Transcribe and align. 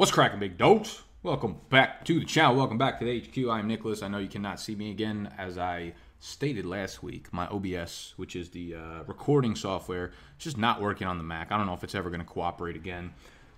What's 0.00 0.12
cracking, 0.12 0.40
big 0.40 0.56
dogs? 0.56 1.02
Welcome 1.22 1.58
back 1.68 2.06
to 2.06 2.18
the 2.18 2.24
channel. 2.24 2.56
Welcome 2.56 2.78
back 2.78 2.98
to 3.00 3.04
the 3.04 3.20
HQ. 3.20 3.50
I'm 3.50 3.66
Nicholas. 3.66 4.02
I 4.02 4.08
know 4.08 4.16
you 4.16 4.28
cannot 4.28 4.58
see 4.58 4.74
me 4.74 4.90
again, 4.90 5.30
as 5.36 5.58
I 5.58 5.92
stated 6.20 6.64
last 6.64 7.02
week. 7.02 7.30
My 7.34 7.46
OBS, 7.48 8.14
which 8.16 8.34
is 8.34 8.48
the 8.48 8.76
uh, 8.76 9.02
recording 9.06 9.54
software, 9.54 10.06
is 10.06 10.44
just 10.44 10.56
not 10.56 10.80
working 10.80 11.06
on 11.06 11.18
the 11.18 11.22
Mac. 11.22 11.52
I 11.52 11.58
don't 11.58 11.66
know 11.66 11.74
if 11.74 11.84
it's 11.84 11.94
ever 11.94 12.08
going 12.08 12.20
to 12.20 12.26
cooperate 12.26 12.76
again. 12.76 13.12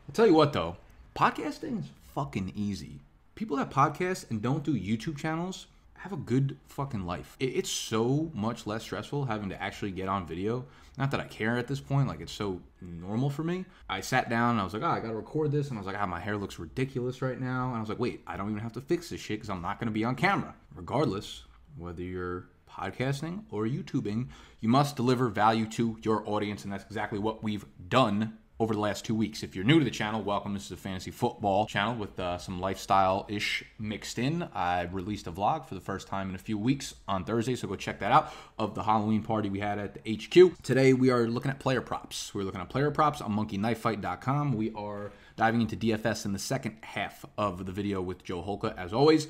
I'll 0.08 0.14
tell 0.14 0.26
you 0.26 0.34
what, 0.34 0.52
though, 0.52 0.78
podcasting 1.14 1.78
is 1.78 1.90
fucking 2.12 2.54
easy. 2.56 2.98
People 3.36 3.56
that 3.58 3.70
podcast 3.70 4.28
and 4.28 4.42
don't 4.42 4.64
do 4.64 4.74
YouTube 4.74 5.18
channels 5.18 5.68
have 6.02 6.12
a 6.12 6.16
good 6.16 6.56
fucking 6.66 7.06
life. 7.06 7.36
It's 7.38 7.70
so 7.70 8.32
much 8.34 8.66
less 8.66 8.82
stressful 8.82 9.26
having 9.26 9.50
to 9.50 9.62
actually 9.62 9.92
get 9.92 10.08
on 10.08 10.26
video. 10.26 10.64
Not 10.98 11.12
that 11.12 11.20
I 11.20 11.24
care 11.24 11.56
at 11.56 11.68
this 11.68 11.78
point, 11.78 12.08
like 12.08 12.20
it's 12.20 12.32
so 12.32 12.60
normal 12.80 13.30
for 13.30 13.44
me. 13.44 13.66
I 13.88 14.00
sat 14.00 14.28
down 14.28 14.50
and 14.50 14.60
I 14.60 14.64
was 14.64 14.74
like, 14.74 14.82
oh, 14.82 14.88
I 14.88 14.98
gotta 14.98 15.14
record 15.14 15.52
this. 15.52 15.68
And 15.68 15.78
I 15.78 15.80
was 15.80 15.86
like, 15.86 15.96
ah, 15.96 16.04
my 16.06 16.18
hair 16.18 16.36
looks 16.36 16.58
ridiculous 16.58 17.22
right 17.22 17.40
now. 17.40 17.68
And 17.68 17.76
I 17.76 17.80
was 17.80 17.88
like, 17.88 18.00
wait, 18.00 18.20
I 18.26 18.36
don't 18.36 18.50
even 18.50 18.62
have 18.64 18.72
to 18.72 18.80
fix 18.80 19.10
this 19.10 19.20
shit 19.20 19.38
because 19.38 19.48
I'm 19.48 19.62
not 19.62 19.78
gonna 19.78 19.92
be 19.92 20.02
on 20.02 20.16
camera. 20.16 20.56
Regardless, 20.74 21.44
whether 21.78 22.02
you're 22.02 22.48
podcasting 22.68 23.44
or 23.48 23.66
YouTubing, 23.66 24.26
you 24.58 24.68
must 24.68 24.96
deliver 24.96 25.28
value 25.28 25.68
to 25.68 25.98
your 26.02 26.28
audience. 26.28 26.64
And 26.64 26.72
that's 26.72 26.84
exactly 26.84 27.20
what 27.20 27.44
we've 27.44 27.64
done 27.88 28.38
over 28.62 28.74
the 28.74 28.80
last 28.80 29.04
two 29.04 29.14
weeks. 29.14 29.42
If 29.42 29.56
you're 29.56 29.64
new 29.64 29.80
to 29.80 29.84
the 29.84 29.90
channel, 29.90 30.22
welcome. 30.22 30.54
This 30.54 30.66
is 30.66 30.70
a 30.70 30.76
fantasy 30.76 31.10
football 31.10 31.66
channel 31.66 31.96
with 31.96 32.20
uh, 32.20 32.38
some 32.38 32.60
lifestyle 32.60 33.26
ish 33.28 33.64
mixed 33.76 34.20
in. 34.20 34.48
I 34.54 34.82
released 34.82 35.26
a 35.26 35.32
vlog 35.32 35.66
for 35.66 35.74
the 35.74 35.80
first 35.80 36.06
time 36.06 36.28
in 36.28 36.36
a 36.36 36.38
few 36.38 36.56
weeks 36.56 36.94
on 37.08 37.24
Thursday, 37.24 37.56
so 37.56 37.66
go 37.66 37.74
check 37.74 37.98
that 37.98 38.12
out 38.12 38.32
of 38.60 38.76
the 38.76 38.84
Halloween 38.84 39.24
party 39.24 39.50
we 39.50 39.58
had 39.58 39.80
at 39.80 39.94
the 39.94 40.14
HQ. 40.14 40.62
Today 40.62 40.92
we 40.92 41.10
are 41.10 41.26
looking 41.26 41.50
at 41.50 41.58
player 41.58 41.80
props. 41.80 42.32
We're 42.32 42.44
looking 42.44 42.60
at 42.60 42.68
player 42.68 42.92
props 42.92 43.20
on 43.20 43.32
monkeyknifefight.com. 43.32 44.52
We 44.52 44.72
are 44.74 45.10
diving 45.36 45.62
into 45.62 45.76
DFS 45.76 46.24
in 46.24 46.32
the 46.32 46.38
second 46.38 46.76
half 46.82 47.24
of 47.36 47.66
the 47.66 47.72
video 47.72 48.00
with 48.00 48.22
Joe 48.22 48.44
Holka, 48.44 48.78
as 48.78 48.92
always. 48.92 49.26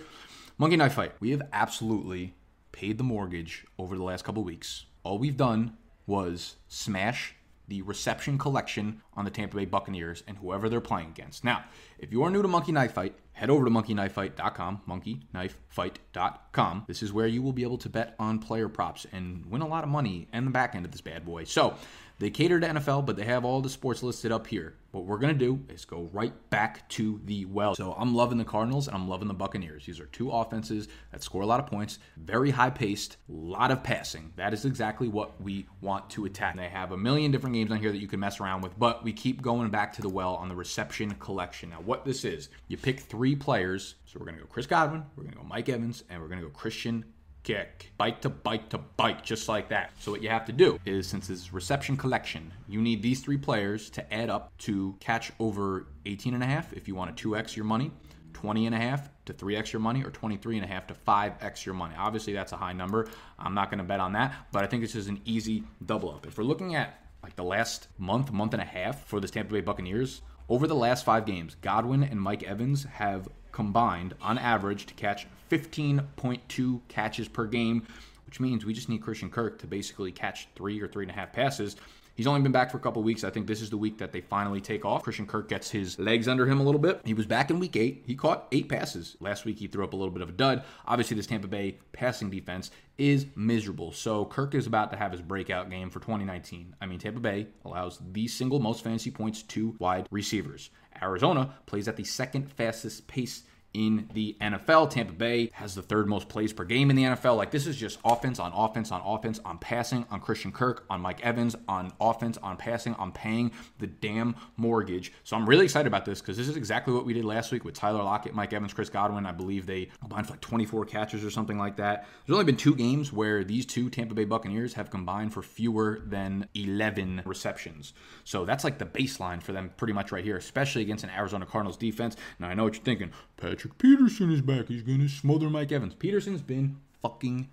Monkey 0.58 0.76
Knife 0.76 0.92
Fight. 0.92 1.12
We 1.20 1.30
have 1.30 1.48
absolutely 1.54 2.34
paid 2.70 2.98
the 2.98 3.04
mortgage 3.04 3.64
over 3.78 3.96
the 3.96 4.04
last 4.04 4.26
couple 4.26 4.44
weeks. 4.44 4.84
All 5.04 5.16
we've 5.16 5.38
done 5.38 5.78
was 6.06 6.56
smash 6.68 7.34
the 7.72 7.80
reception 7.80 8.36
collection 8.36 9.00
on 9.14 9.24
the 9.24 9.30
Tampa 9.30 9.56
Bay 9.56 9.64
Buccaneers 9.64 10.22
and 10.28 10.36
whoever 10.36 10.68
they're 10.68 10.82
playing 10.82 11.08
against. 11.08 11.42
Now, 11.42 11.64
if 11.98 12.12
you 12.12 12.22
are 12.22 12.28
new 12.28 12.42
to 12.42 12.48
Monkey 12.48 12.70
Knife 12.70 12.92
Fight, 12.92 13.14
head 13.32 13.48
over 13.48 13.64
to 13.64 13.70
monkeyknifefight.com, 13.70 14.82
monkeyknifefight.com. 14.86 16.84
This 16.86 17.02
is 17.02 17.14
where 17.14 17.26
you 17.26 17.40
will 17.40 17.54
be 17.54 17.62
able 17.62 17.78
to 17.78 17.88
bet 17.88 18.14
on 18.18 18.40
player 18.40 18.68
props 18.68 19.06
and 19.10 19.46
win 19.46 19.62
a 19.62 19.66
lot 19.66 19.84
of 19.84 19.88
money 19.88 20.28
and 20.34 20.46
the 20.46 20.50
back 20.50 20.74
end 20.74 20.84
of 20.84 20.92
this 20.92 21.00
bad 21.00 21.24
boy. 21.24 21.44
So, 21.44 21.74
they 22.22 22.30
cater 22.30 22.60
to 22.60 22.66
NFL, 22.66 23.04
but 23.04 23.16
they 23.16 23.24
have 23.24 23.44
all 23.44 23.60
the 23.60 23.68
sports 23.68 24.00
listed 24.00 24.30
up 24.30 24.46
here. 24.46 24.76
What 24.92 25.06
we're 25.06 25.18
going 25.18 25.36
to 25.36 25.44
do 25.44 25.64
is 25.68 25.84
go 25.84 26.08
right 26.12 26.32
back 26.50 26.88
to 26.90 27.20
the 27.24 27.46
well. 27.46 27.74
So 27.74 27.96
I'm 27.98 28.14
loving 28.14 28.38
the 28.38 28.44
Cardinals 28.44 28.86
and 28.86 28.96
I'm 28.96 29.08
loving 29.08 29.26
the 29.26 29.34
Buccaneers. 29.34 29.86
These 29.86 29.98
are 29.98 30.06
two 30.06 30.30
offenses 30.30 30.86
that 31.10 31.24
score 31.24 31.42
a 31.42 31.46
lot 31.46 31.58
of 31.58 31.66
points, 31.66 31.98
very 32.16 32.50
high 32.50 32.70
paced, 32.70 33.16
a 33.28 33.32
lot 33.32 33.72
of 33.72 33.82
passing. 33.82 34.32
That 34.36 34.52
is 34.52 34.64
exactly 34.64 35.08
what 35.08 35.40
we 35.42 35.66
want 35.80 36.10
to 36.10 36.24
attack. 36.24 36.54
And 36.54 36.62
They 36.62 36.68
have 36.68 36.92
a 36.92 36.96
million 36.96 37.32
different 37.32 37.54
games 37.54 37.72
on 37.72 37.78
here 37.78 37.90
that 37.90 38.00
you 38.00 38.06
can 38.06 38.20
mess 38.20 38.38
around 38.38 38.60
with, 38.60 38.78
but 38.78 39.02
we 39.02 39.12
keep 39.12 39.42
going 39.42 39.70
back 39.70 39.92
to 39.94 40.02
the 40.02 40.08
well 40.08 40.36
on 40.36 40.48
the 40.48 40.54
reception 40.54 41.10
collection. 41.16 41.70
Now, 41.70 41.80
what 41.80 42.04
this 42.04 42.24
is, 42.24 42.50
you 42.68 42.76
pick 42.76 43.00
three 43.00 43.34
players. 43.34 43.96
So 44.04 44.20
we're 44.20 44.26
going 44.26 44.36
to 44.36 44.42
go 44.42 44.48
Chris 44.48 44.66
Godwin, 44.66 45.04
we're 45.16 45.24
going 45.24 45.34
to 45.34 45.40
go 45.40 45.46
Mike 45.48 45.68
Evans, 45.68 46.04
and 46.08 46.20
we're 46.20 46.28
going 46.28 46.40
to 46.40 46.46
go 46.46 46.52
Christian 46.52 47.04
Kirk. 47.44 47.86
Bite 47.96 48.22
to 48.22 48.28
bite 48.28 48.70
to 48.70 48.78
bite, 48.78 49.24
just 49.24 49.48
like 49.48 49.68
that. 49.68 49.92
So 49.98 50.12
what 50.12 50.22
you 50.22 50.28
have 50.28 50.44
to 50.46 50.52
do 50.52 50.78
is, 50.84 51.06
since 51.06 51.28
it's 51.30 51.52
reception 51.52 51.96
collection, 51.96 52.52
you 52.68 52.80
need 52.80 53.02
these 53.02 53.20
three 53.20 53.36
players 53.36 53.90
to 53.90 54.14
add 54.14 54.30
up 54.30 54.56
to 54.58 54.96
catch 55.00 55.32
over 55.38 55.86
18 56.06 56.34
and 56.34 56.42
a 56.42 56.46
half 56.46 56.72
if 56.72 56.88
you 56.88 56.94
want 56.94 57.16
to 57.16 57.28
2x 57.28 57.56
your 57.56 57.64
money. 57.64 57.90
20 58.32 58.66
and 58.66 58.74
a 58.74 58.78
half 58.78 59.08
to 59.24 59.32
3x 59.32 59.72
your 59.72 59.80
money 59.80 60.02
or 60.02 60.10
23 60.10 60.56
and 60.56 60.64
a 60.64 60.68
half 60.68 60.86
to 60.88 60.94
5x 60.94 61.64
your 61.64 61.74
money. 61.74 61.94
Obviously 61.96 62.32
that's 62.32 62.52
a 62.52 62.56
high 62.56 62.72
number. 62.72 63.08
I'm 63.38 63.54
not 63.54 63.70
going 63.70 63.78
to 63.78 63.84
bet 63.84 64.00
on 64.00 64.12
that, 64.14 64.34
but 64.52 64.64
I 64.64 64.66
think 64.66 64.82
this 64.82 64.94
is 64.94 65.06
an 65.08 65.20
easy 65.24 65.64
double 65.84 66.10
up. 66.10 66.26
If 66.26 66.38
we're 66.38 66.44
looking 66.44 66.74
at 66.74 66.98
like 67.22 67.36
the 67.36 67.44
last 67.44 67.88
month, 67.98 68.32
month 68.32 68.52
and 68.52 68.62
a 68.62 68.66
half 68.66 69.04
for 69.04 69.20
the 69.20 69.28
Tampa 69.28 69.52
Bay 69.52 69.60
Buccaneers, 69.60 70.22
over 70.48 70.66
the 70.66 70.74
last 70.74 71.04
5 71.04 71.24
games, 71.24 71.56
Godwin 71.60 72.02
and 72.02 72.20
Mike 72.20 72.42
Evans 72.42 72.84
have 72.84 73.28
combined 73.52 74.14
on 74.20 74.38
average 74.38 74.86
to 74.86 74.94
catch 74.94 75.26
15.2 75.50 76.80
catches 76.88 77.28
per 77.28 77.46
game, 77.46 77.86
which 78.26 78.40
means 78.40 78.64
we 78.64 78.72
just 78.72 78.88
need 78.88 79.02
Christian 79.02 79.30
Kirk 79.30 79.58
to 79.60 79.66
basically 79.66 80.10
catch 80.10 80.48
three 80.56 80.80
or 80.80 80.88
three 80.88 81.04
and 81.04 81.10
a 81.10 81.14
half 81.14 81.32
passes. 81.32 81.76
He's 82.14 82.26
only 82.26 82.42
been 82.42 82.52
back 82.52 82.70
for 82.70 82.76
a 82.76 82.80
couple 82.80 83.02
weeks. 83.02 83.24
I 83.24 83.30
think 83.30 83.46
this 83.46 83.62
is 83.62 83.70
the 83.70 83.78
week 83.78 83.98
that 83.98 84.12
they 84.12 84.20
finally 84.20 84.60
take 84.60 84.84
off. 84.84 85.02
Christian 85.02 85.26
Kirk 85.26 85.48
gets 85.48 85.70
his 85.70 85.98
legs 85.98 86.28
under 86.28 86.46
him 86.46 86.60
a 86.60 86.62
little 86.62 86.80
bit. 86.80 87.00
He 87.04 87.14
was 87.14 87.24
back 87.24 87.50
in 87.50 87.58
week 87.58 87.74
eight. 87.74 88.04
He 88.06 88.14
caught 88.14 88.48
eight 88.52 88.68
passes. 88.68 89.16
Last 89.20 89.46
week, 89.46 89.58
he 89.58 89.66
threw 89.66 89.82
up 89.82 89.94
a 89.94 89.96
little 89.96 90.12
bit 90.12 90.22
of 90.22 90.28
a 90.28 90.32
dud. 90.32 90.62
Obviously, 90.86 91.16
this 91.16 91.26
Tampa 91.26 91.48
Bay 91.48 91.78
passing 91.92 92.28
defense 92.28 92.70
is 92.98 93.26
miserable. 93.34 93.92
So, 93.92 94.26
Kirk 94.26 94.54
is 94.54 94.66
about 94.66 94.90
to 94.90 94.98
have 94.98 95.12
his 95.12 95.22
breakout 95.22 95.70
game 95.70 95.88
for 95.88 96.00
2019. 96.00 96.76
I 96.82 96.86
mean, 96.86 96.98
Tampa 96.98 97.20
Bay 97.20 97.46
allows 97.64 97.98
the 98.12 98.28
single 98.28 98.60
most 98.60 98.84
fantasy 98.84 99.10
points 99.10 99.42
to 99.44 99.74
wide 99.78 100.06
receivers. 100.10 100.68
Arizona 101.02 101.54
plays 101.66 101.88
at 101.88 101.96
the 101.96 102.04
second 102.04 102.50
fastest 102.50 103.06
pace 103.08 103.42
in 103.74 104.08
the 104.12 104.36
NFL. 104.40 104.90
Tampa 104.90 105.12
Bay 105.12 105.50
has 105.54 105.74
the 105.74 105.82
third 105.82 106.08
most 106.08 106.28
plays 106.28 106.52
per 106.52 106.64
game 106.64 106.90
in 106.90 106.96
the 106.96 107.04
NFL. 107.04 107.36
Like 107.36 107.50
this 107.50 107.66
is 107.66 107.76
just 107.76 107.98
offense 108.04 108.38
on 108.38 108.52
offense 108.52 108.90
on 108.90 109.00
offense 109.02 109.40
on 109.44 109.58
passing 109.58 110.06
on 110.10 110.20
Christian 110.20 110.52
Kirk, 110.52 110.84
on 110.90 111.00
Mike 111.00 111.20
Evans, 111.22 111.56
on 111.68 111.92
offense, 112.00 112.38
on 112.38 112.56
passing, 112.56 112.94
on 112.94 113.12
paying 113.12 113.52
the 113.78 113.86
damn 113.86 114.36
mortgage. 114.56 115.12
So 115.24 115.36
I'm 115.36 115.48
really 115.48 115.64
excited 115.64 115.86
about 115.86 116.04
this 116.04 116.20
because 116.20 116.36
this 116.36 116.48
is 116.48 116.56
exactly 116.56 116.94
what 116.94 117.04
we 117.04 117.14
did 117.14 117.24
last 117.24 117.52
week 117.52 117.64
with 117.64 117.74
Tyler 117.74 118.02
Lockett, 118.02 118.34
Mike 118.34 118.52
Evans, 118.52 118.74
Chris 118.74 118.90
Godwin. 118.90 119.26
I 119.26 119.32
believe 119.32 119.66
they 119.66 119.88
combined 120.00 120.26
for 120.26 120.34
like 120.34 120.40
24 120.40 120.84
catches 120.86 121.24
or 121.24 121.30
something 121.30 121.58
like 121.58 121.76
that. 121.76 122.06
There's 122.26 122.34
only 122.34 122.44
been 122.44 122.56
two 122.56 122.74
games 122.74 123.12
where 123.12 123.44
these 123.44 123.66
two 123.66 123.90
Tampa 123.90 124.14
Bay 124.14 124.24
Buccaneers 124.24 124.74
have 124.74 124.90
combined 124.90 125.32
for 125.32 125.42
fewer 125.42 126.00
than 126.04 126.48
11 126.54 127.22
receptions. 127.24 127.92
So 128.24 128.44
that's 128.44 128.64
like 128.64 128.78
the 128.78 128.86
baseline 128.86 129.42
for 129.42 129.52
them 129.52 129.70
pretty 129.76 129.92
much 129.92 130.12
right 130.12 130.24
here, 130.24 130.36
especially 130.36 130.82
against 130.82 131.04
an 131.04 131.10
Arizona 131.10 131.46
Cardinals 131.46 131.76
defense. 131.76 132.16
Now 132.38 132.48
I 132.48 132.54
know 132.54 132.64
what 132.64 132.74
you're 132.74 132.84
thinking. 132.84 133.12
Patrick 133.36 133.61
Peterson 133.78 134.32
is 134.32 134.40
back. 134.40 134.68
He's 134.68 134.82
going 134.82 135.00
to 135.00 135.08
smother 135.08 135.50
Mike 135.50 135.72
Evans. 135.72 135.94
Peterson's 135.94 136.42
been 136.42 136.76
fucking 137.00 137.48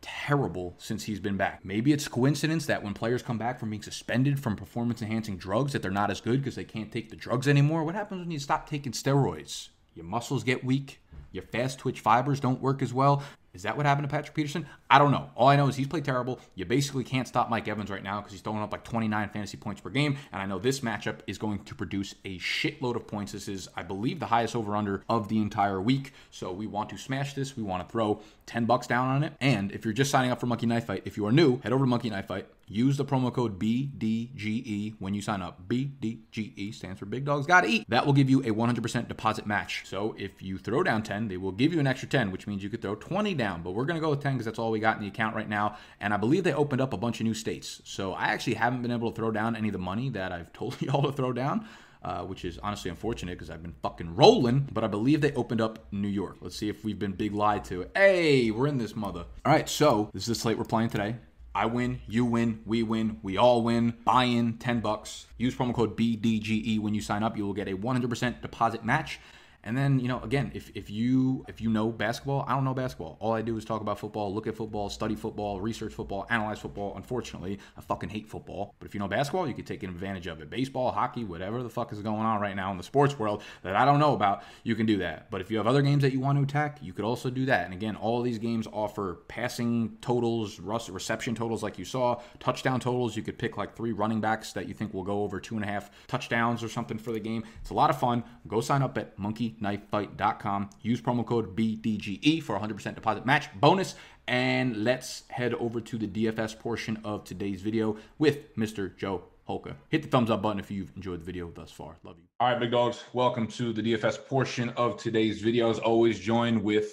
terrible 0.00 0.74
since 0.78 1.04
he's 1.04 1.20
been 1.20 1.36
back. 1.36 1.64
Maybe 1.64 1.92
it's 1.92 2.08
coincidence 2.08 2.66
that 2.66 2.82
when 2.82 2.94
players 2.94 3.22
come 3.22 3.38
back 3.38 3.60
from 3.60 3.70
being 3.70 3.82
suspended 3.82 4.40
from 4.40 4.56
performance 4.56 5.02
enhancing 5.02 5.36
drugs 5.36 5.72
that 5.72 5.82
they're 5.82 5.90
not 5.90 6.10
as 6.10 6.20
good 6.20 6.40
because 6.40 6.54
they 6.54 6.64
can't 6.64 6.90
take 6.90 7.10
the 7.10 7.16
drugs 7.16 7.48
anymore. 7.48 7.84
What 7.84 7.94
happens 7.94 8.20
when 8.20 8.30
you 8.30 8.38
stop 8.38 8.68
taking 8.68 8.92
steroids? 8.92 9.68
Your 9.94 10.04
muscles 10.04 10.44
get 10.44 10.64
weak, 10.64 11.00
your 11.32 11.42
fast 11.42 11.78
twitch 11.78 12.00
fibers 12.00 12.40
don't 12.40 12.60
work 12.60 12.82
as 12.82 12.94
well. 12.94 13.22
Is 13.52 13.62
that 13.62 13.76
what 13.76 13.84
happened 13.84 14.08
to 14.08 14.14
Patrick 14.14 14.34
Peterson? 14.34 14.66
I 14.88 14.98
don't 14.98 15.10
know. 15.10 15.30
All 15.34 15.48
I 15.48 15.56
know 15.56 15.66
is 15.68 15.74
he's 15.74 15.88
played 15.88 16.04
terrible. 16.04 16.38
You 16.54 16.64
basically 16.64 17.02
can't 17.02 17.26
stop 17.26 17.50
Mike 17.50 17.66
Evans 17.66 17.90
right 17.90 18.02
now 18.02 18.20
because 18.20 18.32
he's 18.32 18.42
throwing 18.42 18.62
up 18.62 18.70
like 18.70 18.84
29 18.84 19.28
fantasy 19.30 19.56
points 19.56 19.80
per 19.80 19.90
game. 19.90 20.16
And 20.32 20.40
I 20.40 20.46
know 20.46 20.58
this 20.58 20.80
matchup 20.80 21.20
is 21.26 21.36
going 21.36 21.64
to 21.64 21.74
produce 21.74 22.14
a 22.24 22.38
shitload 22.38 22.94
of 22.94 23.08
points. 23.08 23.32
This 23.32 23.48
is, 23.48 23.68
I 23.76 23.82
believe, 23.82 24.20
the 24.20 24.26
highest 24.26 24.54
over 24.54 24.76
under 24.76 25.02
of 25.08 25.28
the 25.28 25.38
entire 25.38 25.80
week. 25.80 26.12
So 26.30 26.52
we 26.52 26.66
want 26.66 26.90
to 26.90 26.98
smash 26.98 27.34
this. 27.34 27.56
We 27.56 27.62
want 27.64 27.86
to 27.86 27.90
throw 27.90 28.20
10 28.50 28.64
bucks 28.64 28.88
down 28.88 29.06
on 29.06 29.22
it. 29.22 29.32
And 29.40 29.70
if 29.70 29.84
you're 29.84 29.94
just 29.94 30.10
signing 30.10 30.32
up 30.32 30.40
for 30.40 30.46
Monkey 30.46 30.66
Knife 30.66 30.86
Fight, 30.86 31.02
if 31.04 31.16
you 31.16 31.24
are 31.24 31.30
new, 31.30 31.60
head 31.60 31.72
over 31.72 31.84
to 31.84 31.88
Monkey 31.88 32.10
Knife 32.10 32.26
Fight. 32.26 32.48
Use 32.66 32.96
the 32.96 33.04
promo 33.04 33.32
code 33.32 33.60
BDGE 33.60 34.96
when 34.98 35.14
you 35.14 35.22
sign 35.22 35.40
up. 35.40 35.68
BDGE 35.68 36.74
stands 36.74 36.98
for 36.98 37.06
Big 37.06 37.24
Dogs 37.24 37.46
Gotta 37.46 37.68
Eat. 37.68 37.88
That 37.88 38.04
will 38.04 38.12
give 38.12 38.28
you 38.28 38.40
a 38.40 38.50
100% 38.50 39.06
deposit 39.06 39.46
match. 39.46 39.84
So 39.86 40.16
if 40.18 40.42
you 40.42 40.58
throw 40.58 40.82
down 40.82 41.04
10, 41.04 41.28
they 41.28 41.36
will 41.36 41.52
give 41.52 41.72
you 41.72 41.78
an 41.78 41.86
extra 41.86 42.08
10, 42.08 42.32
which 42.32 42.48
means 42.48 42.64
you 42.64 42.70
could 42.70 42.82
throw 42.82 42.96
20 42.96 43.34
down. 43.34 43.62
But 43.62 43.70
we're 43.70 43.84
going 43.84 44.00
to 44.00 44.00
go 44.00 44.10
with 44.10 44.20
10 44.20 44.32
because 44.32 44.46
that's 44.46 44.58
all 44.58 44.72
we 44.72 44.80
got 44.80 44.96
in 44.96 45.02
the 45.02 45.08
account 45.08 45.36
right 45.36 45.48
now. 45.48 45.76
And 46.00 46.12
I 46.12 46.16
believe 46.16 46.42
they 46.42 46.52
opened 46.52 46.80
up 46.80 46.92
a 46.92 46.96
bunch 46.96 47.20
of 47.20 47.26
new 47.26 47.34
states. 47.34 47.80
So 47.84 48.14
I 48.14 48.26
actually 48.26 48.54
haven't 48.54 48.82
been 48.82 48.90
able 48.90 49.12
to 49.12 49.16
throw 49.16 49.30
down 49.30 49.54
any 49.54 49.68
of 49.68 49.72
the 49.72 49.78
money 49.78 50.08
that 50.10 50.32
I've 50.32 50.52
told 50.60 50.80
y'all 50.82 51.02
to 51.02 51.12
throw 51.12 51.32
down. 51.32 51.68
Uh, 52.02 52.22
which 52.22 52.46
is 52.46 52.58
honestly 52.62 52.90
unfortunate 52.90 53.32
because 53.32 53.50
I've 53.50 53.62
been 53.62 53.74
fucking 53.82 54.16
rolling. 54.16 54.66
But 54.72 54.84
I 54.84 54.86
believe 54.86 55.20
they 55.20 55.34
opened 55.34 55.60
up 55.60 55.86
New 55.92 56.08
York. 56.08 56.38
Let's 56.40 56.56
see 56.56 56.70
if 56.70 56.82
we've 56.82 56.98
been 56.98 57.12
big 57.12 57.34
lied 57.34 57.62
to. 57.66 57.88
Hey, 57.94 58.50
we're 58.50 58.68
in 58.68 58.78
this 58.78 58.96
mother. 58.96 59.26
All 59.44 59.52
right, 59.52 59.68
so 59.68 60.08
this 60.14 60.22
is 60.22 60.28
the 60.28 60.34
slate 60.34 60.56
we're 60.56 60.64
playing 60.64 60.88
today. 60.88 61.16
I 61.54 61.66
win, 61.66 62.00
you 62.06 62.24
win, 62.24 62.60
we 62.64 62.82
win, 62.82 63.18
we 63.22 63.36
all 63.36 63.62
win. 63.62 63.94
Buy 64.04 64.24
in 64.24 64.54
10 64.58 64.80
bucks. 64.80 65.26
Use 65.36 65.54
promo 65.54 65.74
code 65.74 65.96
BDGE 65.96 66.78
when 66.80 66.94
you 66.94 67.02
sign 67.02 67.22
up. 67.22 67.36
You 67.36 67.44
will 67.44 67.52
get 67.52 67.68
a 67.68 67.76
100% 67.76 68.40
deposit 68.40 68.84
match. 68.84 69.18
And 69.62 69.76
then, 69.76 70.00
you 70.00 70.08
know, 70.08 70.20
again, 70.22 70.50
if, 70.54 70.70
if 70.74 70.88
you 70.88 71.44
if 71.46 71.60
you 71.60 71.68
know 71.68 71.90
basketball, 71.90 72.44
I 72.48 72.54
don't 72.54 72.64
know 72.64 72.72
basketball. 72.72 73.18
All 73.20 73.32
I 73.32 73.42
do 73.42 73.56
is 73.58 73.64
talk 73.64 73.82
about 73.82 73.98
football, 73.98 74.34
look 74.34 74.46
at 74.46 74.56
football, 74.56 74.88
study 74.88 75.14
football, 75.14 75.60
research 75.60 75.92
football, 75.92 76.26
analyze 76.30 76.58
football. 76.58 76.94
Unfortunately, 76.96 77.58
I 77.76 77.82
fucking 77.82 78.08
hate 78.08 78.26
football. 78.26 78.74
But 78.78 78.86
if 78.86 78.94
you 78.94 79.00
know 79.00 79.08
basketball, 79.08 79.46
you 79.46 79.54
can 79.54 79.64
take 79.64 79.82
advantage 79.82 80.26
of 80.26 80.40
it. 80.40 80.48
Baseball, 80.48 80.90
hockey, 80.92 81.24
whatever 81.24 81.62
the 81.62 81.68
fuck 81.68 81.92
is 81.92 82.00
going 82.00 82.22
on 82.22 82.40
right 82.40 82.56
now 82.56 82.70
in 82.70 82.78
the 82.78 82.82
sports 82.82 83.18
world 83.18 83.42
that 83.62 83.76
I 83.76 83.84
don't 83.84 84.00
know 84.00 84.14
about, 84.14 84.44
you 84.64 84.74
can 84.74 84.86
do 84.86 84.96
that. 84.98 85.30
But 85.30 85.42
if 85.42 85.50
you 85.50 85.58
have 85.58 85.66
other 85.66 85.82
games 85.82 86.02
that 86.02 86.12
you 86.12 86.20
want 86.20 86.38
to 86.38 86.42
attack, 86.42 86.78
you 86.80 86.94
could 86.94 87.04
also 87.04 87.28
do 87.28 87.44
that. 87.46 87.66
And 87.66 87.74
again, 87.74 87.96
all 87.96 88.22
these 88.22 88.38
games 88.38 88.66
offer 88.72 89.18
passing 89.28 89.98
totals, 90.00 90.58
reception 90.58 91.34
totals 91.34 91.62
like 91.62 91.78
you 91.78 91.84
saw, 91.84 92.20
touchdown 92.38 92.80
totals. 92.80 93.14
You 93.14 93.22
could 93.22 93.38
pick 93.38 93.58
like 93.58 93.76
three 93.76 93.92
running 93.92 94.22
backs 94.22 94.54
that 94.54 94.68
you 94.68 94.74
think 94.74 94.94
will 94.94 95.04
go 95.04 95.22
over 95.22 95.38
two 95.38 95.56
and 95.56 95.64
a 95.64 95.68
half 95.68 95.90
touchdowns 96.06 96.64
or 96.64 96.68
something 96.70 96.96
for 96.96 97.12
the 97.12 97.20
game. 97.20 97.44
It's 97.60 97.70
a 97.70 97.74
lot 97.74 97.90
of 97.90 98.00
fun. 98.00 98.24
Go 98.48 98.62
sign 98.62 98.80
up 98.80 98.96
at 98.96 99.18
monkeyknifefight.com. 99.58 100.70
Use 100.82 101.00
promo 101.00 101.24
code 101.24 101.56
BDGE 101.56 102.42
for 102.42 102.58
100% 102.58 102.94
deposit 102.94 103.26
match 103.26 103.48
bonus. 103.60 103.94
And 104.26 104.84
let's 104.84 105.24
head 105.28 105.54
over 105.54 105.80
to 105.80 105.98
the 105.98 106.06
DFS 106.06 106.58
portion 106.58 107.00
of 107.04 107.24
today's 107.24 107.62
video 107.62 107.96
with 108.18 108.54
Mr. 108.56 108.96
Joe 108.96 109.24
Holka. 109.48 109.74
Hit 109.88 110.02
the 110.02 110.08
thumbs 110.08 110.30
up 110.30 110.42
button 110.42 110.60
if 110.60 110.70
you've 110.70 110.92
enjoyed 110.94 111.20
the 111.20 111.24
video 111.24 111.50
thus 111.50 111.72
far. 111.72 111.96
Love 112.04 112.16
you. 112.18 112.24
All 112.38 112.50
right, 112.50 112.60
big 112.60 112.70
dogs. 112.70 113.02
Welcome 113.12 113.48
to 113.48 113.72
the 113.72 113.82
DFS 113.82 114.24
portion 114.26 114.68
of 114.70 114.96
today's 114.96 115.40
video. 115.40 115.70
As 115.70 115.78
always, 115.80 116.18
joined 116.20 116.62
with 116.62 116.92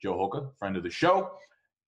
Joe 0.00 0.14
Holka, 0.14 0.50
friend 0.58 0.76
of 0.76 0.82
the 0.82 0.90
show. 0.90 1.32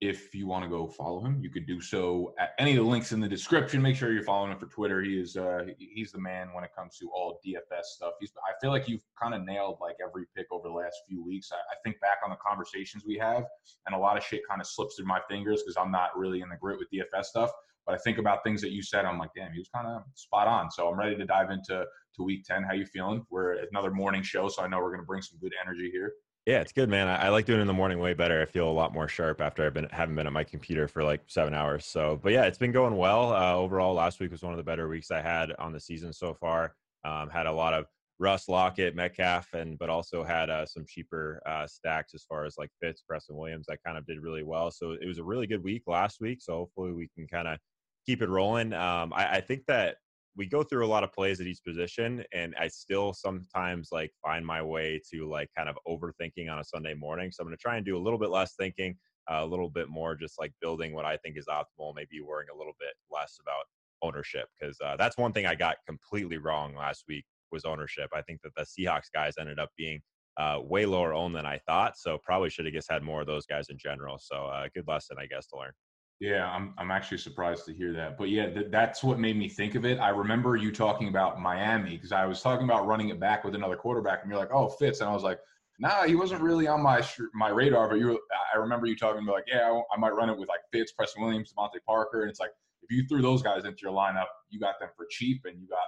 If 0.02 0.34
you 0.34 0.48
want 0.48 0.64
to 0.64 0.68
go 0.68 0.88
follow 0.88 1.24
him, 1.24 1.38
you 1.40 1.48
could 1.48 1.64
do 1.64 1.80
so 1.80 2.34
at 2.40 2.54
any 2.58 2.72
of 2.72 2.78
the 2.78 2.90
links 2.90 3.12
in 3.12 3.20
the 3.20 3.28
description. 3.28 3.80
Make 3.80 3.94
sure 3.94 4.12
you're 4.12 4.24
following 4.24 4.50
him 4.50 4.58
for 4.58 4.66
Twitter. 4.66 5.00
He 5.00 5.16
is 5.16 5.36
uh, 5.36 5.60
he's 5.78 6.10
the 6.10 6.18
man 6.18 6.48
when 6.52 6.64
it 6.64 6.70
comes 6.76 6.98
to 6.98 7.08
all 7.14 7.38
DFS 7.46 7.84
stuff. 7.84 8.14
He's 8.18 8.32
I 8.38 8.52
feel 8.60 8.72
like 8.72 8.88
you've 8.88 9.04
kind 9.16 9.32
of 9.32 9.44
nailed 9.44 9.78
like 9.80 9.94
every 10.04 10.24
pick 10.36 10.46
over 10.50 10.66
the 10.66 10.74
last 10.74 10.96
few 11.08 11.24
weeks. 11.24 11.52
I, 11.52 11.56
I 11.56 11.76
think 11.84 12.00
back 12.00 12.18
on 12.24 12.30
the 12.30 12.36
conversations 12.44 13.04
we 13.06 13.16
have, 13.18 13.44
and 13.86 13.94
a 13.94 13.98
lot 13.98 14.16
of 14.16 14.24
shit 14.24 14.40
kind 14.48 14.60
of 14.60 14.66
slips 14.66 14.96
through 14.96 15.06
my 15.06 15.20
fingers 15.30 15.62
because 15.62 15.76
I'm 15.76 15.92
not 15.92 16.18
really 16.18 16.40
in 16.40 16.48
the 16.48 16.56
grit 16.56 16.80
with 16.80 16.88
DFS 16.92 17.26
stuff. 17.26 17.52
But 17.86 17.94
I 17.94 17.98
think 17.98 18.18
about 18.18 18.42
things 18.42 18.60
that 18.62 18.72
you 18.72 18.82
said. 18.82 19.04
I'm 19.04 19.20
like, 19.20 19.30
damn, 19.36 19.52
he 19.52 19.60
was 19.60 19.68
kind 19.68 19.86
of 19.86 20.02
spot 20.16 20.48
on. 20.48 20.68
So 20.72 20.88
I'm 20.88 20.98
ready 20.98 21.14
to 21.14 21.24
dive 21.24 21.52
into 21.52 21.84
to 22.16 22.22
week 22.24 22.42
ten. 22.44 22.64
How 22.64 22.72
you 22.72 22.86
feeling? 22.86 23.24
We're 23.30 23.64
another 23.70 23.92
morning 23.92 24.24
show, 24.24 24.48
so 24.48 24.64
I 24.64 24.66
know 24.66 24.78
we're 24.78 24.90
going 24.90 25.02
to 25.02 25.06
bring 25.06 25.22
some 25.22 25.38
good 25.38 25.52
energy 25.64 25.90
here. 25.92 26.12
Yeah, 26.44 26.60
it's 26.60 26.72
good, 26.72 26.88
man. 26.88 27.06
I, 27.06 27.26
I, 27.26 27.28
like 27.28 27.46
doing 27.46 27.60
it 27.60 27.62
in 27.62 27.68
the 27.68 27.72
morning 27.72 28.00
way 28.00 28.14
better. 28.14 28.42
I 28.42 28.46
feel 28.46 28.68
a 28.68 28.72
lot 28.72 28.92
more 28.92 29.06
sharp 29.06 29.40
after 29.40 29.64
I've 29.64 29.74
been 29.74 29.88
haven't 29.92 30.16
been 30.16 30.26
at 30.26 30.32
my 30.32 30.42
computer 30.42 30.88
for 30.88 31.04
like 31.04 31.22
seven 31.28 31.54
hours. 31.54 31.86
So, 31.86 32.18
but 32.20 32.32
yeah, 32.32 32.44
it's 32.44 32.58
been 32.58 32.72
going 32.72 32.96
well. 32.96 33.32
Uh, 33.32 33.54
overall, 33.54 33.94
last 33.94 34.18
week 34.18 34.32
was 34.32 34.42
one 34.42 34.52
of 34.52 34.56
the 34.56 34.64
better 34.64 34.88
weeks 34.88 35.12
I 35.12 35.20
had 35.20 35.52
on 35.60 35.72
the 35.72 35.78
season 35.78 36.12
so 36.12 36.34
far. 36.34 36.74
Um, 37.04 37.30
had 37.30 37.46
a 37.46 37.52
lot 37.52 37.74
of 37.74 37.86
Russ 38.18 38.48
Lockett, 38.48 38.96
Metcalf, 38.96 39.52
and 39.54 39.78
but 39.78 39.88
also 39.88 40.24
had 40.24 40.50
uh, 40.50 40.66
some 40.66 40.84
cheaper 40.84 41.40
uh, 41.46 41.68
stacks 41.68 42.12
as 42.12 42.24
far 42.24 42.44
as 42.44 42.58
like 42.58 42.70
Fitz, 42.80 43.02
Preston 43.02 43.36
Williams. 43.36 43.68
I 43.70 43.76
kind 43.86 43.96
of 43.96 44.04
did 44.04 44.20
really 44.20 44.42
well. 44.42 44.72
So 44.72 44.92
it 44.92 45.06
was 45.06 45.18
a 45.18 45.24
really 45.24 45.46
good 45.46 45.62
week 45.62 45.84
last 45.86 46.20
week. 46.20 46.40
So 46.42 46.54
hopefully 46.54 46.92
we 46.92 47.08
can 47.14 47.28
kind 47.28 47.46
of 47.46 47.58
keep 48.04 48.20
it 48.20 48.28
rolling. 48.28 48.72
Um, 48.72 49.12
I, 49.12 49.36
I 49.36 49.40
think 49.42 49.66
that 49.66 49.98
we 50.36 50.46
go 50.46 50.62
through 50.62 50.84
a 50.84 50.88
lot 50.88 51.04
of 51.04 51.12
plays 51.12 51.40
at 51.40 51.46
each 51.46 51.62
position 51.64 52.24
and 52.32 52.54
i 52.58 52.68
still 52.68 53.12
sometimes 53.12 53.88
like 53.92 54.10
find 54.22 54.44
my 54.44 54.62
way 54.62 55.00
to 55.10 55.28
like 55.28 55.48
kind 55.56 55.68
of 55.68 55.78
overthinking 55.86 56.50
on 56.50 56.58
a 56.58 56.64
sunday 56.64 56.94
morning 56.94 57.30
so 57.30 57.42
i'm 57.42 57.46
going 57.46 57.56
to 57.56 57.60
try 57.60 57.76
and 57.76 57.86
do 57.86 57.96
a 57.96 58.02
little 58.02 58.18
bit 58.18 58.30
less 58.30 58.54
thinking 58.54 58.96
uh, 59.30 59.40
a 59.42 59.46
little 59.46 59.70
bit 59.70 59.88
more 59.88 60.14
just 60.14 60.38
like 60.38 60.52
building 60.60 60.92
what 60.94 61.04
i 61.04 61.16
think 61.18 61.36
is 61.36 61.46
optimal 61.48 61.94
maybe 61.94 62.20
worrying 62.20 62.48
a 62.52 62.56
little 62.56 62.74
bit 62.80 62.92
less 63.10 63.38
about 63.40 63.64
ownership 64.02 64.46
because 64.58 64.76
uh, 64.84 64.96
that's 64.96 65.16
one 65.16 65.32
thing 65.32 65.46
i 65.46 65.54
got 65.54 65.76
completely 65.86 66.38
wrong 66.38 66.74
last 66.74 67.04
week 67.08 67.24
was 67.52 67.64
ownership. 67.64 68.08
I 68.14 68.22
think 68.22 68.40
that 68.42 68.54
the 68.56 68.62
seahawks 68.62 69.12
guys 69.14 69.34
ended 69.38 69.58
up 69.58 69.68
being 69.76 70.00
uh, 70.38 70.58
way 70.62 70.86
lower 70.86 71.12
owned 71.12 71.34
than 71.34 71.44
i 71.44 71.58
thought 71.66 71.96
so 71.98 72.16
probably 72.22 72.48
should 72.48 72.64
have 72.64 72.72
just 72.72 72.90
had 72.90 73.02
more 73.02 73.20
of 73.20 73.26
those 73.26 73.44
guys 73.44 73.68
in 73.68 73.76
general 73.76 74.18
so 74.18 74.46
uh, 74.46 74.66
good 74.74 74.88
lesson 74.88 75.18
i 75.20 75.26
guess 75.26 75.46
to 75.46 75.58
learn 75.58 75.72
yeah, 76.20 76.46
I'm 76.46 76.74
I'm 76.78 76.90
actually 76.90 77.18
surprised 77.18 77.64
to 77.66 77.74
hear 77.74 77.92
that. 77.94 78.16
But 78.16 78.28
yeah, 78.28 78.48
th- 78.48 78.68
that's 78.70 79.02
what 79.02 79.18
made 79.18 79.36
me 79.36 79.48
think 79.48 79.74
of 79.74 79.84
it. 79.84 79.98
I 79.98 80.10
remember 80.10 80.56
you 80.56 80.70
talking 80.70 81.08
about 81.08 81.40
Miami 81.40 81.96
because 81.96 82.12
I 82.12 82.26
was 82.26 82.40
talking 82.40 82.64
about 82.64 82.86
running 82.86 83.08
it 83.08 83.18
back 83.18 83.44
with 83.44 83.54
another 83.54 83.76
quarterback, 83.76 84.22
and 84.22 84.30
you're 84.30 84.38
like, 84.38 84.52
"Oh, 84.52 84.68
Fitz," 84.68 85.00
and 85.00 85.10
I 85.10 85.12
was 85.12 85.24
like, 85.24 85.40
"Nah, 85.78 86.04
he 86.04 86.14
wasn't 86.14 86.42
really 86.42 86.68
on 86.68 86.80
my 86.80 87.00
sh- 87.00 87.20
my 87.34 87.48
radar." 87.48 87.88
But 87.88 87.98
you, 87.98 88.20
I 88.54 88.58
remember 88.58 88.86
you 88.86 88.94
talking 88.96 89.22
about 89.22 89.34
like, 89.34 89.48
"Yeah, 89.48 89.80
I, 89.92 89.98
might 89.98 90.14
run 90.14 90.30
it 90.30 90.38
with 90.38 90.48
like 90.48 90.60
Fitz, 90.70 90.92
Preston 90.92 91.24
Williams, 91.24 91.52
DeVante 91.52 91.82
Parker," 91.84 92.22
and 92.22 92.30
it's 92.30 92.40
like 92.40 92.52
if 92.82 92.90
you 92.90 93.04
threw 93.08 93.20
those 93.20 93.42
guys 93.42 93.64
into 93.64 93.78
your 93.82 93.92
lineup, 93.92 94.26
you 94.48 94.60
got 94.60 94.78
them 94.78 94.90
for 94.96 95.06
cheap, 95.10 95.42
and 95.44 95.60
you 95.60 95.66
got 95.66 95.78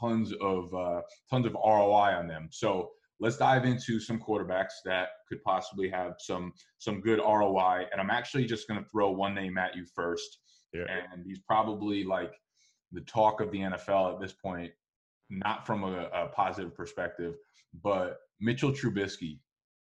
tons 0.00 0.32
of 0.40 0.72
uh, 0.74 1.02
tons 1.30 1.46
of 1.46 1.54
ROI 1.54 2.14
on 2.16 2.26
them. 2.26 2.48
So 2.50 2.92
let's 3.20 3.36
dive 3.36 3.64
into 3.64 3.98
some 3.98 4.20
quarterbacks 4.20 4.74
that 4.84 5.08
could 5.28 5.42
possibly 5.42 5.88
have 5.88 6.14
some 6.18 6.52
some 6.78 7.00
good 7.00 7.18
ROI. 7.18 7.86
And 7.90 8.00
I'm 8.00 8.10
actually 8.10 8.44
just 8.44 8.68
going 8.68 8.82
to 8.82 8.88
throw 8.90 9.10
one 9.10 9.34
name 9.34 9.58
at 9.58 9.76
you 9.76 9.84
first. 9.94 10.38
Yeah. 10.72 10.84
And 11.12 11.24
he's 11.26 11.40
probably 11.40 12.04
like 12.04 12.32
the 12.92 13.00
talk 13.02 13.40
of 13.40 13.50
the 13.50 13.58
NFL 13.58 14.14
at 14.14 14.20
this 14.20 14.32
point, 14.32 14.70
not 15.30 15.66
from 15.66 15.84
a, 15.84 16.08
a 16.12 16.28
positive 16.28 16.74
perspective, 16.74 17.34
but 17.82 18.18
Mitchell 18.40 18.72
Trubisky 18.72 19.40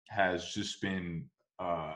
has 0.09 0.53
just 0.53 0.81
been. 0.81 1.27
Uh, 1.59 1.94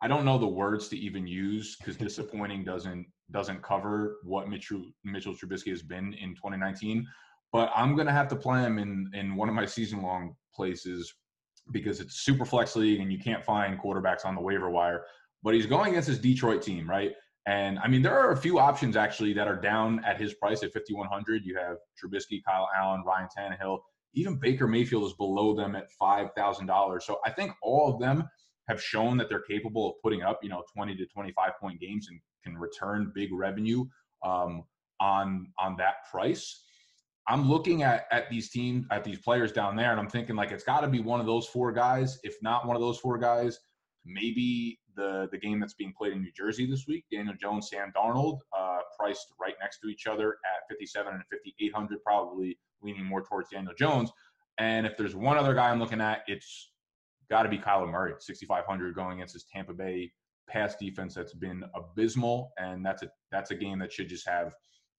I 0.00 0.06
don't 0.06 0.24
know 0.24 0.38
the 0.38 0.46
words 0.46 0.88
to 0.88 0.96
even 0.96 1.26
use 1.26 1.76
because 1.76 1.96
disappointing 2.08 2.64
doesn't 2.64 3.06
doesn't 3.30 3.62
cover 3.62 4.18
what 4.22 4.48
Mitchell 4.48 4.84
Mitchell 5.04 5.34
Trubisky 5.34 5.70
has 5.70 5.82
been 5.82 6.14
in 6.14 6.30
2019. 6.30 7.06
But 7.52 7.70
I'm 7.74 7.96
gonna 7.96 8.12
have 8.12 8.28
to 8.28 8.36
play 8.36 8.60
him 8.60 8.78
in 8.78 9.10
in 9.14 9.36
one 9.36 9.48
of 9.48 9.54
my 9.54 9.66
season 9.66 10.02
long 10.02 10.34
places 10.54 11.14
because 11.72 12.00
it's 12.00 12.20
super 12.20 12.44
flex 12.44 12.76
league 12.76 13.00
and 13.00 13.12
you 13.12 13.18
can't 13.18 13.44
find 13.44 13.78
quarterbacks 13.78 14.24
on 14.24 14.34
the 14.34 14.40
waiver 14.40 14.70
wire. 14.70 15.04
But 15.42 15.54
he's 15.54 15.66
going 15.66 15.90
against 15.90 16.08
his 16.08 16.18
Detroit 16.18 16.62
team, 16.62 16.88
right? 16.88 17.12
And 17.46 17.78
I 17.78 17.88
mean, 17.88 18.02
there 18.02 18.18
are 18.18 18.32
a 18.32 18.36
few 18.36 18.58
options 18.58 18.96
actually 18.96 19.32
that 19.34 19.48
are 19.48 19.56
down 19.56 20.04
at 20.04 20.20
his 20.20 20.34
price 20.34 20.62
at 20.62 20.72
5,100. 20.72 21.44
You 21.44 21.56
have 21.56 21.76
Trubisky, 21.96 22.42
Kyle 22.46 22.68
Allen, 22.76 23.02
Ryan 23.06 23.28
Tannehill. 23.36 23.78
Even 24.14 24.36
Baker 24.36 24.66
Mayfield 24.66 25.04
is 25.04 25.14
below 25.14 25.54
them 25.54 25.74
at 25.74 25.88
$5,000. 26.00 27.02
So 27.02 27.20
I 27.24 27.30
think 27.30 27.52
all 27.62 27.92
of 27.92 28.00
them 28.00 28.24
have 28.68 28.82
shown 28.82 29.16
that 29.16 29.30
they're 29.30 29.40
capable 29.40 29.88
of 29.88 29.94
putting 30.02 30.22
up, 30.22 30.40
you 30.42 30.50
know, 30.50 30.62
20 30.74 30.94
to 30.96 31.06
25 31.06 31.52
point 31.60 31.80
games 31.80 32.08
and 32.10 32.20
can 32.44 32.56
return 32.58 33.12
big 33.14 33.32
revenue 33.32 33.84
um, 34.24 34.64
on 35.00 35.46
on 35.58 35.76
that 35.78 35.94
price. 36.10 36.64
I'm 37.28 37.48
looking 37.48 37.82
at 37.82 38.06
at 38.10 38.30
these 38.30 38.50
teams, 38.50 38.86
at 38.90 39.04
these 39.04 39.18
players 39.18 39.52
down 39.52 39.76
there, 39.76 39.90
and 39.90 40.00
I'm 40.00 40.08
thinking 40.08 40.34
like 40.34 40.50
it's 40.50 40.64
got 40.64 40.80
to 40.80 40.88
be 40.88 41.00
one 41.00 41.20
of 41.20 41.26
those 41.26 41.46
four 41.46 41.72
guys. 41.72 42.18
If 42.22 42.36
not 42.42 42.66
one 42.66 42.74
of 42.74 42.80
those 42.80 42.98
four 42.98 43.18
guys, 43.18 43.58
maybe 44.04 44.78
the 44.96 45.28
the 45.30 45.38
game 45.38 45.60
that's 45.60 45.74
being 45.74 45.92
played 45.96 46.14
in 46.14 46.22
New 46.22 46.32
Jersey 46.32 46.66
this 46.66 46.86
week, 46.88 47.04
Daniel 47.12 47.34
Jones, 47.40 47.68
Sam 47.68 47.92
Darnold, 47.94 48.38
uh, 48.56 48.78
priced 48.98 49.26
right 49.40 49.54
next 49.60 49.80
to 49.80 49.88
each 49.88 50.06
other 50.06 50.38
at 50.44 50.68
57 50.68 51.12
and 51.12 51.22
5800, 51.30 52.02
probably 52.02 52.58
leaning 52.82 53.04
more 53.04 53.22
towards 53.22 53.50
Daniel 53.50 53.74
Jones. 53.78 54.10
And 54.58 54.86
if 54.86 54.96
there's 54.96 55.14
one 55.14 55.36
other 55.36 55.54
guy 55.54 55.70
I'm 55.70 55.78
looking 55.78 56.00
at, 56.00 56.22
it's 56.26 56.70
got 57.30 57.42
to 57.42 57.48
be 57.48 57.58
Kyler 57.58 57.90
Murray, 57.90 58.14
6500 58.18 58.94
going 58.94 59.18
against 59.18 59.34
his 59.34 59.44
Tampa 59.44 59.74
Bay 59.74 60.10
pass 60.48 60.76
defense 60.76 61.14
that's 61.14 61.34
been 61.34 61.62
abysmal, 61.74 62.52
and 62.58 62.84
that's 62.84 63.02
a 63.02 63.08
that's 63.30 63.50
a 63.50 63.54
game 63.54 63.78
that 63.80 63.92
should 63.92 64.08
just 64.08 64.26
have 64.26 64.54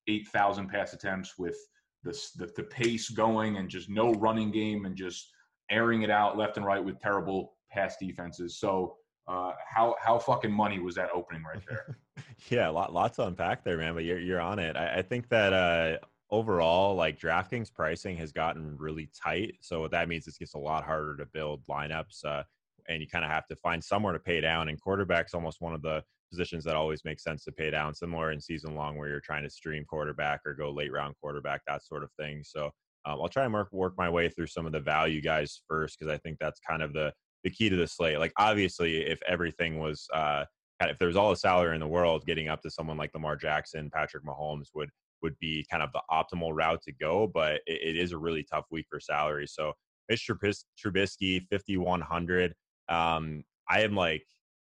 8,000 0.08 0.70
pass 0.70 0.94
attempts 0.94 1.38
with 1.38 1.58
the, 2.04 2.12
the, 2.38 2.50
the 2.56 2.64
pace 2.64 3.10
going 3.10 3.58
and 3.58 3.70
just 3.70 3.90
no 3.90 4.14
running 4.14 4.52
game 4.52 4.86
and 4.86 4.96
just 4.96 5.30
airing 5.70 6.02
it 6.02 6.10
out 6.10 6.38
left 6.38 6.58
and 6.58 6.66
right 6.66 6.84
with 6.84 7.00
terrible 7.00 7.54
pass 7.72 7.96
defenses. 7.98 8.60
So 8.60 8.96
uh, 9.28 9.52
how 9.68 9.96
how 10.02 10.18
fucking 10.18 10.52
money 10.52 10.80
was 10.80 10.96
that 10.96 11.10
opening 11.14 11.44
right 11.44 11.62
there? 11.70 11.98
yeah, 12.50 12.68
lot, 12.70 12.94
lots 12.94 13.18
to 13.18 13.28
unpack 13.28 13.64
there, 13.64 13.78
man. 13.78 13.94
But 13.94 14.04
you're 14.04 14.20
you're 14.20 14.42
on 14.42 14.58
it. 14.58 14.76
I, 14.76 14.98
I 14.98 15.02
think 15.04 15.30
that 15.30 15.54
uh, 15.54 15.98
overall, 16.32 16.96
like 16.96 17.20
DraftKings 17.20 17.72
pricing 17.72 18.18
has 18.18 18.32
gotten 18.32 18.76
really 18.78 19.10
tight. 19.16 19.56
So 19.62 19.82
what 19.82 19.92
that 19.92 20.10
means 20.10 20.28
is 20.28 20.36
it 20.36 20.40
gets 20.40 20.56
a 20.56 20.60
lot 20.60 20.84
harder 20.84 21.16
to 21.18 21.26
build 21.28 21.62
lineups, 21.68 22.26
uh, 22.26 22.44
and 22.88 23.02
you 23.02 23.08
kind 23.08 23.24
of 23.24 23.30
have 23.30 23.46
to 23.48 23.56
find 23.56 23.84
somewhere 23.84 24.14
to 24.14 24.20
pay 24.20 24.42
down. 24.42 24.68
And 24.70 24.82
quarterback's 24.82 25.36
almost 25.36 25.62
one 25.62 25.76
of 25.76 25.84
the 25.84 26.04
positions 26.30 26.64
that 26.64 26.76
always 26.76 27.06
make 27.06 27.20
sense 27.20 27.44
to 27.44 27.52
pay 27.52 27.70
down, 27.70 27.94
similar 27.94 28.32
in 28.32 28.40
season 28.40 28.76
long 28.76 28.98
where 28.98 29.10
you're 29.10 29.20
trying 29.20 29.44
to 29.44 29.50
stream 29.50 29.86
quarterback 29.86 30.42
or 30.46 30.54
go 30.54 30.72
late 30.72 30.92
round 30.92 31.16
quarterback, 31.22 31.62
that 31.68 31.84
sort 31.84 32.04
of 32.04 32.12
thing. 32.20 32.44
So 32.44 32.66
um, 33.06 33.20
I'll 33.22 33.30
try 33.30 33.46
and 33.46 33.54
work 33.54 33.72
work 33.72 33.94
my 33.98 34.10
way 34.10 34.30
through 34.30 34.48
some 34.48 34.66
of 34.66 34.72
the 34.72 34.80
value 34.80 35.22
guys 35.22 35.62
first 35.68 35.98
because 35.98 36.14
I 36.14 36.18
think 36.18 36.38
that's 36.40 36.60
kind 36.60 36.82
of 36.82 36.94
the 36.94 37.14
the 37.44 37.50
key 37.50 37.70
to 37.70 37.76
the 37.76 37.88
slate. 37.88 38.20
Like 38.20 38.34
obviously, 38.38 38.98
if 39.06 39.20
everything 39.28 39.80
was 39.80 40.08
uh, 40.14 40.46
if 40.82 40.98
there 40.98 41.08
was 41.08 41.18
all 41.18 41.30
the 41.30 41.36
salary 41.36 41.76
in 41.76 41.82
the 41.82 41.88
world, 41.88 42.26
getting 42.26 42.50
up 42.50 42.62
to 42.62 42.70
someone 42.70 42.98
like 42.98 43.14
Lamar 43.14 43.36
Jackson, 43.36 43.90
Patrick 43.94 44.24
Mahomes 44.26 44.68
would 44.76 44.90
would 45.22 45.38
be 45.40 45.66
kind 45.70 45.84
of 45.84 45.90
the 45.94 46.02
optimal 46.12 46.52
route 46.54 46.82
to 46.84 46.94
go. 46.94 47.28
But 47.34 47.62
it, 47.66 47.96
it 47.96 47.98
is 47.98 48.12
a 48.12 48.18
really 48.18 48.46
tough 48.50 48.66
week 48.72 48.86
for 48.90 49.00
salary. 49.00 49.48
So 49.48 49.74
Mitch 50.10 50.28
Trubisky, 50.28 51.42
fifty 51.50 51.78
one 51.78 52.02
hundred. 52.02 52.54
Um, 52.90 53.44
I 53.70 53.82
am 53.82 53.96
like 53.96 54.26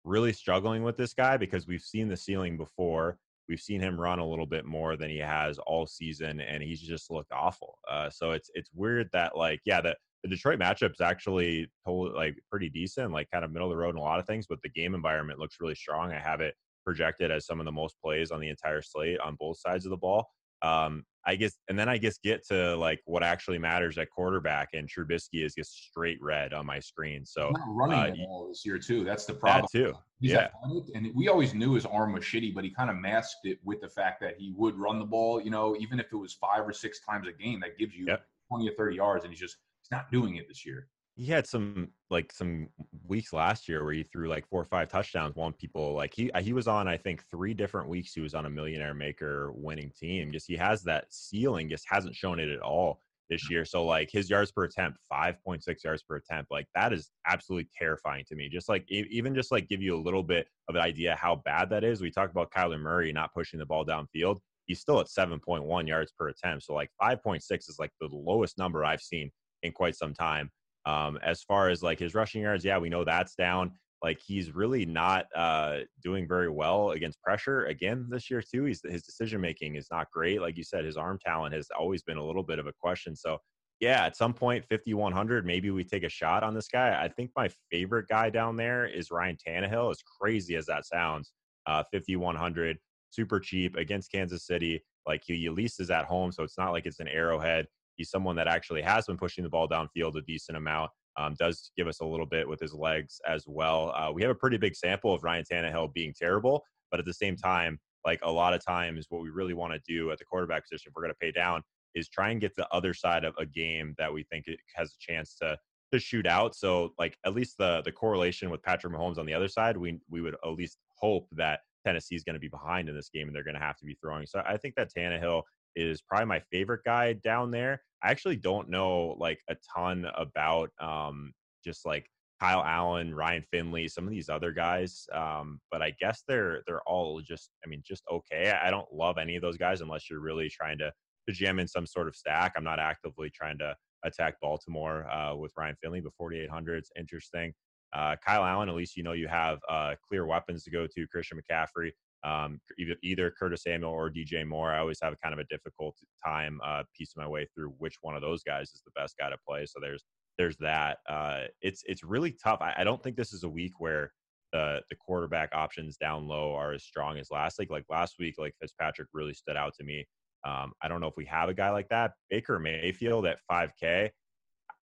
really 0.06 0.32
struggling 0.32 0.84
with 0.84 0.98
this 0.98 1.14
guy 1.14 1.38
because 1.38 1.68
we've 1.68 1.82
seen 1.82 2.08
the 2.08 2.18
ceiling 2.18 2.58
before. 2.58 3.18
We've 3.50 3.60
seen 3.60 3.82
him 3.82 4.00
run 4.00 4.20
a 4.20 4.28
little 4.28 4.46
bit 4.46 4.66
more 4.66 4.96
than 4.96 5.10
he 5.10 5.20
has 5.20 5.60
all 5.60 5.86
season, 5.86 6.40
and 6.40 6.64
he's 6.64 6.82
just 6.82 7.12
looked 7.12 7.32
awful. 7.32 7.78
Uh, 7.90 8.10
so 8.10 8.32
it's 8.32 8.50
it's 8.54 8.70
weird 8.74 9.10
that 9.14 9.38
like 9.38 9.60
yeah, 9.66 9.82
the 9.82 9.96
the 10.24 10.30
Detroit 10.30 10.60
matchup's 10.60 11.02
actually 11.02 11.70
like 11.86 12.36
pretty 12.50 12.70
decent, 12.70 13.12
like 13.12 13.30
kind 13.32 13.46
of 13.46 13.52
middle 13.52 13.68
of 13.68 13.72
the 13.72 13.78
road 13.78 13.92
in 13.92 13.98
a 13.98 14.02
lot 14.02 14.20
of 14.20 14.26
things, 14.26 14.48
but 14.48 14.60
the 14.64 14.70
game 14.70 14.96
environment 14.96 15.38
looks 15.38 15.58
really 15.60 15.76
strong. 15.76 16.12
I 16.12 16.20
have 16.20 16.42
it 16.42 16.56
projected 16.84 17.30
as 17.30 17.46
some 17.46 17.60
of 17.60 17.66
the 17.66 17.72
most 17.72 17.96
plays 18.04 18.32
on 18.32 18.40
the 18.40 18.50
entire 18.50 18.82
slate 18.82 19.20
on 19.20 19.36
both 19.36 19.60
sides 19.60 19.86
of 19.86 19.92
the 19.92 19.98
ball. 19.98 20.28
Um, 20.64 21.04
I 21.28 21.36
guess, 21.36 21.54
and 21.70 21.78
then 21.78 21.90
I 21.90 21.98
guess 21.98 22.18
get 22.24 22.46
to 22.48 22.76
like 22.78 23.02
what 23.06 23.24
actually 23.24 23.58
matters 23.58 23.98
at 23.98 24.10
quarterback, 24.10 24.70
and 24.74 24.90
Trubisky 24.90 25.44
is 25.44 25.56
just 25.56 25.74
straight 25.88 26.20
red 26.22 26.54
on 26.54 26.66
my 26.66 26.80
screen. 26.80 27.26
So 27.26 27.52
running 27.68 27.98
uh, 27.98 28.06
the 28.12 28.26
ball 28.26 28.48
this 28.50 28.66
year 28.66 28.78
too. 28.78 29.04
That's 29.04 29.26
the 29.26 29.34
problem. 29.34 29.66
That 29.74 29.78
too. 29.78 29.94
He's 30.20 30.32
yeah. 30.32 30.50
Athletic, 30.64 30.96
and 30.96 31.12
we 31.16 31.28
always 31.28 31.54
knew 31.54 31.74
his 31.74 31.86
arm 31.86 32.14
was 32.14 32.24
shitty, 32.24 32.54
but 32.54 32.64
he 32.64 32.70
kind 32.70 32.90
of 32.90 32.98
masked 32.98 33.46
it 33.46 33.60
with 33.64 33.82
the 33.82 33.90
fact 33.90 34.22
that 34.22 34.36
he 34.38 34.54
would 34.56 34.76
run 34.76 35.00
the 35.00 35.06
ball. 35.06 35.42
You 35.42 35.50
know, 35.50 35.76
even 35.80 36.00
if 36.00 36.08
it 36.12 36.18
was 36.18 36.34
five 36.34 36.68
or 36.68 36.74
six 36.74 37.00
times 37.00 37.28
a 37.28 37.32
game, 37.32 37.60
that 37.62 37.78
gives 37.78 37.96
you 37.96 38.06
yep. 38.08 38.26
twenty 38.48 38.70
or 38.70 38.74
thirty 38.74 38.98
yards, 38.98 39.24
and 39.24 39.34
he's 39.34 39.40
just 39.40 39.58
he's 39.82 39.92
not 39.92 40.12
doing 40.12 40.36
it 40.36 40.48
this 40.48 40.66
year 40.66 40.88
he 41.16 41.26
had 41.28 41.48
some 41.48 41.90
like 42.10 42.32
some 42.32 42.68
weeks 43.08 43.32
last 43.32 43.70
year 43.70 43.84
where 43.84 43.94
he 43.94 44.04
threw 44.04 44.28
like 44.28 44.48
four 44.48 44.62
or 44.62 44.66
five 44.66 44.90
touchdowns. 44.90 45.36
One 45.36 45.54
people 45.54 45.94
like 45.94 46.14
he 46.14 46.30
he 46.42 46.54
was 46.54 46.68
on 46.68 46.88
I 46.88 46.98
think 46.98 47.24
three 47.32 47.54
different 47.54 47.88
weeks. 47.88 48.14
He 48.14 48.22
was 48.22 48.34
on 48.34 48.46
a 48.46 48.50
millionaire 48.50 48.94
maker 48.94 49.52
winning 49.54 49.92
team. 49.98 50.32
Just 50.32 50.48
he 50.48 50.56
has 50.58 50.84
that 50.84 51.06
ceiling. 51.10 51.70
Just 51.70 51.86
hasn't 51.90 52.16
shown 52.16 52.40
it 52.40 52.50
at 52.50 52.60
all 52.60 53.00
this 53.30 53.48
mm. 53.48 53.52
year. 53.52 53.66
So 53.66 53.86
like 53.86 54.12
his 54.12 54.30
yards 54.30 54.52
per 54.52 54.66
attempt, 54.66 55.00
five 55.10 55.42
point 55.42 55.64
six 55.64 55.86
yards 55.86 56.04
per 56.04 56.18
attempt. 56.18 56.52
Like 56.52 56.68
that 56.76 56.92
is 56.92 57.12
absolutely 57.26 57.70
terrifying 57.78 58.26
to 58.28 58.36
me. 58.36 58.50
Just 58.50 58.68
like 58.68 58.86
even 58.90 59.34
just 59.34 59.52
like 59.52 59.70
give 59.70 59.82
you 59.82 59.96
a 59.96 60.02
little 60.02 60.24
bit 60.24 60.48
of 60.68 60.76
an 60.76 60.82
idea 60.82 61.16
how 61.16 61.38
bad 61.46 61.70
that 61.70 61.86
is. 61.86 62.02
We 62.02 62.12
talked 62.12 62.32
about 62.32 62.52
Kyler 62.52 62.80
Murray 62.80 63.14
not 63.14 63.34
pushing 63.34 63.60
the 63.60 63.66
ball 63.66 63.86
downfield. 63.86 64.40
He's 64.66 64.82
still 64.82 65.00
at 65.00 65.08
seven 65.08 65.40
point 65.40 65.64
one 65.64 65.88
yards 65.88 66.12
per 66.12 66.28
attempt. 66.28 66.66
So 66.66 66.74
like 66.74 66.90
five 67.00 67.24
point 67.24 67.42
six 67.42 67.70
is 67.70 67.80
like 67.80 67.92
the 68.02 68.10
lowest 68.12 68.58
number 68.58 68.84
I've 68.84 69.02
seen 69.02 69.32
in 69.64 69.72
quite 69.72 69.96
some 69.96 70.14
time. 70.14 70.52
Um, 70.86 71.18
as 71.24 71.42
far 71.42 71.70
as 71.70 71.82
like 71.82 72.00
his 72.00 72.14
rushing 72.14 72.42
yards, 72.42 72.64
yeah, 72.64 72.78
we 72.78 72.90
know 72.90 73.04
that's 73.04 73.36
down. 73.36 73.72
Like 74.04 74.20
he's 74.26 74.54
really 74.54 74.86
not 74.86 75.26
uh, 75.36 75.80
doing 76.04 76.28
very 76.28 76.50
well 76.50 76.92
against 76.92 77.22
pressure 77.22 77.66
again 77.66 78.08
this 78.10 78.30
year 78.30 78.42
too. 78.42 78.66
He's 78.66 78.82
his 78.88 79.04
decision 79.04 79.42
making 79.42 79.76
is 79.76 79.88
not 79.92 80.12
great. 80.12 80.42
Like 80.42 80.58
you 80.58 80.64
said, 80.64 80.86
his 80.86 80.98
arm 80.98 81.18
talent 81.26 81.56
has 81.56 81.68
always 81.78 82.04
been 82.04 82.18
a 82.18 82.26
little 82.26 82.44
bit 82.44 82.60
of 82.60 82.68
a 82.68 82.74
question. 82.74 83.16
So 83.16 83.40
yeah, 83.80 84.06
at 84.06 84.16
some 84.16 84.34
point, 84.34 84.66
5100, 84.70 85.46
maybe 85.46 85.70
we 85.72 85.84
take 85.84 86.04
a 86.04 86.10
shot 86.10 86.44
on 86.44 86.54
this 86.54 86.68
guy. 86.68 87.02
I 87.02 87.10
think 87.10 87.32
my 87.36 87.50
favorite 87.72 88.08
guy 88.08 88.30
down 88.30 88.56
there 88.56 88.86
is 88.86 89.12
Ryan 89.12 89.38
Tannehill. 89.46 89.92
As 89.92 90.02
crazy 90.22 90.56
as 90.56 90.66
that 90.68 90.86
sounds, 90.86 91.34
uh, 91.68 91.84
5100, 91.92 92.78
super 93.10 93.40
cheap 93.40 93.76
against 93.76 94.12
Kansas 94.12 94.46
City. 94.46 94.84
Like 95.06 95.24
he 95.26 95.46
at 95.48 95.54
least 95.54 95.80
is 95.80 95.90
at 95.90 96.06
home, 96.06 96.32
so 96.32 96.44
it's 96.44 96.58
not 96.58 96.72
like 96.72 96.86
it's 96.86 97.00
an 97.00 97.08
arrowhead. 97.08 97.68
He's 97.96 98.10
someone 98.10 98.36
that 98.36 98.48
actually 98.48 98.82
has 98.82 99.06
been 99.06 99.18
pushing 99.18 99.44
the 99.44 99.50
ball 99.50 99.68
downfield 99.68 100.16
a 100.18 100.22
decent 100.22 100.58
amount. 100.58 100.92
Um, 101.18 101.36
does 101.40 101.72
give 101.78 101.88
us 101.88 102.02
a 102.02 102.06
little 102.06 102.26
bit 102.26 102.48
with 102.48 102.60
his 102.60 102.74
legs 102.74 103.22
as 103.28 103.46
well. 103.48 103.94
Uh, 103.96 104.12
we 104.12 104.22
have 104.22 104.32
a 104.32 104.36
pretty 104.36 104.58
big 104.58 104.76
sample 104.76 105.14
of 105.14 105.24
Ryan 105.24 105.46
Tannehill 105.50 105.94
being 105.94 106.14
terrible, 106.14 106.64
but 106.92 107.00
at 107.00 107.06
the 107.06 107.14
same 107.14 107.38
time, 107.38 107.80
like 108.06 108.20
a 108.24 108.32
lot 108.32 108.54
of 108.54 108.64
times, 108.64 109.08
what 109.10 109.22
we 109.22 109.30
really 109.30 109.54
want 109.54 109.74
to 109.74 109.80
do 109.88 110.12
at 110.12 110.20
the 110.20 110.26
quarterback 110.26 110.64
position, 110.64 110.90
if 110.90 110.96
we're 110.96 111.02
going 111.02 111.14
to 111.14 111.20
pay 111.20 111.32
down, 111.32 111.62
is 111.96 112.10
try 112.10 112.30
and 112.30 112.42
get 112.42 112.56
the 112.56 112.68
other 112.72 112.94
side 112.94 113.24
of 113.24 113.34
a 113.40 113.46
game 113.46 113.96
that 113.98 114.14
we 114.14 114.24
think 114.24 114.48
it 114.48 114.60
has 114.76 114.90
a 114.94 114.98
chance 115.00 115.36
to 115.42 115.58
to 115.94 116.00
shoot 116.00 116.28
out. 116.28 116.56
So, 116.56 116.94
like 117.00 117.18
at 117.26 117.34
least 117.34 117.58
the 117.58 117.82
the 117.84 117.92
correlation 117.92 118.50
with 118.50 118.62
Patrick 118.62 118.94
Mahomes 118.94 119.18
on 119.18 119.26
the 119.26 119.34
other 119.34 119.48
side, 119.48 119.78
we 119.78 120.00
we 120.10 120.22
would 120.22 120.36
at 120.44 120.54
least 120.54 120.78
hope 120.98 121.28
that 121.32 121.62
Tennessee 121.86 122.16
is 122.16 122.24
going 122.24 122.34
to 122.34 122.40
be 122.40 122.48
behind 122.48 122.90
in 122.90 122.96
this 122.96 123.10
game 123.10 123.28
and 123.28 123.36
they're 123.36 123.44
going 123.44 123.56
to 123.56 123.62
have 123.62 123.78
to 123.78 123.86
be 123.86 123.98
throwing. 124.02 124.26
So 124.26 124.42
I 124.46 124.58
think 124.58 124.76
that 124.76 124.92
Tannehill 124.96 125.44
is 125.76 126.02
probably 126.02 126.26
my 126.26 126.42
favorite 126.52 126.82
guy 126.86 127.14
down 127.14 127.52
there. 127.52 127.82
I 128.04 128.12
actually 128.12 128.36
don't 128.36 128.70
know 128.70 129.16
like 129.20 129.40
a 129.50 129.56
ton 129.76 130.06
about 130.16 130.70
um, 130.80 131.34
just 131.64 131.86
like 131.86 132.08
Kyle 132.40 132.64
Allen, 132.64 133.16
Ryan 133.16 133.44
Finley, 133.52 133.88
some 133.88 134.04
of 134.04 134.12
these 134.12 134.30
other 134.30 134.52
guys. 134.52 135.08
Um, 135.14 135.60
but 135.72 135.82
I 135.82 135.94
guess 136.00 136.24
they're 136.28 136.62
they're 136.68 136.82
all 136.84 137.22
just 137.22 137.50
I 137.66 137.70
mean 137.70 137.82
just 137.86 138.04
okay. 138.12 138.52
I 138.52 138.70
don't 138.70 138.92
love 138.94 139.18
any 139.18 139.36
of 139.36 139.42
those 139.42 139.58
guys 139.58 139.82
unless 139.82 140.10
you're 140.10 140.20
really 140.20 140.50
trying 140.50 140.78
to 140.80 140.92
to 141.28 141.34
jam 141.34 141.60
in 141.60 141.68
some 141.68 141.86
sort 141.86 142.08
of 142.08 142.16
stack. 142.16 142.54
I'm 142.56 142.64
not 142.64 142.80
actively 142.80 143.30
trying 143.30 143.58
to 143.60 143.76
attack 144.04 144.36
Baltimore 144.42 145.10
uh, 145.10 145.36
with 145.36 145.52
Ryan 145.58 145.76
Finley, 145.82 146.02
but 146.02 146.14
4,800 146.18 146.84
is 146.84 146.92
interesting. 146.98 147.54
Uh, 147.94 148.16
Kyle 148.24 148.44
Allen, 148.44 148.70
at 148.70 148.76
least 148.76 148.98
you 148.98 149.04
know 149.04 149.14
you 149.14 149.28
have 149.28 149.60
uh, 149.70 149.96
clear 150.08 150.26
weapons 150.26 150.64
to 150.64 150.72
go 150.72 150.86
to. 150.86 151.08
Christian 151.08 151.40
McCaffrey, 151.40 151.92
um, 152.26 152.60
either, 152.80 152.96
either 153.04 153.32
Curtis 153.38 153.64
Samuel 153.64 153.92
or 153.92 154.10
DJ 154.10 154.46
Moore. 154.46 154.72
I 154.72 154.80
always 154.80 155.00
have 155.02 155.14
kind 155.22 155.34
of 155.34 155.40
a 155.40 155.46
difficult 155.46 155.96
time 156.26 156.60
uh, 156.66 156.84
piecing 156.98 157.22
my 157.22 157.28
way 157.28 157.48
through 157.54 157.74
which 157.78 157.96
one 158.02 158.16
of 158.16 158.22
those 158.22 158.44
guys 158.44 158.72
is 158.72 158.82
the 158.84 159.00
best 159.00 159.16
guy 159.20 159.30
to 159.30 159.38
play. 159.48 159.66
So 159.66 159.80
there's 159.82 160.04
there's 160.38 160.58
that. 160.58 160.98
Uh, 161.08 161.44
it's 161.62 161.84
it's 161.86 162.04
really 162.04 162.36
tough. 162.44 162.60
I, 162.62 162.74
I, 162.80 162.84
don't 162.84 163.02
think 163.02 163.16
this 163.16 163.32
is 163.32 163.44
a 163.44 163.50
week 163.50 163.74
where 163.80 164.12
the 164.52 164.82
the 164.90 164.96
quarterback 164.96 165.50
options 165.54 165.98
down 165.98 166.28
low 166.28 166.54
are 166.54 166.74
as 166.74 166.84
strong 166.84 167.20
as 167.20 167.30
last 167.32 167.60
week. 167.60 167.70
Like 167.70 167.86
last 167.90 168.16
week, 168.20 168.36
like 168.38 168.54
Fitzpatrick 168.60 169.08
really 169.14 169.34
stood 169.34 169.56
out 169.56 169.74
to 169.80 169.86
me. 169.86 170.06
Um, 170.46 170.74
I 170.82 170.88
don't 170.88 171.02
know 171.02 171.08
if 171.08 171.18
we 171.18 171.26
have 171.26 171.50
a 171.50 171.54
guy 171.54 171.70
like 171.70 171.90
that. 171.90 172.12
Baker 172.30 172.60
Mayfield 172.60 173.26
at 173.26 173.38
5K. 173.52 174.10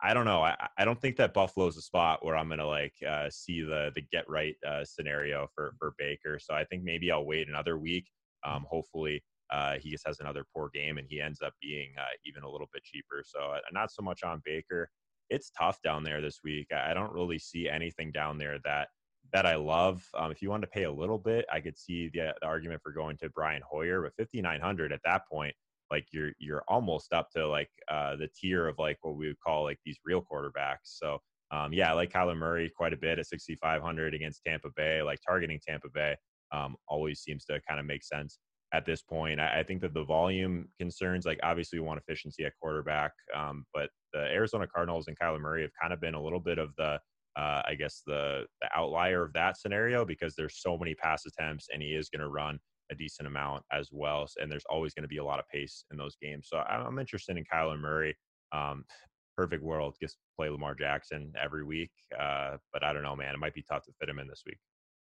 I 0.00 0.14
don't 0.14 0.24
know. 0.24 0.42
I, 0.42 0.68
I 0.78 0.84
don't 0.84 1.00
think 1.00 1.16
that 1.16 1.34
Buffalo's 1.34 1.76
a 1.76 1.82
spot 1.82 2.24
where 2.24 2.36
I'm 2.36 2.48
gonna 2.48 2.66
like 2.66 2.94
uh, 3.08 3.28
see 3.30 3.62
the 3.62 3.90
the 3.94 4.02
get 4.12 4.28
right 4.28 4.54
uh, 4.66 4.84
scenario 4.84 5.48
for 5.54 5.74
for 5.78 5.94
Baker. 5.98 6.38
So 6.38 6.54
I 6.54 6.64
think 6.64 6.84
maybe 6.84 7.10
I'll 7.10 7.26
wait 7.26 7.48
another 7.48 7.78
week. 7.78 8.06
Um, 8.44 8.64
hopefully 8.68 9.22
uh, 9.50 9.74
he 9.80 9.90
just 9.90 10.06
has 10.06 10.20
another 10.20 10.44
poor 10.54 10.70
game 10.72 10.98
and 10.98 11.06
he 11.08 11.20
ends 11.20 11.40
up 11.42 11.52
being 11.60 11.90
uh, 11.98 12.14
even 12.24 12.42
a 12.42 12.50
little 12.50 12.68
bit 12.72 12.84
cheaper. 12.84 13.22
So 13.24 13.40
uh, 13.40 13.58
not 13.72 13.90
so 13.90 14.02
much 14.02 14.22
on 14.22 14.42
Baker. 14.44 14.88
It's 15.30 15.50
tough 15.50 15.80
down 15.82 16.04
there 16.04 16.20
this 16.20 16.40
week. 16.44 16.68
I 16.72 16.94
don't 16.94 17.12
really 17.12 17.38
see 17.38 17.68
anything 17.68 18.12
down 18.12 18.38
there 18.38 18.58
that 18.64 18.88
that 19.32 19.46
I 19.46 19.56
love. 19.56 20.06
Um, 20.16 20.30
if 20.30 20.40
you 20.40 20.48
want 20.48 20.62
to 20.62 20.68
pay 20.68 20.84
a 20.84 20.92
little 20.92 21.18
bit, 21.18 21.44
I 21.52 21.60
could 21.60 21.76
see 21.76 22.08
the, 22.14 22.34
the 22.40 22.46
argument 22.46 22.80
for 22.82 22.92
going 22.92 23.16
to 23.18 23.28
Brian 23.30 23.62
Hoyer, 23.68 24.00
but 24.02 24.14
5,900 24.16 24.92
at 24.92 25.00
that 25.04 25.22
point 25.30 25.54
like 25.90 26.06
you're 26.12 26.32
you're 26.38 26.62
almost 26.68 27.12
up 27.12 27.30
to 27.36 27.46
like 27.46 27.70
uh, 27.90 28.16
the 28.16 28.28
tier 28.38 28.68
of 28.68 28.78
like 28.78 28.98
what 29.02 29.16
we 29.16 29.26
would 29.26 29.40
call 29.40 29.64
like 29.64 29.78
these 29.84 29.98
real 30.04 30.22
quarterbacks. 30.22 30.84
So 30.84 31.18
um, 31.50 31.72
yeah, 31.72 31.90
I 31.90 31.94
like 31.94 32.12
Kyler 32.12 32.36
Murray 32.36 32.70
quite 32.76 32.92
a 32.92 32.96
bit 32.96 33.18
at 33.18 33.26
6,500 33.26 34.14
against 34.14 34.42
Tampa 34.46 34.68
Bay. 34.76 35.02
Like 35.02 35.20
targeting 35.26 35.60
Tampa 35.66 35.88
Bay 35.88 36.16
um, 36.52 36.76
always 36.86 37.20
seems 37.20 37.44
to 37.46 37.60
kind 37.66 37.80
of 37.80 37.86
make 37.86 38.04
sense 38.04 38.38
at 38.74 38.84
this 38.84 39.00
point. 39.00 39.40
I, 39.40 39.60
I, 39.60 39.62
think 39.62 39.80
that 39.80 39.94
the 39.94 40.04
volume 40.04 40.68
concerns, 40.78 41.24
like 41.24 41.40
obviously 41.42 41.78
we 41.78 41.86
want 41.86 42.00
efficiency 42.00 42.44
at 42.44 42.52
quarterback, 42.60 43.12
um, 43.34 43.64
but 43.72 43.88
the 44.12 44.20
Arizona 44.20 44.66
Cardinals 44.66 45.08
and 45.08 45.18
Kyler 45.18 45.40
Murray 45.40 45.62
have 45.62 45.70
kind 45.80 45.92
of 45.92 46.00
been 46.00 46.14
a 46.14 46.22
little 46.22 46.40
bit 46.40 46.58
of 46.58 46.74
the 46.76 46.98
uh, 47.36 47.62
I 47.66 47.76
guess 47.76 48.02
the 48.04 48.46
the 48.60 48.68
outlier 48.74 49.24
of 49.24 49.32
that 49.34 49.56
scenario 49.56 50.04
because 50.04 50.34
there's 50.34 50.60
so 50.60 50.76
many 50.76 50.94
pass 50.94 51.24
attempts 51.24 51.68
and 51.72 51.80
he 51.80 51.94
is 51.94 52.08
going 52.08 52.22
to 52.22 52.28
run 52.28 52.58
a 52.90 52.94
decent 52.94 53.26
amount 53.26 53.64
as 53.72 53.88
well. 53.92 54.26
And 54.40 54.50
there's 54.50 54.64
always 54.70 54.94
going 54.94 55.02
to 55.02 55.08
be 55.08 55.18
a 55.18 55.24
lot 55.24 55.38
of 55.38 55.48
pace 55.48 55.84
in 55.90 55.96
those 55.96 56.16
games. 56.20 56.48
So 56.50 56.58
I'm 56.58 56.98
interested 56.98 57.36
in 57.36 57.44
Kyler 57.44 57.78
Murray. 57.78 58.16
Um, 58.52 58.84
perfect 59.36 59.62
world, 59.62 59.94
just 60.02 60.16
play 60.36 60.48
Lamar 60.48 60.74
Jackson 60.74 61.32
every 61.40 61.62
week. 61.62 61.92
Uh, 62.18 62.56
but 62.72 62.82
I 62.82 62.92
don't 62.92 63.04
know, 63.04 63.14
man. 63.14 63.34
It 63.34 63.38
might 63.38 63.54
be 63.54 63.62
tough 63.62 63.84
to 63.84 63.92
fit 64.00 64.08
him 64.08 64.18
in 64.18 64.26
this 64.26 64.42
week. 64.44 64.58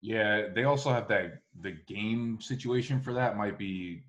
Yeah, 0.02 0.48
they 0.56 0.64
also 0.64 0.92
have 0.92 1.08
that 1.10 1.40
the 1.62 1.74
game 1.88 2.40
situation 2.42 3.02
for 3.02 3.14
that 3.14 3.38
might 3.38 3.58
be 3.58 4.04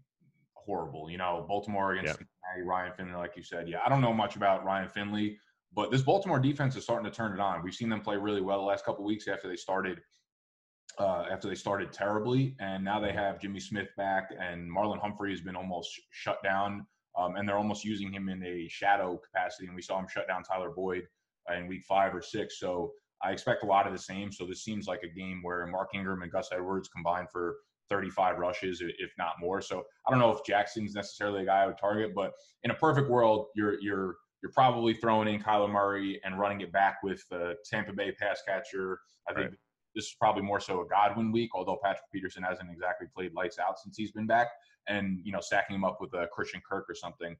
horrible. 0.54 1.10
You 1.10 1.18
know, 1.18 1.44
Baltimore 1.48 1.94
against. 1.94 2.20
Ryan 2.64 2.92
Finley, 2.96 3.14
like 3.14 3.36
you 3.36 3.42
said. 3.42 3.68
Yeah, 3.68 3.78
I 3.84 3.88
don't 3.88 4.00
know 4.00 4.12
much 4.12 4.36
about 4.36 4.64
Ryan 4.64 4.88
Finley, 4.88 5.38
but 5.74 5.90
this 5.90 6.02
Baltimore 6.02 6.38
defense 6.38 6.76
is 6.76 6.84
starting 6.84 7.10
to 7.10 7.16
turn 7.16 7.32
it 7.32 7.40
on. 7.40 7.62
We've 7.62 7.74
seen 7.74 7.88
them 7.88 8.00
play 8.00 8.16
really 8.16 8.42
well 8.42 8.58
the 8.58 8.64
last 8.64 8.84
couple 8.84 9.04
weeks 9.04 9.26
after 9.26 9.48
they 9.48 9.56
started 9.56 10.00
uh, 10.98 11.24
after 11.30 11.48
they 11.48 11.54
started 11.54 11.92
terribly, 11.92 12.54
and 12.60 12.84
now 12.84 13.00
they 13.00 13.12
have 13.12 13.40
Jimmy 13.40 13.60
Smith 13.60 13.88
back, 13.96 14.30
and 14.38 14.70
Marlon 14.70 15.00
Humphrey 15.00 15.30
has 15.30 15.40
been 15.40 15.56
almost 15.56 15.92
sh- 15.92 16.00
shut 16.10 16.42
down, 16.42 16.86
um, 17.18 17.36
and 17.36 17.48
they're 17.48 17.56
almost 17.56 17.84
using 17.84 18.12
him 18.12 18.28
in 18.28 18.42
a 18.44 18.68
shadow 18.68 19.18
capacity. 19.18 19.66
And 19.66 19.76
we 19.76 19.82
saw 19.82 19.98
him 19.98 20.06
shut 20.08 20.28
down 20.28 20.42
Tyler 20.42 20.70
Boyd 20.70 21.04
uh, 21.50 21.54
in 21.54 21.66
week 21.66 21.84
five 21.88 22.14
or 22.14 22.22
six. 22.22 22.58
So 22.58 22.92
I 23.22 23.30
expect 23.32 23.62
a 23.62 23.66
lot 23.66 23.86
of 23.86 23.92
the 23.92 23.98
same. 23.98 24.32
So 24.32 24.46
this 24.46 24.64
seems 24.64 24.86
like 24.86 25.02
a 25.02 25.08
game 25.08 25.40
where 25.42 25.66
Mark 25.66 25.90
Ingram 25.94 26.22
and 26.22 26.32
Gus 26.32 26.50
Edwards 26.52 26.88
combined 26.88 27.28
for 27.30 27.56
35 27.88 28.38
rushes, 28.38 28.80
if 28.80 29.12
not 29.18 29.34
more. 29.38 29.60
So 29.60 29.84
I 30.06 30.10
don't 30.10 30.20
know 30.20 30.32
if 30.32 30.44
Jackson's 30.44 30.94
necessarily 30.94 31.42
a 31.42 31.46
guy 31.46 31.62
I 31.62 31.66
would 31.66 31.78
target, 31.78 32.12
but 32.14 32.32
in 32.64 32.70
a 32.70 32.74
perfect 32.74 33.08
world, 33.08 33.46
you're 33.54 33.80
you're 33.80 34.16
you're 34.42 34.52
probably 34.52 34.94
throwing 34.94 35.28
in 35.28 35.40
Kyler 35.40 35.70
Murray 35.70 36.20
and 36.24 36.38
running 36.38 36.62
it 36.62 36.72
back 36.72 36.96
with 37.02 37.22
the 37.30 37.54
Tampa 37.64 37.92
Bay 37.92 38.12
pass 38.12 38.42
catcher. 38.46 38.98
I 39.28 39.34
think 39.34 39.50
right. 39.50 39.58
This 39.94 40.06
is 40.06 40.16
probably 40.18 40.42
more 40.42 40.60
so 40.60 40.80
a 40.80 40.86
Godwin 40.86 41.32
week, 41.32 41.50
although 41.54 41.78
Patrick 41.82 42.10
Peterson 42.12 42.42
hasn't 42.42 42.70
exactly 42.70 43.06
played 43.14 43.34
lights 43.34 43.58
out 43.58 43.78
since 43.78 43.96
he's 43.96 44.12
been 44.12 44.26
back, 44.26 44.48
and 44.88 45.20
you 45.22 45.32
know 45.32 45.40
stacking 45.40 45.76
him 45.76 45.84
up 45.84 45.98
with 46.00 46.12
a 46.14 46.26
Christian 46.32 46.60
Kirk 46.68 46.86
or 46.88 46.94
something. 46.94 47.36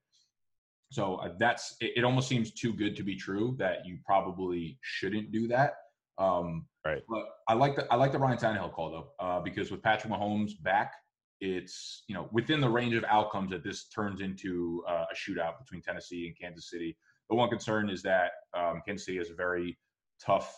So 0.90 1.16
uh, 1.16 1.30
that's 1.38 1.74
it, 1.80 1.92
it, 1.96 2.04
Almost 2.04 2.28
seems 2.28 2.52
too 2.52 2.74
good 2.74 2.96
to 2.96 3.02
be 3.02 3.16
true 3.16 3.56
that 3.58 3.86
you 3.86 3.98
probably 4.04 4.78
shouldn't 4.82 5.32
do 5.32 5.48
that. 5.48 5.74
Um, 6.18 6.66
right. 6.84 7.02
But 7.08 7.24
I 7.48 7.54
like 7.54 7.76
the 7.76 7.90
I 7.90 7.96
like 7.96 8.12
the 8.12 8.18
Ryan 8.18 8.36
Tannehill 8.36 8.72
call 8.72 8.90
though, 8.90 9.26
uh, 9.26 9.40
because 9.40 9.70
with 9.70 9.82
Patrick 9.82 10.12
Mahomes 10.12 10.52
back, 10.62 10.92
it's 11.40 12.04
you 12.08 12.14
know 12.14 12.28
within 12.30 12.60
the 12.60 12.68
range 12.68 12.94
of 12.94 13.04
outcomes 13.04 13.50
that 13.52 13.64
this 13.64 13.88
turns 13.88 14.20
into 14.20 14.84
uh, 14.86 15.06
a 15.10 15.14
shootout 15.14 15.58
between 15.58 15.80
Tennessee 15.80 16.26
and 16.26 16.38
Kansas 16.38 16.68
City. 16.68 16.96
The 17.30 17.36
one 17.36 17.48
concern 17.48 17.88
is 17.88 18.02
that 18.02 18.32
um, 18.54 18.82
Kansas 18.86 19.06
City 19.06 19.18
is 19.18 19.30
a 19.30 19.34
very 19.34 19.78
tough 20.24 20.54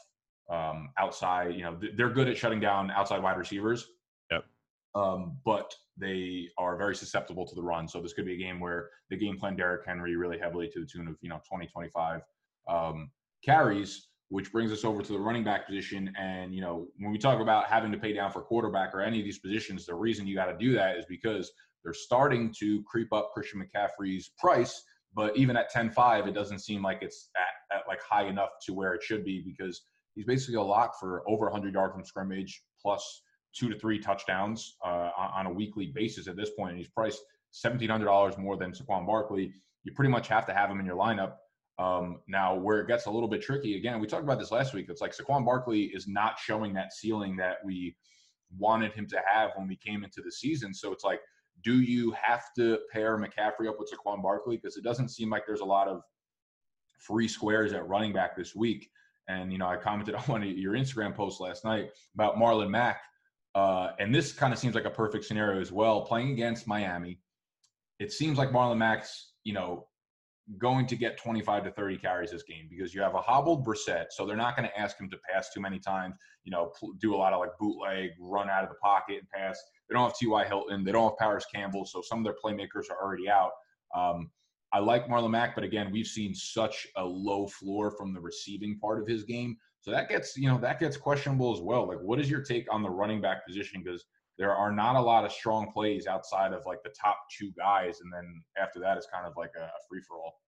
um, 0.51 0.91
outside. 0.99 1.55
You 1.55 1.63
know, 1.63 1.79
they're 1.97 2.11
good 2.11 2.29
at 2.29 2.37
shutting 2.37 2.61
down 2.61 2.91
outside 2.91 3.23
wide 3.23 3.37
receivers. 3.37 3.87
Yep. 4.31 4.45
Um, 4.95 5.39
but 5.45 5.75
they 5.97 6.49
are 6.59 6.77
very 6.77 6.95
susceptible 6.95 7.47
to 7.47 7.55
the 7.55 7.63
run. 7.63 7.89
So 7.89 8.01
this 8.01 8.13
could 8.13 8.27
be 8.27 8.35
a 8.35 8.39
game 8.39 8.61
where 8.61 8.91
the 9.11 9.17
game 9.17 9.39
plan 9.39 9.57
Derrick 9.57 9.87
Henry 9.87 10.17
really 10.17 10.39
heavily 10.39 10.69
to 10.73 10.81
the 10.81 10.87
tune 10.87 11.09
of 11.09 11.17
you 11.21 11.29
know 11.29 11.41
20, 11.49 11.67
25 11.67 12.21
um, 12.69 13.11
carries 13.45 14.09
which 14.35 14.51
brings 14.51 14.73
us 14.73 14.85
over 14.85 15.03
to 15.03 15.13
the 15.13 15.19
running 15.19 15.45
back 15.45 15.67
position. 15.67 16.13
And, 16.19 16.55
you 16.55 16.61
know, 16.61 16.89
when 16.99 17.13
we 17.13 17.19
talk 17.19 17.41
about 17.41 17.67
having 17.67 17.93
to 17.93 17.99
pay 17.99 18.13
down 18.13 18.33
for 18.33 18.41
quarterback 18.41 18.95
or 18.95 19.01
any 19.01 19.19
of 19.19 19.25
these 19.25 19.39
positions, 19.39 19.87
the 19.87 19.95
reason 19.95 20.27
you 20.27 20.35
got 20.35 20.47
to 20.47 20.57
do 20.57 20.73
that 20.75 20.97
is 20.97 21.05
because 21.09 21.53
they're 21.83 21.95
starting 21.95 22.53
to 22.59 22.83
creep 22.83 23.13
up 23.13 23.31
Christian 23.33 23.63
McCaffrey's 23.63 24.31
price. 24.39 24.83
But 25.15 25.37
even 25.37 25.57
at 25.57 25.71
10 25.71 25.91
5, 25.91 26.27
it 26.27 26.33
doesn't 26.33 26.59
seem 26.61 26.83
like 26.83 26.99
it's 27.01 27.31
at, 27.37 27.77
at 27.77 27.83
like 27.87 28.01
high 28.03 28.27
enough 28.27 28.51
to 28.67 28.75
where 28.75 28.95
it 28.95 29.03
should 29.03 29.25
be 29.25 29.41
because 29.41 29.83
he's 30.15 30.25
basically 30.25 30.57
a 30.57 30.63
lock 30.63 30.99
for 30.99 31.23
over 31.29 31.47
100 31.47 31.75
yards 31.75 31.95
from 31.95 32.05
scrimmage 32.05 32.63
plus 32.81 33.23
two 33.55 33.69
to 33.69 33.79
three 33.79 33.99
touchdowns 33.99 34.77
uh, 34.85 35.11
on 35.17 35.47
a 35.47 35.53
weekly 35.53 35.93
basis 35.95 36.27
at 36.27 36.37
this 36.37 36.51
point. 36.51 36.71
And 36.71 36.79
he's 36.79 36.89
priced 36.89 37.21
$1,700 37.65 38.39
more 38.39 38.57
than 38.57 38.73
Saquon 38.73 39.07
Barkley. 39.07 39.53
You 39.85 39.93
pretty 39.93 40.11
much 40.11 40.29
have 40.29 40.47
to 40.47 40.55
have 40.55 40.71
him 40.71 40.81
in 40.81 40.87
your 40.87 40.97
lineup. 40.97 41.35
Um, 41.79 42.21
now, 42.29 42.55
where 42.55 42.81
it 42.81 42.89
gets 42.89 43.07
a 43.07 43.11
little 43.11 43.29
bit 43.29 43.43
tricky, 43.43 43.77
again, 43.77 44.01
we 44.01 44.07
talked 44.07 44.23
about 44.23 44.39
this 44.39 44.53
last 44.53 44.75
week. 44.75 44.87
It's 44.89 45.01
like 45.01 45.17
Saquon 45.17 45.45
Barkley 45.45 45.85
is 45.85 46.07
not 46.07 46.39
showing 46.39 46.75
that 46.75 46.93
ceiling 46.93 47.37
that 47.37 47.57
we 47.65 47.97
wanted 48.57 48.93
him 48.93 49.07
to 49.09 49.21
have 49.27 49.51
when 49.57 49.67
we 49.67 49.77
came 49.77 50.05
into 50.05 50.21
the 50.23 50.31
season. 50.31 50.73
So 50.73 50.93
it's 50.93 51.05
like, 51.05 51.21
do 51.63 51.81
you 51.81 52.15
have 52.21 52.45
to 52.57 52.79
pair 52.93 53.17
McCaffrey 53.19 53.69
up 53.69 53.77
with 53.79 53.91
Saquon 53.91 54.23
Barkley? 54.23 54.57
Because 54.57 54.77
it 54.77 54.85
doesn't 54.85 55.09
seem 55.09 55.31
like 55.31 55.47
there's 55.47 55.61
a 55.61 55.65
lot 55.65 55.89
of 55.89 56.03
free 56.99 57.29
squares 57.29 57.73
at 57.73 57.87
running 57.89 58.13
back 58.13 58.37
this 58.37 58.55
week. 58.55 58.89
And, 59.29 59.53
you 59.53 59.59
know, 59.59 59.67
I 59.67 59.77
commented 59.77 60.15
on 60.15 60.23
one 60.23 60.43
of 60.43 60.49
your 60.49 60.75
Instagram 60.75 61.15
posts 61.15 61.41
last 61.41 61.65
night 61.65 61.91
about 62.15 62.37
Marlon 62.37 62.71
Mack. 62.71 63.01
Uh, 63.55 63.91
and 64.01 64.15
this 64.15 64.33
kind 64.33 64.53
of 64.53 64.59
seems 64.59 64.75
like 64.75 64.85
a 64.85 64.91
perfect 64.91 65.25
scenario 65.25 65.61
as 65.61 65.71
well. 65.71 66.03
Playing 66.03 66.33
against 66.33 66.67
Miami, 66.67 67.21
it 68.01 68.13
seems 68.13 68.37
like 68.37 68.51
Marlon 68.51 68.79
Mack's, 68.79 69.33
you 69.45 69.53
know, 69.53 69.87
going 70.59 70.87
to 70.87 70.97
get 70.97 71.17
25 71.17 71.65
to 71.65 71.71
30 71.71 71.97
carries 71.99 72.31
this 72.31 72.43
game 72.43 72.67
because 72.69 72.95
you 72.95 73.01
have 73.01 73.15
a 73.15 73.21
hobbled 73.21 73.67
Brissett, 73.67 74.07
so 74.11 74.27
they're 74.27 74.37
not 74.37 74.57
going 74.57 74.69
to 74.69 74.79
ask 74.79 75.01
him 75.01 75.09
to 75.11 75.17
pass 75.33 75.49
too 75.51 75.61
many 75.61 75.79
times. 75.79 76.17
You 76.45 76.51
know, 76.51 76.73
do 77.01 77.15
a 77.15 77.17
lot 77.17 77.33
of 77.33 77.41
like 77.41 77.51
bootleg, 77.59 78.11
run 78.21 78.51
out 78.51 78.63
of 78.63 78.69
the 78.69 78.77
pocket 78.77 79.19
and 79.21 79.31
pass. 79.31 79.59
They 79.89 79.95
don't 79.95 80.05
have 80.05 80.17
T.Y. 80.17 80.45
Hilton. 80.45 80.85
They 80.85 80.93
don't 80.93 81.11
have 81.11 81.19
Parris 81.19 81.47
Campbell, 81.53 81.87
so 81.87 82.03
some 82.03 82.19
of 82.19 82.25
their 82.25 82.37
playmakers 82.45 82.91
are 82.91 83.03
already 83.03 83.29
out. 83.29 83.53
Um, 83.95 84.31
I 84.75 84.81
like 84.81 85.07
Marlon 85.07 85.31
Mack, 85.31 85.55
but 85.55 85.63
again, 85.63 85.93
we've 85.93 86.07
seen 86.07 86.35
such 86.35 86.89
a 86.97 87.05
low 87.05 87.47
floor 87.47 87.93
from 87.93 88.13
the 88.13 88.21
receiving 88.21 88.77
part 88.81 89.01
of 89.01 89.07
his 89.07 89.23
game, 89.23 89.57
so 89.81 89.93
that 89.93 90.09
gets 90.09 90.37
you 90.37 90.49
know 90.49 90.59
that 90.59 90.81
gets 90.81 90.97
questionable 90.97 91.55
as 91.55 91.61
well. 91.61 91.87
Like, 91.87 92.01
what 92.01 92.19
is 92.19 92.29
your 92.29 92.43
take 92.43 92.67
on 92.75 92.83
the 92.83 92.91
running 92.91 93.21
back 93.21 93.47
position? 93.47 93.85
Because 93.85 94.05
there 94.37 94.53
are 94.53 94.73
not 94.73 94.97
a 94.97 95.01
lot 95.01 95.25
of 95.25 95.31
strong 95.31 95.71
plays 95.73 96.09
outside 96.09 96.53
of 96.53 96.67
like 96.67 96.83
the 96.83 96.91
top 96.91 97.19
two 97.39 97.53
guys, 97.57 98.01
and 98.01 98.13
then 98.13 98.43
after 98.61 98.81
that, 98.81 98.97
it's 98.97 99.07
kind 99.07 99.29
of 99.29 99.35
like 99.37 99.53
a, 99.57 99.69
free 99.89 100.01
for 100.09 100.17
all. 100.17 100.41